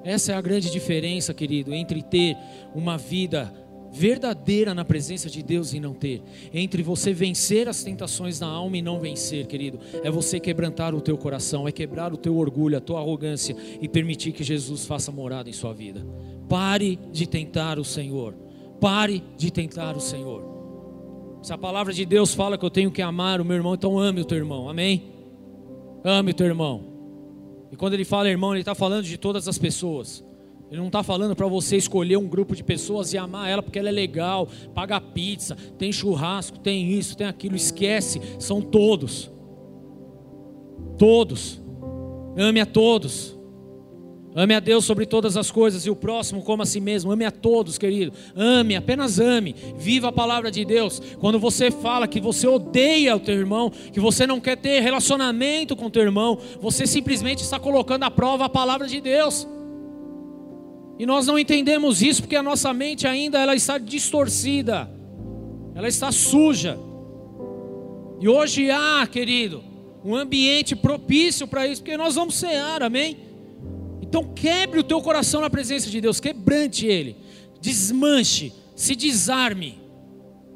[0.03, 2.37] Essa é a grande diferença, querido, entre ter
[2.73, 3.53] uma vida
[3.91, 6.21] verdadeira na presença de Deus e não ter.
[6.53, 9.79] Entre você vencer as tentações da alma e não vencer, querido.
[10.03, 13.87] É você quebrantar o teu coração, é quebrar o teu orgulho, a tua arrogância e
[13.87, 16.05] permitir que Jesus faça morada em sua vida.
[16.47, 18.33] Pare de tentar o Senhor.
[18.79, 20.57] Pare de tentar o Senhor.
[21.41, 23.97] Se a palavra de Deus fala que eu tenho que amar o meu irmão, então
[23.97, 24.69] ame o teu irmão.
[24.69, 25.13] Amém?
[26.03, 26.83] Ame o teu irmão.
[27.71, 30.23] E quando ele fala irmão, ele está falando de todas as pessoas.
[30.69, 33.79] Ele não está falando para você escolher um grupo de pessoas e amar ela porque
[33.79, 37.55] ela é legal, paga pizza, tem churrasco, tem isso, tem aquilo.
[37.55, 39.31] Esquece, são todos.
[40.97, 41.61] Todos.
[42.35, 43.37] Ame a todos.
[44.35, 47.11] Ame a Deus sobre todas as coisas e o próximo como a si mesmo.
[47.11, 48.11] Ame a todos, querido.
[48.35, 49.55] Ame, apenas ame.
[49.77, 51.01] Viva a palavra de Deus.
[51.17, 55.75] Quando você fala que você odeia o teu irmão, que você não quer ter relacionamento
[55.75, 59.47] com o teu irmão, você simplesmente está colocando à prova a palavra de Deus.
[60.99, 64.89] E nós não entendemos isso porque a nossa mente ainda ela está distorcida.
[65.75, 66.77] Ela está suja.
[68.19, 69.63] E hoje há, querido,
[70.03, 73.17] um ambiente propício para isso, porque nós vamos cear, amém?
[74.01, 77.15] Então quebre o teu coração na presença de Deus, quebrante ele,
[77.61, 79.77] desmanche, se desarme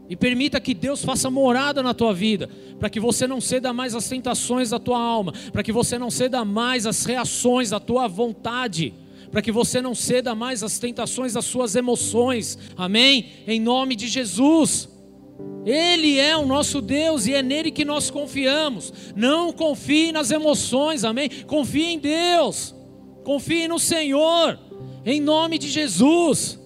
[0.10, 2.50] e permita que Deus faça morada na tua vida,
[2.80, 6.10] para que você não ceda mais às tentações da tua alma, para que você não
[6.10, 8.94] ceda mais às reações da tua vontade
[9.32, 13.30] para que você não ceda mais às tentações das suas emoções, amém?
[13.48, 14.90] Em nome de Jesus.
[15.66, 18.94] Ele é o nosso Deus e é nele que nós confiamos.
[19.16, 21.30] Não confie nas emoções, amém?
[21.48, 22.76] Confie em Deus,
[23.24, 24.60] confie no Senhor,
[25.06, 26.60] em nome de Jesus.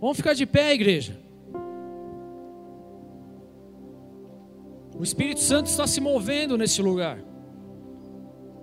[0.00, 1.20] Vamos ficar de pé, igreja.
[4.98, 7.31] O Espírito Santo está se movendo nesse lugar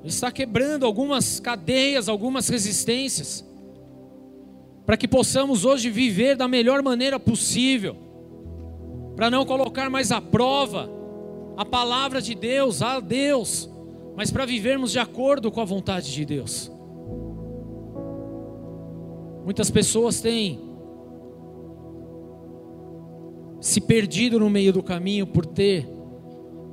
[0.04, 3.46] está quebrando algumas cadeias, algumas resistências,
[4.86, 7.96] para que possamos hoje viver da melhor maneira possível,
[9.16, 10.90] para não colocar mais à prova
[11.58, 13.70] a palavra de Deus, a Deus,
[14.16, 16.72] mas para vivermos de acordo com a vontade de Deus.
[19.44, 20.60] Muitas pessoas têm
[23.60, 25.86] se perdido no meio do caminho por ter,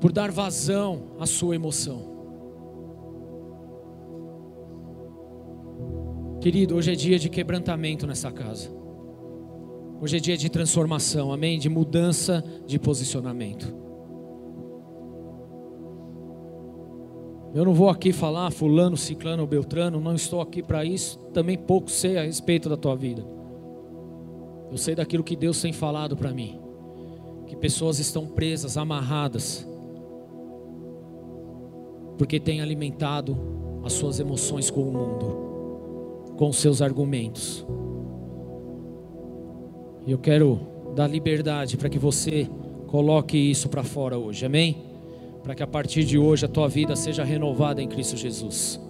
[0.01, 2.16] por dar vazão à sua emoção.
[6.47, 8.71] Querido, hoje é dia de quebrantamento nessa casa.
[10.01, 11.59] Hoje é dia de transformação, amém?
[11.59, 13.75] De mudança de posicionamento.
[17.53, 21.59] Eu não vou aqui falar fulano, ciclano ou beltrano, não estou aqui para isso, também
[21.59, 23.27] pouco sei a respeito da tua vida.
[24.71, 26.61] Eu sei daquilo que Deus tem falado para mim.
[27.49, 29.67] Que pessoas estão presas, amarradas,
[32.17, 33.37] porque têm alimentado
[33.83, 35.46] as suas emoções com o mundo
[36.37, 37.67] com seus argumentos.
[40.07, 40.61] E eu quero
[40.95, 42.49] dar liberdade para que você
[42.87, 44.77] coloque isso para fora hoje, amém?
[45.43, 48.81] Para que a partir de hoje a tua vida seja renovada em Cristo Jesus.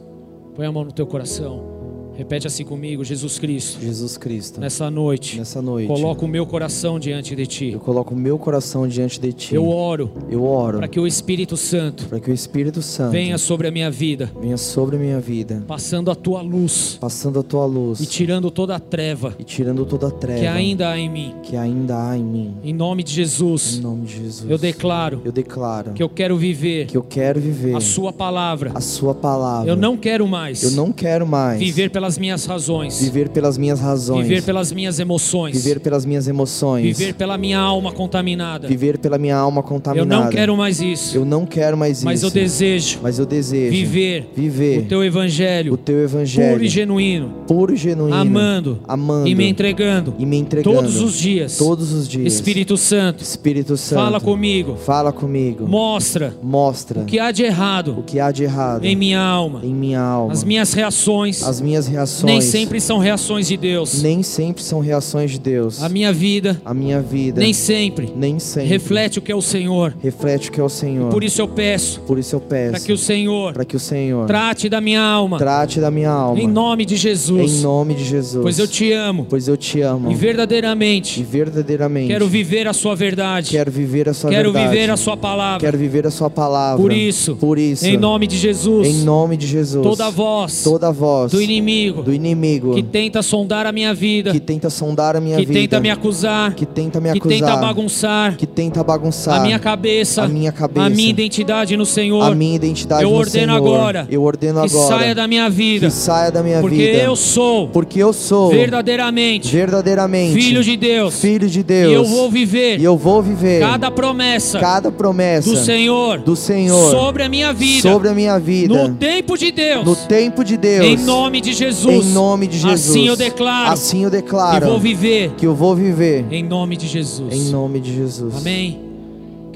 [0.54, 1.75] Põe a mão no teu coração.
[2.16, 3.78] Repete assim comigo, Jesus Cristo.
[3.80, 4.58] Jesus Cristo.
[4.58, 5.38] Nessa noite.
[5.38, 5.86] Nessa noite.
[5.86, 7.72] Coloco o meu coração diante de ti.
[7.72, 9.54] Eu coloco o meu coração diante de ti.
[9.54, 10.10] Eu oro.
[10.30, 10.78] Eu oro.
[10.78, 12.06] Para que o Espírito Santo.
[12.06, 13.12] Para que o Espírito Santo.
[13.12, 14.32] Venha sobre a minha vida.
[14.40, 15.62] Venha sobre a minha vida.
[15.66, 16.96] Passando a tua luz.
[16.98, 18.00] Passando a tua luz.
[18.00, 19.34] E tirando toda a treva.
[19.38, 20.40] E tirando toda a treva.
[20.40, 21.34] Que ainda há em mim.
[21.42, 22.56] Que ainda há em mim.
[22.64, 23.76] Em nome de Jesus.
[23.76, 24.50] Em nome de Jesus.
[24.50, 25.20] Eu declaro.
[25.22, 25.92] Eu declaro.
[25.92, 26.86] Que eu quero viver.
[26.86, 27.76] Que eu quero viver.
[27.76, 28.72] A sua palavra.
[28.74, 29.68] A sua palavra.
[29.70, 30.62] Eu não quero mais.
[30.62, 31.58] Eu não quero mais.
[31.58, 33.00] Viver pela pelas minhas razões.
[33.00, 34.28] Viver pelas minhas razões.
[34.28, 35.56] Viver pelas minhas emoções.
[35.56, 36.96] Viver pelas minhas emoções.
[36.96, 38.68] Viver pela minha alma contaminada.
[38.68, 40.24] Viver pela minha alma Eu contaminada.
[40.24, 41.16] não quero mais isso.
[41.16, 42.26] Eu não quero mais Mas isso.
[42.26, 46.68] eu desejo Mas eu desejo viver viver o teu evangelho o teu evangelho puro e
[46.68, 51.56] genuíno, puro e genuíno, amando amando e me entregando e me entregando todos os dias.
[51.56, 52.32] todos os dias.
[52.32, 54.76] Espírito Santo, Espírito Santo, fala comigo.
[54.76, 55.66] Fala comigo.
[55.66, 59.60] Mostra Mostra o que há de o errado que há de errado em minha alma.
[59.64, 60.32] em minha alma.
[60.32, 64.02] As minhas reações As minhas reações nem sempre são reações de Deus.
[64.02, 65.82] nem sempre são reações de Deus.
[65.82, 69.42] A minha vida A minha vida nem sempre nem sempre reflete o que é o
[69.42, 69.94] Senhor.
[70.02, 71.10] reflete o que é o Senhor.
[71.10, 73.80] Por isso eu peço Por isso eu peço para que o Senhor para que o
[73.80, 77.62] Senhor trate da minha alma trate da minha alma em nome de em Jesus.
[77.62, 78.42] nome de Jesus.
[78.42, 82.72] Pois eu te amo Pois eu te amo e e verdadeiramente verdadeiramente quero viver a
[82.72, 83.50] sua verdade.
[83.50, 84.74] quero viver a sua Quero verdade.
[84.74, 85.60] viver a sua palavra.
[85.60, 86.80] Quero viver a sua palavra.
[86.82, 88.86] Por isso, Por isso, Em nome de Jesus.
[88.86, 93.66] em nome de Jesus, Toda voz toda voz do inimigo do inimigo que tenta sondar
[93.66, 97.00] a minha vida, que tenta sondar a minha que vida, tenta me acusar, que tenta
[97.00, 100.90] me que acusar, tenta bagunçar que tenta bagunçar a minha cabeça, a minha cabeça, a
[100.90, 102.22] minha identidade no Senhor.
[102.22, 103.56] a minha identidade eu no ordeno Senhor.
[103.56, 106.98] agora eu ordeno que agora saia da minha vida, que saia da minha porque vida,
[106.98, 111.20] eu sou porque eu sou verdadeiramente verdadeiramente filho de Deus.
[111.20, 115.50] filho de Deus, E eu vou viver e eu vou viver cada promessa cada promessa
[115.50, 119.50] do Senhor, do Senhor sobre a minha vida, sobre a minha vida no tempo de
[119.52, 121.75] Deus, no tempo de Deus em nome de Jesus.
[121.84, 125.54] Em nome de Jesus Assim eu declaro assim eu que declaro vou viver que eu
[125.54, 127.34] vou viver em nome de Jesus.
[127.34, 128.86] em nome de Jesus Amém.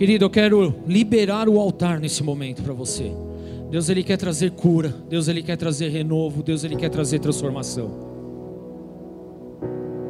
[0.01, 3.13] Querido, eu quero liberar o altar nesse momento para você.
[3.71, 7.91] Deus ele quer trazer cura, Deus ele quer trazer renovo, Deus ele quer trazer transformação.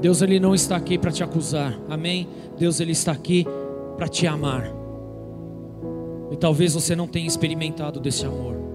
[0.01, 1.77] Deus ele não está aqui para te acusar.
[1.89, 2.29] Amém.
[2.57, 3.45] Deus ele está aqui
[3.97, 4.73] para te amar.
[6.31, 8.70] E talvez você não tenha experimentado desse amor.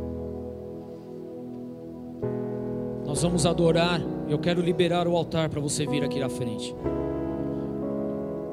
[3.16, 4.02] Nós vamos adorar.
[4.28, 6.76] Eu quero liberar o altar para você vir aqui à frente.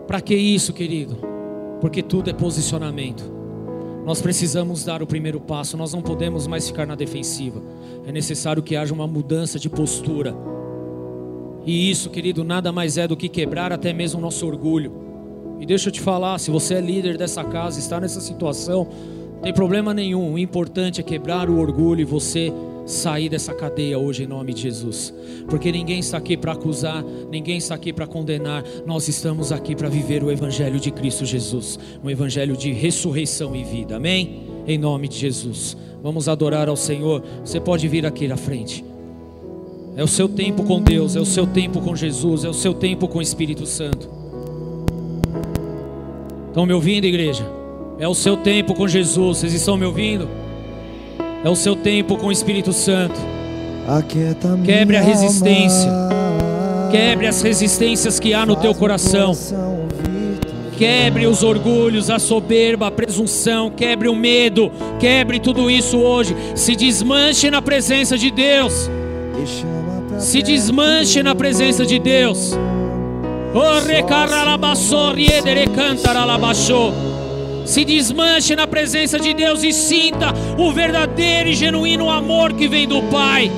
[0.07, 1.17] Para que isso, querido?
[1.81, 3.25] Porque tudo é posicionamento.
[4.07, 7.61] Nós precisamos dar o primeiro passo, nós não podemos mais ficar na defensiva.
[8.07, 10.33] É necessário que haja uma mudança de postura.
[11.67, 14.93] E isso, querido, nada mais é do que quebrar até mesmo o nosso orgulho.
[15.59, 18.87] E deixa eu te falar, se você é líder dessa casa, está nessa situação,
[19.35, 20.35] não tem problema nenhum.
[20.35, 22.53] O importante é quebrar o orgulho e você
[22.87, 25.13] sair dessa cadeia hoje em nome de Jesus.
[25.49, 28.65] Porque ninguém está aqui para acusar, ninguém está aqui para condenar.
[28.87, 33.65] Nós estamos aqui para viver o evangelho de Cristo Jesus, um evangelho de ressurreição e
[33.65, 33.97] vida.
[33.97, 34.45] Amém?
[34.67, 35.77] Em nome de Jesus.
[36.03, 37.23] Vamos adorar ao Senhor.
[37.45, 38.85] Você pode vir aqui na frente.
[39.97, 42.73] É o seu tempo com Deus, é o seu tempo com Jesus, é o seu
[42.73, 44.09] tempo com o Espírito Santo.
[46.49, 47.47] Estão me ouvindo, igreja?
[47.99, 50.41] É o seu tempo com Jesus, vocês estão me ouvindo?
[51.44, 53.19] É o seu tempo com o Espírito Santo.
[54.64, 55.90] Quebre a resistência.
[56.90, 59.32] Quebre as resistências que há no teu coração.
[60.78, 66.36] Quebre os orgulhos, a soberba, a presunção, quebre o medo, quebre tudo isso hoje.
[66.55, 68.90] Se desmanche na presença de Deus.
[70.19, 72.52] Se desmanche na presença de Deus.
[73.55, 77.12] Oh, recaralabassou, riedere cantaralabassou.
[77.65, 82.87] Se desmanche na presença de Deus e sinta o verdadeiro e genuíno amor que vem
[82.87, 83.51] do Pai.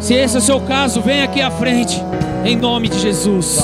[0.00, 2.02] Se esse é o seu caso, vem aqui à frente,
[2.44, 3.58] em nome de Jesus.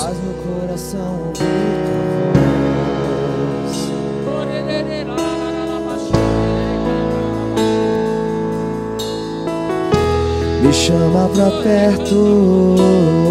[10.62, 13.25] Me chama pra perto.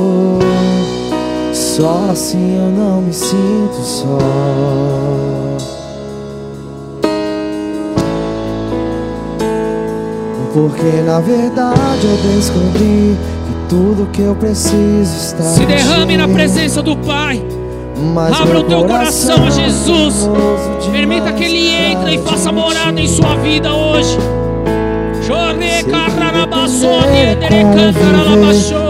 [1.76, 4.18] Só assim eu não me sinto só.
[10.54, 16.82] Porque na verdade eu descobri que tudo que eu preciso está Se derrame na presença
[16.82, 17.46] do Pai.
[18.14, 20.14] Mas Abra o teu coração a Jesus.
[20.24, 24.18] teimoso Permita que Ele entre e faça morada em sua vida hoje.
[25.28, 27.02] Chore, Sei que cararabassou,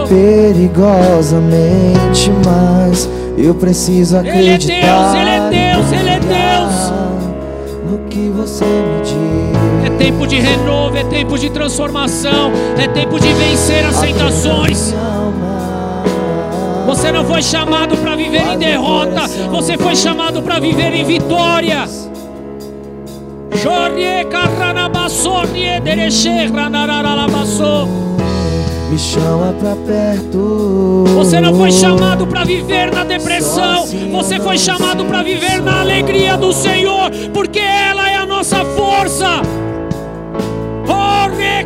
[0.06, 5.12] é perigosamente, mas eu preciso Ele é acreditar.
[5.12, 6.92] Deus, Ele é Deus, Ele é Deus.
[7.90, 9.16] No que você me diz.
[9.84, 14.94] É tempo de renovo, é tempo de transformação, é tempo de vencer as tentações.
[16.86, 21.84] Você não foi chamado para viver em derrota, você foi chamado para viver em vitória.
[23.56, 26.08] Chore, caranabassou, riedere
[26.54, 28.05] ranararabassou.
[28.90, 31.04] Me chama pra perto.
[31.14, 36.36] Você não foi chamado para viver na depressão, você foi chamado para viver na alegria
[36.36, 39.42] do Senhor, porque ela é a nossa força.
[40.88, 41.64] Ore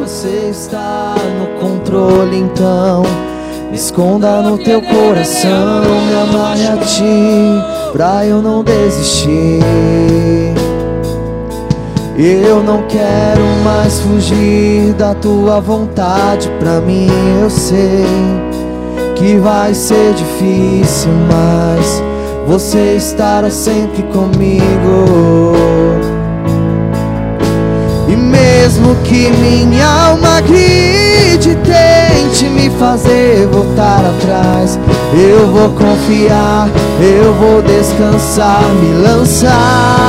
[0.00, 3.02] Você está no controle, então
[3.70, 9.60] me esconda no teu coração, me amarre a ti, pra eu não desistir.
[12.20, 17.06] Eu não quero mais fugir da tua vontade, pra mim
[17.40, 18.04] eu sei
[19.14, 22.02] que vai ser difícil, mas
[22.44, 25.52] você estará sempre comigo.
[28.08, 34.76] E mesmo que minha alma grite, tente me fazer voltar atrás,
[35.14, 36.68] eu vou confiar,
[37.00, 40.07] eu vou descansar, me lançar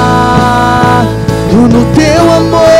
[1.62, 2.80] no teu amor.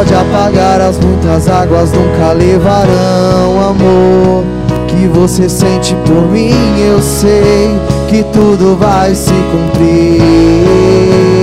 [0.00, 4.44] pode apagar as muitas águas, nunca levarão amor
[4.88, 6.54] que você sente por mim.
[6.80, 7.78] Eu sei
[8.08, 11.39] que tudo vai se cumprir.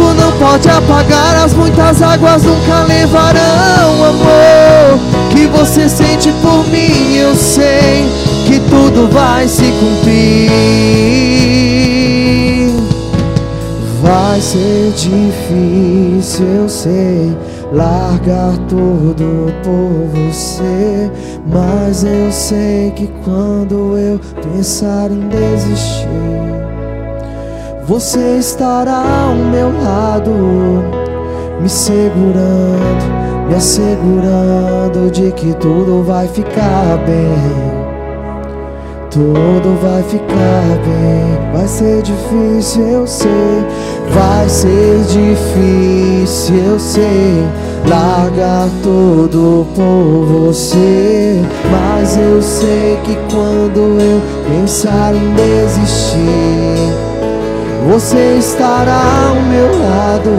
[0.00, 4.98] O tempo não pode apagar as muitas águas, nunca levarão amor
[5.30, 7.16] que você sente por mim.
[7.16, 8.08] Eu sei
[8.46, 10.50] que tudo vai se cumprir.
[14.02, 17.36] Vai ser difícil, eu sei,
[17.70, 21.10] largar tudo por você.
[21.46, 26.08] Mas eu sei que quando eu pensar em desistir,
[27.90, 30.30] você estará ao meu lado,
[31.60, 37.80] me segurando, me assegurando de que tudo vai ficar bem.
[39.10, 41.52] Tudo vai ficar bem.
[41.52, 43.28] Vai ser difícil, eu sei.
[44.14, 47.44] Vai ser difícil, eu sei.
[47.88, 51.42] Largar tudo por você.
[51.72, 57.09] Mas eu sei que quando eu pensar em desistir,
[57.88, 60.30] você estará ao meu lado,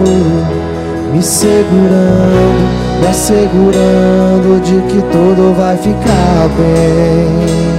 [1.14, 7.72] me segurando, me assegurando de que tudo vai ficar bem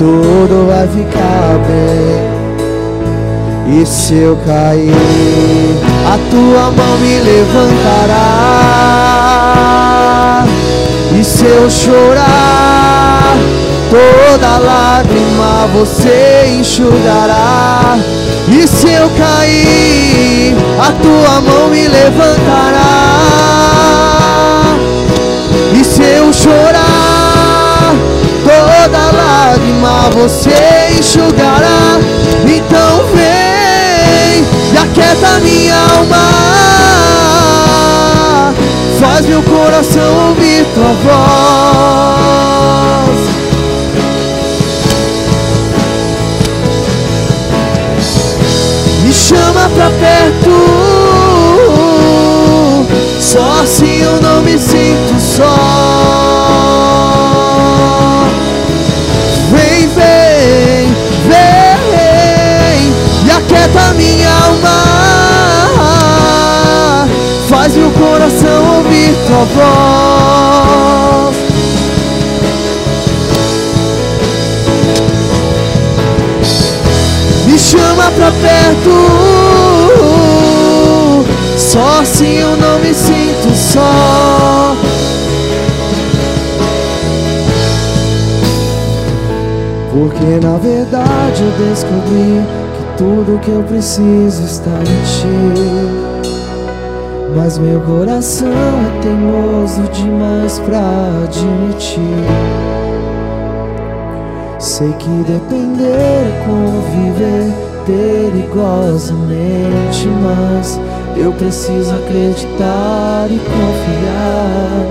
[0.00, 2.18] tudo vai ficar bem.
[3.82, 5.76] E se eu cair,
[6.06, 8.16] a tua mão me levantará.
[11.14, 13.36] E se eu chorar,
[13.90, 17.98] toda lágrima você enxugará.
[18.48, 22.86] E se eu cair, a tua mão me levantará.
[25.72, 27.94] E se eu chorar,
[28.44, 31.98] toda lágrima você enxugará.
[32.44, 36.30] Então vem e aquieta minha alma.
[39.00, 41.59] Faz meu coração ouvir tua voz.
[49.60, 50.50] Chama pra perto.
[53.20, 55.90] Só assim eu não me sinto só.
[63.36, 64.78] aquieta minha alma,
[67.48, 71.36] faz meu coração ouvir tua voz.
[77.46, 79.39] Me chama pra perto,
[81.70, 84.74] só assim eu não me sinto só.
[89.92, 92.44] Porque na verdade eu descobri
[92.98, 95.28] tudo que eu preciso está em ti.
[97.36, 100.82] Mas meu coração é teimoso demais pra
[101.22, 102.26] admitir.
[104.58, 107.52] Sei que depender é conviver
[107.86, 110.80] perigosamente, mas
[111.20, 114.90] eu preciso acreditar e confiar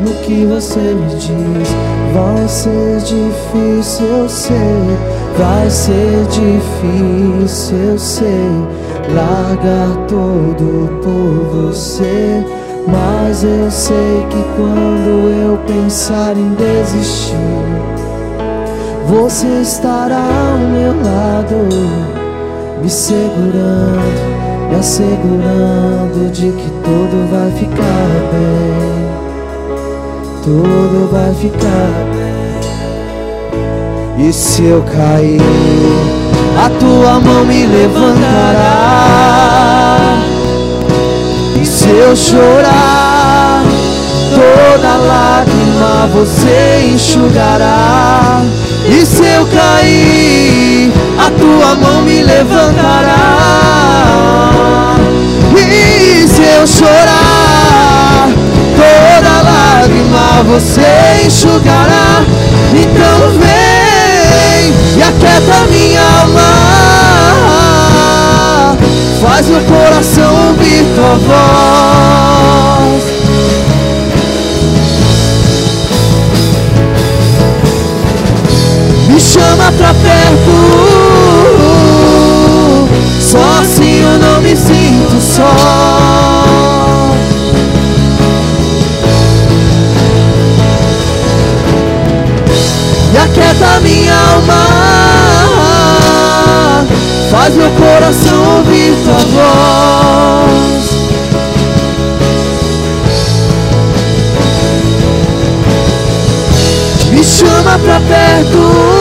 [0.00, 1.68] no que você me diz.
[2.12, 8.48] Vai ser difícil, eu sei Vai ser difícil, eu sei,
[9.12, 12.44] largar tudo por você.
[12.86, 17.34] Mas eu sei que quando eu pensar em desistir,
[19.08, 21.56] você estará ao meu lado,
[22.80, 24.33] me segurando,
[24.74, 29.06] me assegurando de que tudo vai ficar bem.
[30.42, 32.24] Tudo vai ficar bem.
[34.28, 35.40] E se eu cair,
[36.58, 39.04] a tua mão me levantará.
[41.86, 43.62] eu chorar,
[44.34, 48.42] toda lágrima você enxugará.
[48.86, 53.83] E se eu cair, a tua mão me levantará.
[56.28, 58.28] Se eu chorar,
[58.76, 62.24] toda lágrima você enxugará.
[62.72, 66.50] Então vem e aquieta minha alma.
[69.22, 73.04] Faz meu coração ouvir tua voz.
[79.08, 81.03] Me chama pra perto.
[84.14, 85.42] Eu não me sinto só.
[93.12, 94.66] E aquieta minha alma.
[97.30, 100.84] Faz meu coração ouvir tua voz.
[107.10, 108.93] Me chama pra perto.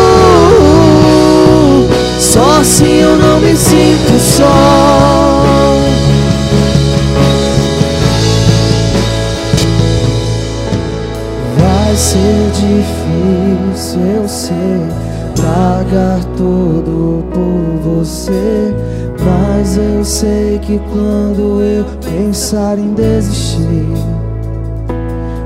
[2.63, 4.45] Assim eu não me sinto só.
[11.59, 14.79] Vai ser difícil, eu sei,
[15.35, 18.73] pagar tudo por você.
[19.19, 23.89] Mas eu sei que quando eu pensar em desistir,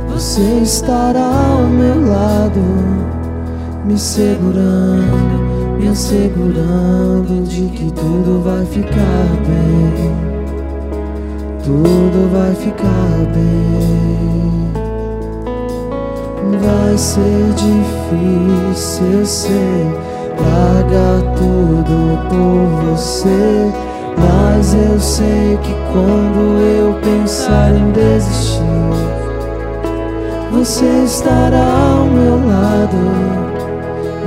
[0.07, 2.61] você estará ao meu lado,
[3.85, 5.36] me segurando,
[5.88, 10.11] me assegurando de que tudo vai ficar bem.
[11.64, 14.72] Tudo vai ficar bem.
[16.61, 19.85] Vai ser difícil, eu sei,
[21.35, 23.72] tudo por você.
[24.18, 28.61] Mas eu sei que quando eu pensar em desistir,
[30.51, 31.64] você estará
[31.97, 32.97] ao meu lado,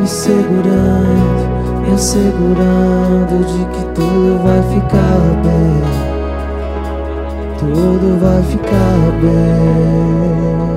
[0.00, 1.49] me segurando,
[1.90, 5.82] me assegurando de que tudo vai ficar bem.
[7.58, 10.69] Tudo vai ficar bem.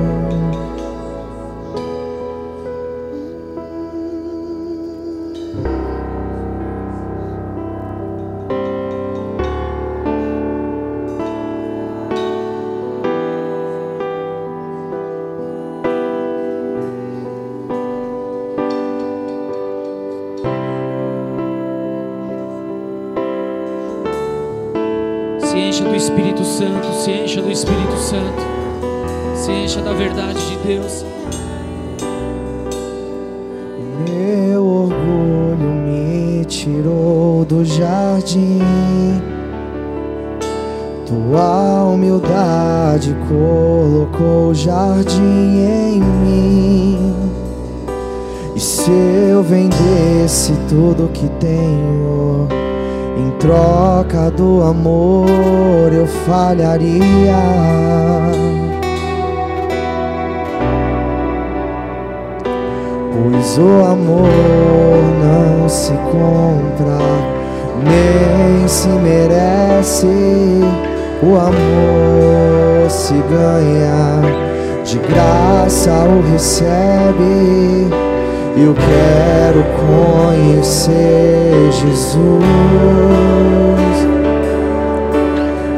[82.64, 84.08] Jesus.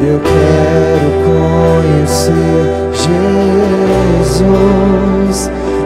[0.02, 2.64] Eu quero conhecer
[4.34, 5.38] Jesus.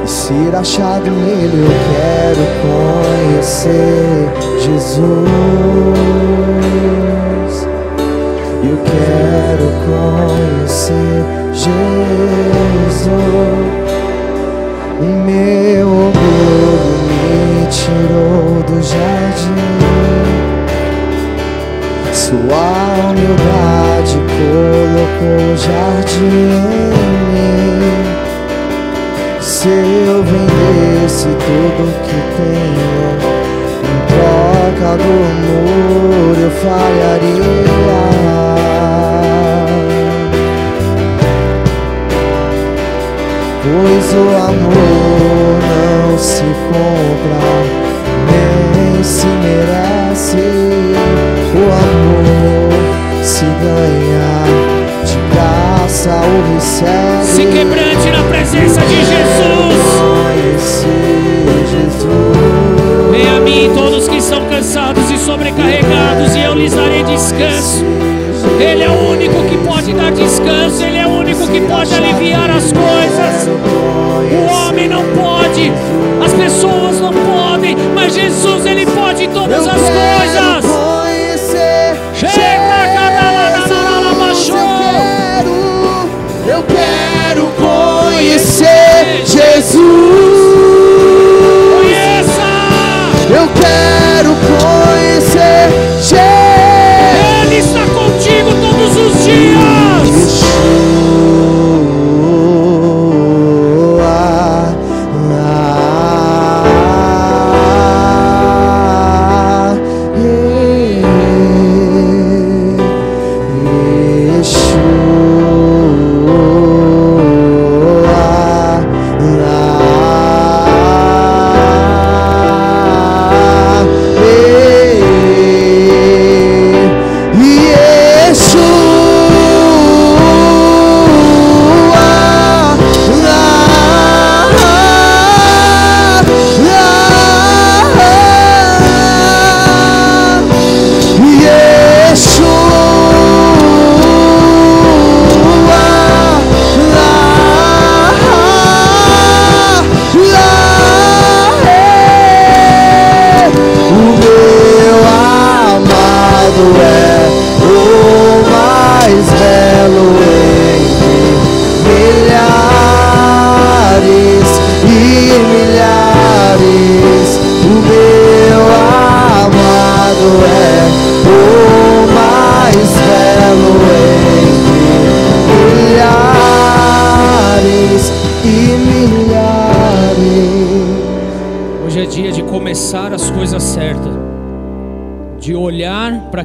[0.03, 5.09] E ser achado nele, eu quero conhecer Jesus.
[8.61, 11.19] Eu quero conhecer
[11.53, 12.09] Jesus.
[14.99, 20.28] O meu orgulho me tirou do jardim.
[22.29, 26.51] Sua humildade colocou o jardim
[26.93, 28.05] em mim.
[29.41, 32.93] Se eu vendesse tudo que tenho,
[33.81, 37.97] em troca do amor eu falharia.
[43.63, 47.41] Pois o amor não se compra,
[48.31, 50.45] nem se merece.
[51.51, 52.18] O amor
[53.23, 54.43] se ganha,
[55.05, 57.25] de graça o recebe.
[57.25, 59.69] Se quebrante na presença de Jesus.
[63.11, 67.85] Venha a mim todos que estão cansados e sobrecarregados, e eu lhes darei descanso.
[68.59, 72.49] Ele é o único que pode dar descanso, Ele é o único que pode aliviar
[72.49, 73.47] as coisas.
[73.47, 75.71] O homem não pode,
[76.23, 80.58] as pessoas não podem, mas Jesus, Ele pode todas as coisas.
[89.71, 90.18] Jesus.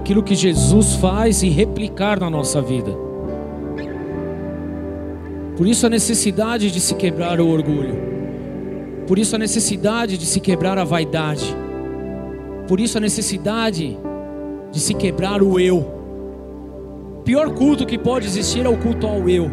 [0.05, 2.95] Aquilo que Jesus faz e replicar na nossa vida.
[5.57, 7.97] Por isso a necessidade de se quebrar o orgulho.
[9.07, 11.57] Por isso a necessidade de se quebrar a vaidade.
[12.69, 13.99] Por isso a necessidade
[14.71, 15.79] de se quebrar o eu.
[15.79, 19.51] O pior culto que pode existir é o culto ao eu.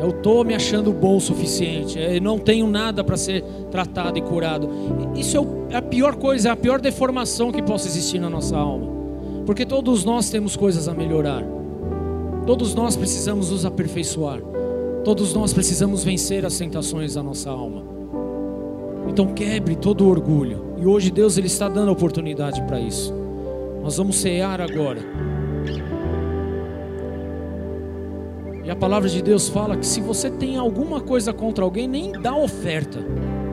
[0.00, 1.98] Eu estou me achando bom o suficiente.
[1.98, 4.70] Eu não tenho nada para ser tratado e curado.
[5.14, 5.36] Isso
[5.68, 8.93] é a pior coisa, é a pior deformação que possa existir na nossa alma.
[9.46, 11.44] Porque todos nós temos coisas a melhorar.
[12.46, 14.40] Todos nós precisamos nos aperfeiçoar.
[15.04, 17.84] Todos nós precisamos vencer as tentações da nossa alma.
[19.08, 20.74] Então quebre todo o orgulho.
[20.78, 23.14] E hoje Deus ele está dando a oportunidade para isso.
[23.82, 25.00] Nós vamos cear agora.
[28.64, 32.12] E a palavra de Deus fala que se você tem alguma coisa contra alguém, nem
[32.12, 32.98] dá oferta.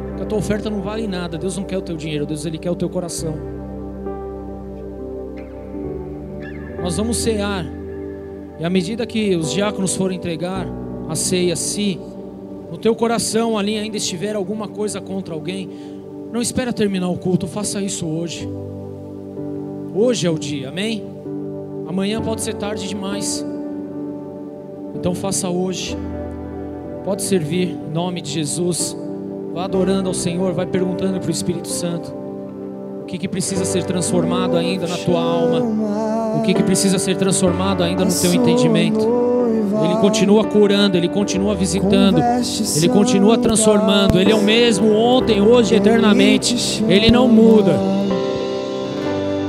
[0.07, 1.37] Porque a tua oferta não vale nada.
[1.37, 3.60] Deus não quer o teu dinheiro, Deus ele quer o teu coração.
[6.81, 7.65] Nós vamos cear.
[8.59, 10.67] E à medida que os diáconos forem entregar
[11.07, 11.99] a ceia, se
[12.71, 15.69] no teu coração ali ainda estiver alguma coisa contra alguém,
[16.31, 18.47] não espera terminar o culto, faça isso hoje.
[19.93, 21.03] Hoje é o dia, amém?
[21.87, 23.45] Amanhã pode ser tarde demais.
[24.95, 25.97] Então faça hoje.
[27.03, 28.95] Pode servir em nome de Jesus.
[29.53, 32.13] Vá adorando ao Senhor, vai perguntando para o Espírito Santo
[33.01, 37.17] o que, que precisa ser transformado ainda na tua alma o que, que precisa ser
[37.17, 39.21] transformado ainda no teu entendimento.
[39.83, 42.21] Ele continua curando, Ele continua visitando,
[42.75, 44.19] Ele continua transformando.
[44.19, 46.83] Ele é o mesmo ontem, hoje, eternamente.
[46.87, 47.77] Ele não muda.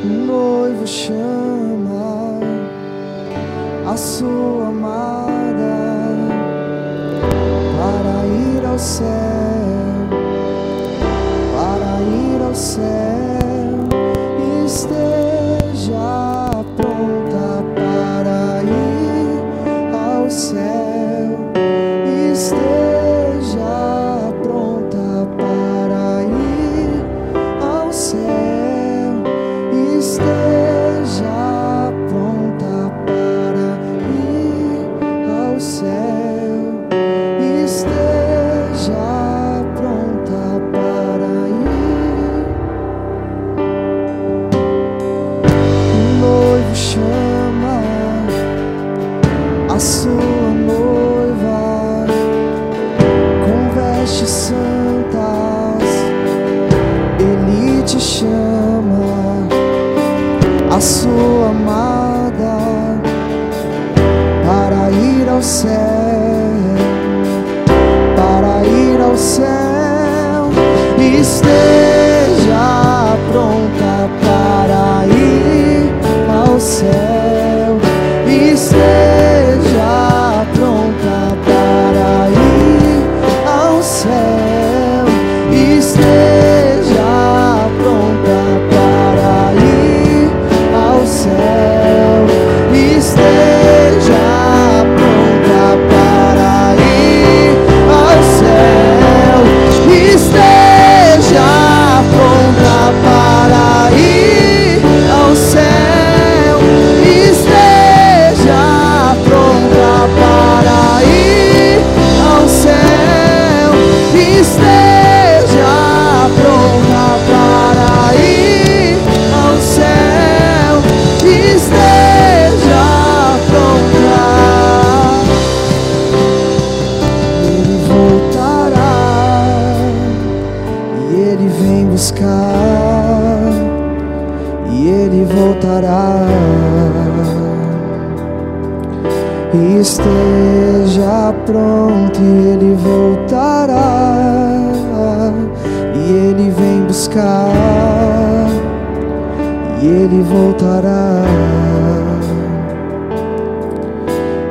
[0.04, 2.40] Noivo chama
[3.86, 6.12] a sua amada
[7.78, 9.06] para ir ao céu,
[11.54, 13.02] para ir ao céu.
[15.82, 16.21] buscar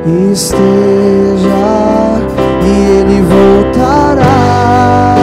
[0.04, 0.58] Esteja
[2.64, 2.66] e
[2.98, 5.14] ele voltará.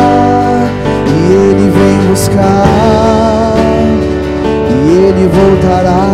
[1.05, 3.57] E ele vem buscar
[4.69, 6.05] e ele voltará.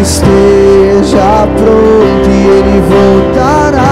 [0.00, 3.86] Esteja pronto e ele voltará.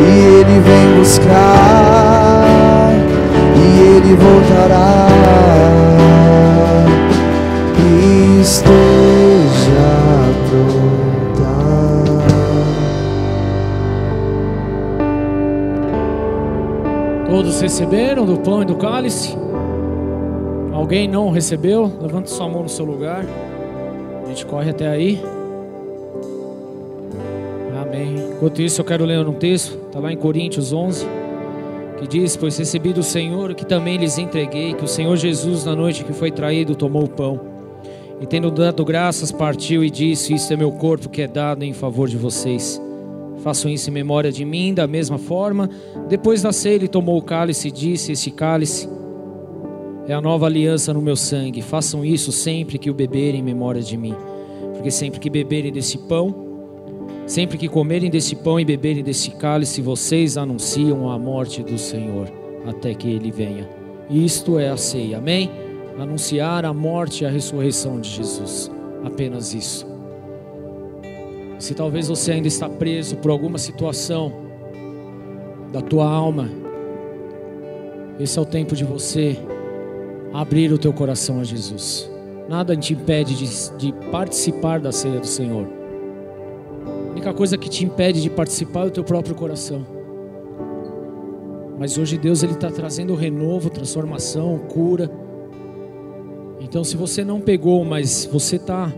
[0.00, 0.02] E
[0.40, 1.55] ele vem buscar
[17.56, 19.34] Todos receberam do pão e do cálice?
[20.74, 21.90] Alguém não recebeu?
[22.02, 23.24] Levante sua mão no seu lugar.
[24.22, 25.18] A gente corre até aí.
[27.80, 28.14] Amém.
[28.36, 31.06] Enquanto isso, eu quero ler um texto, está lá em Coríntios 11,
[31.98, 35.64] que diz: Pois recebi do Senhor o que também lhes entreguei, que o Senhor Jesus,
[35.64, 37.40] na noite que foi traído, tomou o pão.
[38.20, 41.72] E tendo dado graças, partiu e disse: Isto é meu corpo que é dado em
[41.72, 42.78] favor de vocês.
[43.46, 45.70] Façam isso em memória de mim, da mesma forma.
[46.08, 48.88] Depois da ceia, ele tomou o cálice e disse: Este cálice
[50.08, 51.62] é a nova aliança no meu sangue.
[51.62, 54.16] Façam isso sempre que o beberem em memória de mim.
[54.72, 56.34] Porque sempre que beberem desse pão,
[57.24, 62.28] sempre que comerem desse pão e beberem desse cálice, vocês anunciam a morte do Senhor
[62.66, 63.70] até que ele venha.
[64.10, 65.48] Isto é a ceia, amém?
[65.96, 68.68] Anunciar a morte e a ressurreição de Jesus.
[69.04, 69.95] Apenas isso.
[71.58, 74.32] Se talvez você ainda está preso por alguma situação
[75.72, 76.50] da tua alma,
[78.20, 79.38] esse é o tempo de você
[80.32, 82.10] abrir o teu coração a Jesus.
[82.48, 85.66] Nada te impede de, de participar da ceia do Senhor.
[87.08, 89.84] A única coisa que te impede de participar é o teu próprio coração.
[91.78, 95.10] Mas hoje Deus ele está trazendo renovo, transformação, cura.
[96.60, 98.92] Então, se você não pegou, mas você está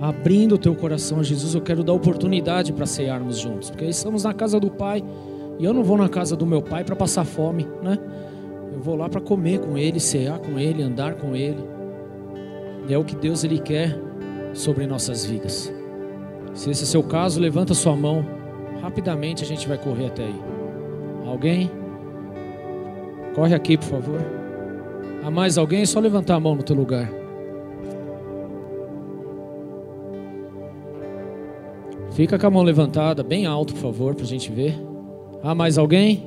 [0.00, 4.24] abrindo o teu coração a Jesus, eu quero dar oportunidade para cearmos juntos, porque estamos
[4.24, 5.04] na casa do Pai
[5.58, 7.98] e eu não vou na casa do meu Pai para passar fome, né?
[8.72, 11.62] Eu vou lá para comer com Ele, cear com Ele, andar com Ele.
[12.88, 13.96] E é o que Deus ele quer
[14.54, 15.72] sobre nossas vidas.
[16.54, 18.24] Se esse é seu caso, levanta sua mão.
[18.80, 20.40] Rapidamente a gente vai correr até aí.
[21.26, 21.70] Alguém?
[23.34, 24.20] Corre aqui, por favor.
[25.22, 25.82] Há mais alguém?
[25.82, 27.19] É só levantar a mão no teu lugar.
[32.20, 34.78] Fica com a mão levantada, bem alto, por favor, para a gente ver.
[35.42, 36.22] Há mais alguém?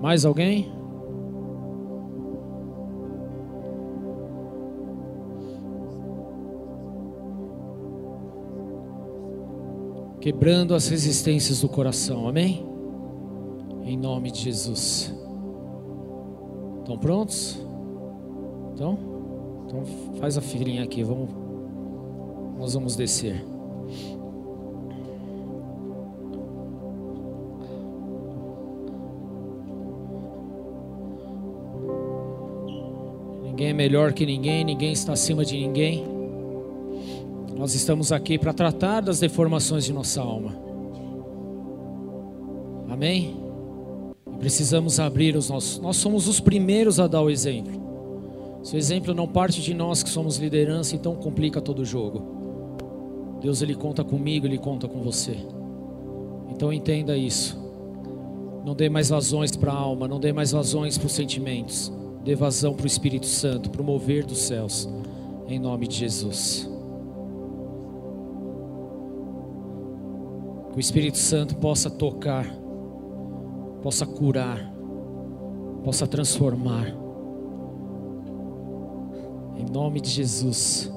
[0.00, 0.68] Mais alguém?
[10.20, 12.66] Quebrando as resistências do coração, amém?
[13.84, 15.14] Em nome de Jesus.
[16.80, 17.64] Estão prontos?
[18.74, 18.98] Então,
[19.68, 19.84] então
[20.18, 21.30] faz a filhinha aqui, vamos
[22.62, 23.51] nós vamos descer.
[33.62, 36.04] Ninguém é melhor que ninguém, ninguém está acima de ninguém.
[37.56, 40.52] Nós estamos aqui para tratar das deformações de nossa alma.
[42.88, 43.36] Amém?
[44.40, 45.78] Precisamos abrir os nossos.
[45.78, 47.80] Nós somos os primeiros a dar o exemplo.
[48.64, 53.38] Se o exemplo não parte de nós que somos liderança, então complica todo o jogo.
[53.40, 55.36] Deus ele conta comigo, ele conta com você.
[56.50, 57.56] Então entenda isso.
[58.66, 62.01] Não dê mais vazões para a alma, não dê mais vazões para os sentimentos.
[62.24, 64.88] Dê vazão para o Espírito Santo, para o mover dos céus.
[65.48, 66.68] Em nome de Jesus.
[70.70, 72.46] Que o Espírito Santo possa tocar,
[73.82, 74.72] possa curar,
[75.84, 76.94] possa transformar.
[79.56, 80.90] Em nome de Jesus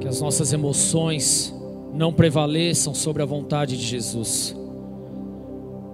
[0.00, 1.54] que as nossas emoções
[1.92, 4.54] não prevaleçam sobre a vontade de Jesus,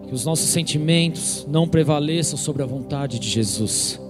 [0.06, 4.00] que os nossos sentimentos não prevaleçam sobre a vontade de Jesus,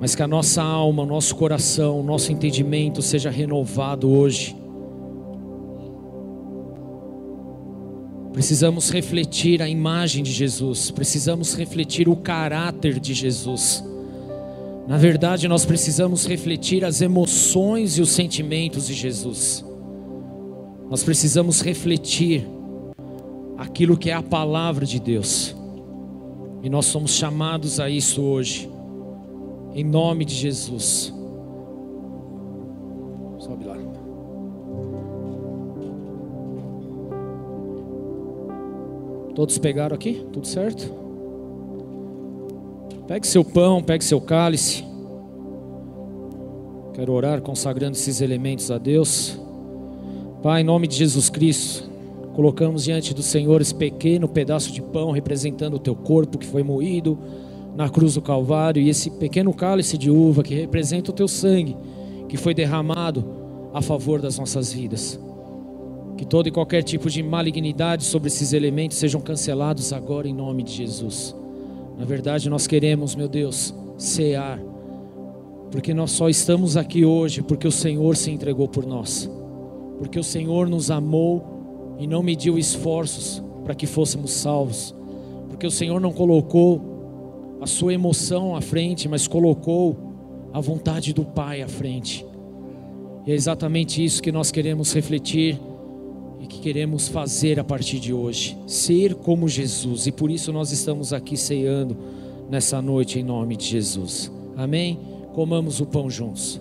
[0.00, 4.56] mas que a nossa alma, o nosso coração, o nosso entendimento seja renovado hoje.
[8.32, 13.84] Precisamos refletir a imagem de Jesus, precisamos refletir o caráter de Jesus.
[14.88, 19.64] Na verdade, nós precisamos refletir as emoções e os sentimentos de Jesus.
[20.88, 22.44] Nós precisamos refletir
[23.60, 25.54] aquilo que é a palavra de Deus.
[26.62, 28.70] E nós somos chamados a isso hoje,
[29.74, 31.12] em nome de Jesus.
[33.38, 33.76] Sobe lá.
[39.34, 40.26] Todos pegaram aqui?
[40.32, 40.90] Tudo certo?
[43.06, 44.84] Pegue seu pão, pegue seu cálice.
[46.94, 49.38] Quero orar consagrando esses elementos a Deus.
[50.42, 51.89] Pai, em nome de Jesus Cristo,
[52.40, 56.62] colocamos diante do Senhor esse pequeno pedaço de pão representando o teu corpo que foi
[56.62, 57.18] moído
[57.76, 61.76] na cruz do Calvário e esse pequeno cálice de uva que representa o teu sangue
[62.30, 63.22] que foi derramado
[63.74, 65.20] a favor das nossas vidas.
[66.16, 70.62] Que todo e qualquer tipo de malignidade sobre esses elementos sejam cancelados agora em nome
[70.62, 71.36] de Jesus.
[71.98, 74.58] Na verdade, nós queremos, meu Deus, cear,
[75.70, 79.30] porque nós só estamos aqui hoje porque o Senhor se entregou por nós,
[79.98, 81.49] porque o Senhor nos amou
[82.00, 84.94] e não mediu esforços para que fôssemos salvos,
[85.48, 86.80] porque o Senhor não colocou
[87.60, 89.96] a sua emoção à frente, mas colocou
[90.52, 92.24] a vontade do Pai à frente.
[93.26, 95.60] E é exatamente isso que nós queremos refletir
[96.40, 100.72] e que queremos fazer a partir de hoje, ser como Jesus, e por isso nós
[100.72, 101.96] estamos aqui ceando
[102.48, 104.32] nessa noite em nome de Jesus.
[104.56, 104.98] Amém?
[105.34, 106.60] Comamos o pão juntos.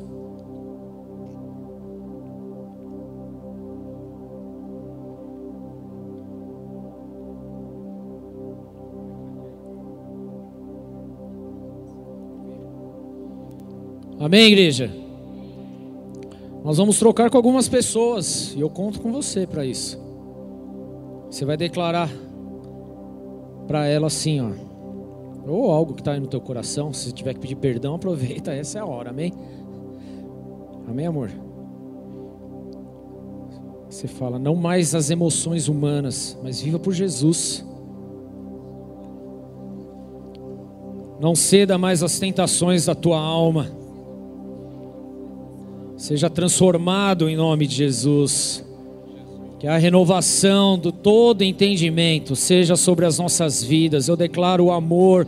[14.20, 14.92] Amém, igreja?
[16.62, 19.98] Nós vamos trocar com algumas pessoas e eu conto com você para isso.
[21.32, 22.10] Você vai declarar
[23.66, 24.52] para ela assim, ó,
[25.48, 26.92] ou algo que está aí no teu coração.
[26.92, 29.32] Se tiver que pedir perdão, aproveita, essa é a hora, amém?
[30.86, 31.32] Amém, amor?
[33.90, 37.66] Você fala, não mais as emoções humanas, mas viva por Jesus.
[41.22, 43.79] Não ceda mais às tentações da tua alma.
[46.00, 48.66] Seja transformado em nome de Jesus.
[49.60, 54.08] Que a renovação do todo entendimento seja sobre as nossas vidas.
[54.08, 55.28] Eu declaro o amor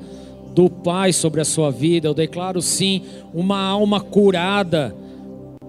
[0.55, 2.07] do Pai sobre a sua vida.
[2.07, 3.01] Eu declaro sim
[3.33, 4.95] uma alma curada,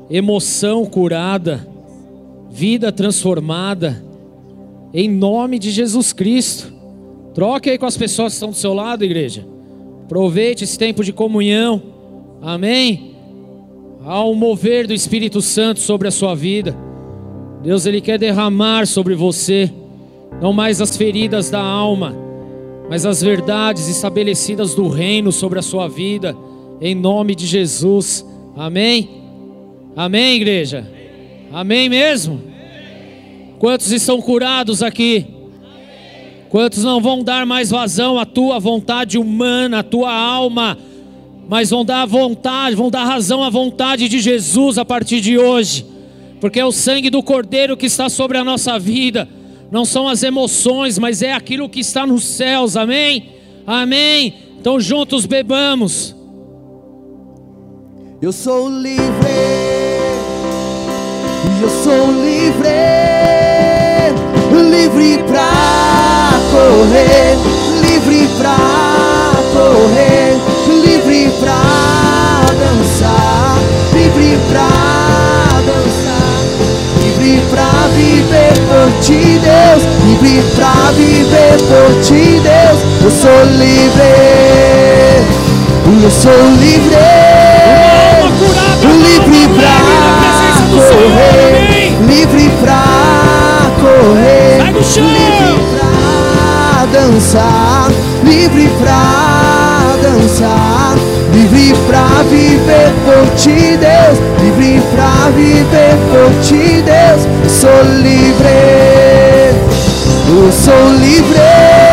[0.09, 1.67] emoção curada,
[2.49, 4.05] vida transformada.
[4.95, 6.73] Em nome de Jesus Cristo.
[7.35, 9.45] Troque aí com as pessoas que estão do seu lado, igreja.
[10.05, 11.83] Aproveite esse tempo de comunhão.
[12.41, 13.12] Amém.
[14.05, 16.77] Há um mover do Espírito Santo sobre a sua vida.
[17.63, 19.73] Deus ele quer derramar sobre você
[20.41, 22.17] não mais as feridas da alma,
[22.91, 26.37] mas as verdades estabelecidas do reino sobre a sua vida,
[26.81, 28.27] em nome de Jesus.
[28.57, 29.09] Amém?
[29.95, 30.85] Amém, igreja?
[31.53, 32.41] Amém mesmo?
[33.61, 35.27] Quantos estão curados aqui?
[36.49, 40.77] Quantos não vão dar mais vazão à tua vontade humana, à tua alma?
[41.49, 45.85] Mas vão dar vontade, vão dar razão à vontade de Jesus a partir de hoje,
[46.41, 49.29] porque é o sangue do Cordeiro que está sobre a nossa vida,
[49.71, 53.31] não são as emoções, mas é aquilo que está nos céus, amém?
[53.67, 54.35] Amém.
[54.61, 56.15] Então juntos bebamos.
[58.21, 59.03] Eu sou livre,
[61.61, 62.69] eu sou livre,
[64.71, 67.37] livre pra correr,
[67.83, 68.57] livre pra
[69.53, 70.42] correr
[71.43, 73.59] pra dançar,
[73.93, 74.69] livre pra
[75.67, 76.39] dançar,
[77.03, 82.81] livre pra viver por ti, Deus, livre pra viver por ti, Deus.
[83.03, 84.13] Eu sou livre,
[86.03, 86.97] eu sou livre,
[89.03, 89.77] livre pra
[90.71, 92.85] correr, livre pra
[93.81, 97.91] correr, livre pra dançar,
[98.25, 99.03] livre pra
[100.03, 101.02] dançar.
[101.33, 104.19] Livre pra viver por ti, Deus.
[104.43, 107.27] Livre pra viver por ti, Deus.
[107.51, 108.49] Sou livre.
[110.29, 111.92] Eu sou livre.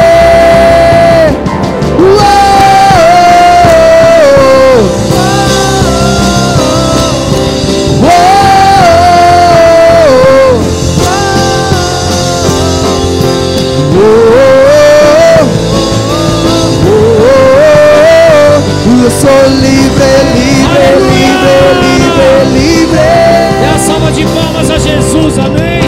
[20.36, 23.00] Livre, livre, livre, livre.
[23.60, 25.80] Dê a salva de palmas a Jesus, amém.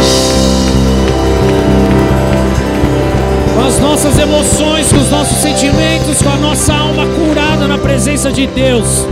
[3.55, 8.31] Com as nossas emoções, com os nossos sentimentos, com a nossa alma curada na presença
[8.31, 9.05] de Deus.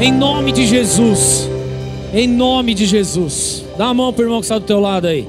[0.00, 1.48] Em nome de Jesus.
[2.12, 3.64] Em nome de Jesus.
[3.76, 5.28] Dá a mão para o irmão que está do teu lado aí.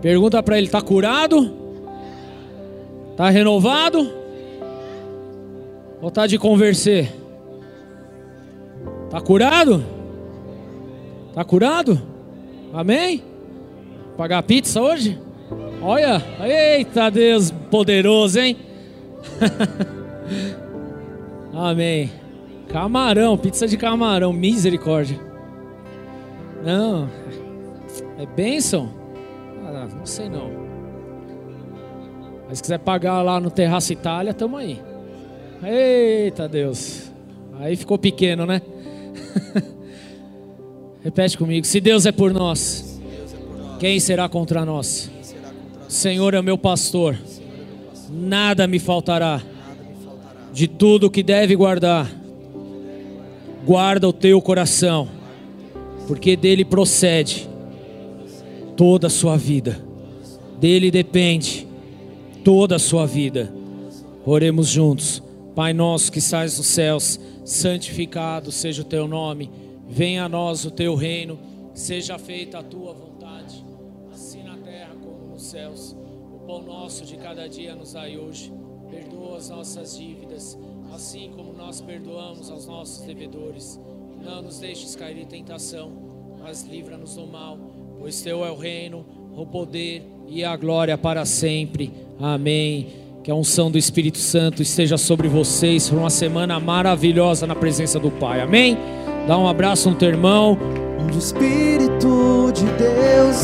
[0.00, 1.52] Pergunta para ele: está curado?
[3.12, 4.19] Está renovado?
[6.02, 7.12] Está de converser?
[9.04, 9.84] Está curado?
[11.28, 12.00] Está curado?
[12.72, 13.22] Amém?
[14.16, 15.18] Pagar pizza hoje?
[15.82, 18.56] Olha, eita Deus poderoso, hein?
[21.52, 22.10] Amém.
[22.68, 25.18] Camarão, pizza de camarão, misericórdia.
[26.64, 27.08] Não,
[28.18, 28.90] é bênção?
[29.66, 30.50] Ah, não sei não.
[32.48, 34.80] Mas se quiser pagar lá no Terraço Itália, tamo aí.
[35.62, 37.10] Eita Deus.
[37.58, 38.62] Aí ficou pequeno, né?
[41.04, 41.66] Repete comigo.
[41.66, 43.00] Se Deus é por nós,
[43.78, 45.10] quem será contra nós?
[45.88, 47.18] Senhor é o meu pastor.
[48.10, 49.42] Nada me faltará.
[50.52, 52.10] De tudo que deve guardar,
[53.64, 55.08] guarda o teu coração,
[56.08, 57.48] porque dele procede
[58.76, 59.78] toda a sua vida.
[60.58, 61.68] Dele depende
[62.42, 63.52] toda a sua vida.
[64.24, 65.22] Oremos juntos.
[65.60, 69.50] Pai nosso que estás nos céus, santificado seja o teu nome.
[69.86, 71.38] Venha a nós o teu reino.
[71.74, 73.62] Seja feita a tua vontade,
[74.10, 75.94] assim na terra como nos céus.
[76.32, 78.50] O pão nosso de cada dia nos dai hoje.
[78.90, 80.58] Perdoa as nossas dívidas,
[80.94, 83.78] assim como nós perdoamos aos nossos devedores.
[84.24, 85.92] Não nos deixes cair em tentação,
[86.38, 87.58] mas livra-nos do mal,
[87.98, 89.04] pois teu é o reino,
[89.36, 91.92] o poder e a glória para sempre.
[92.18, 93.09] Amém.
[93.22, 97.98] Que a unção do Espírito Santo esteja sobre vocês por uma semana maravilhosa na presença
[97.98, 98.40] do Pai.
[98.40, 98.78] Amém?
[99.28, 100.58] Dá um abraço no teu irmão.
[101.18, 103.36] Espírito de Deus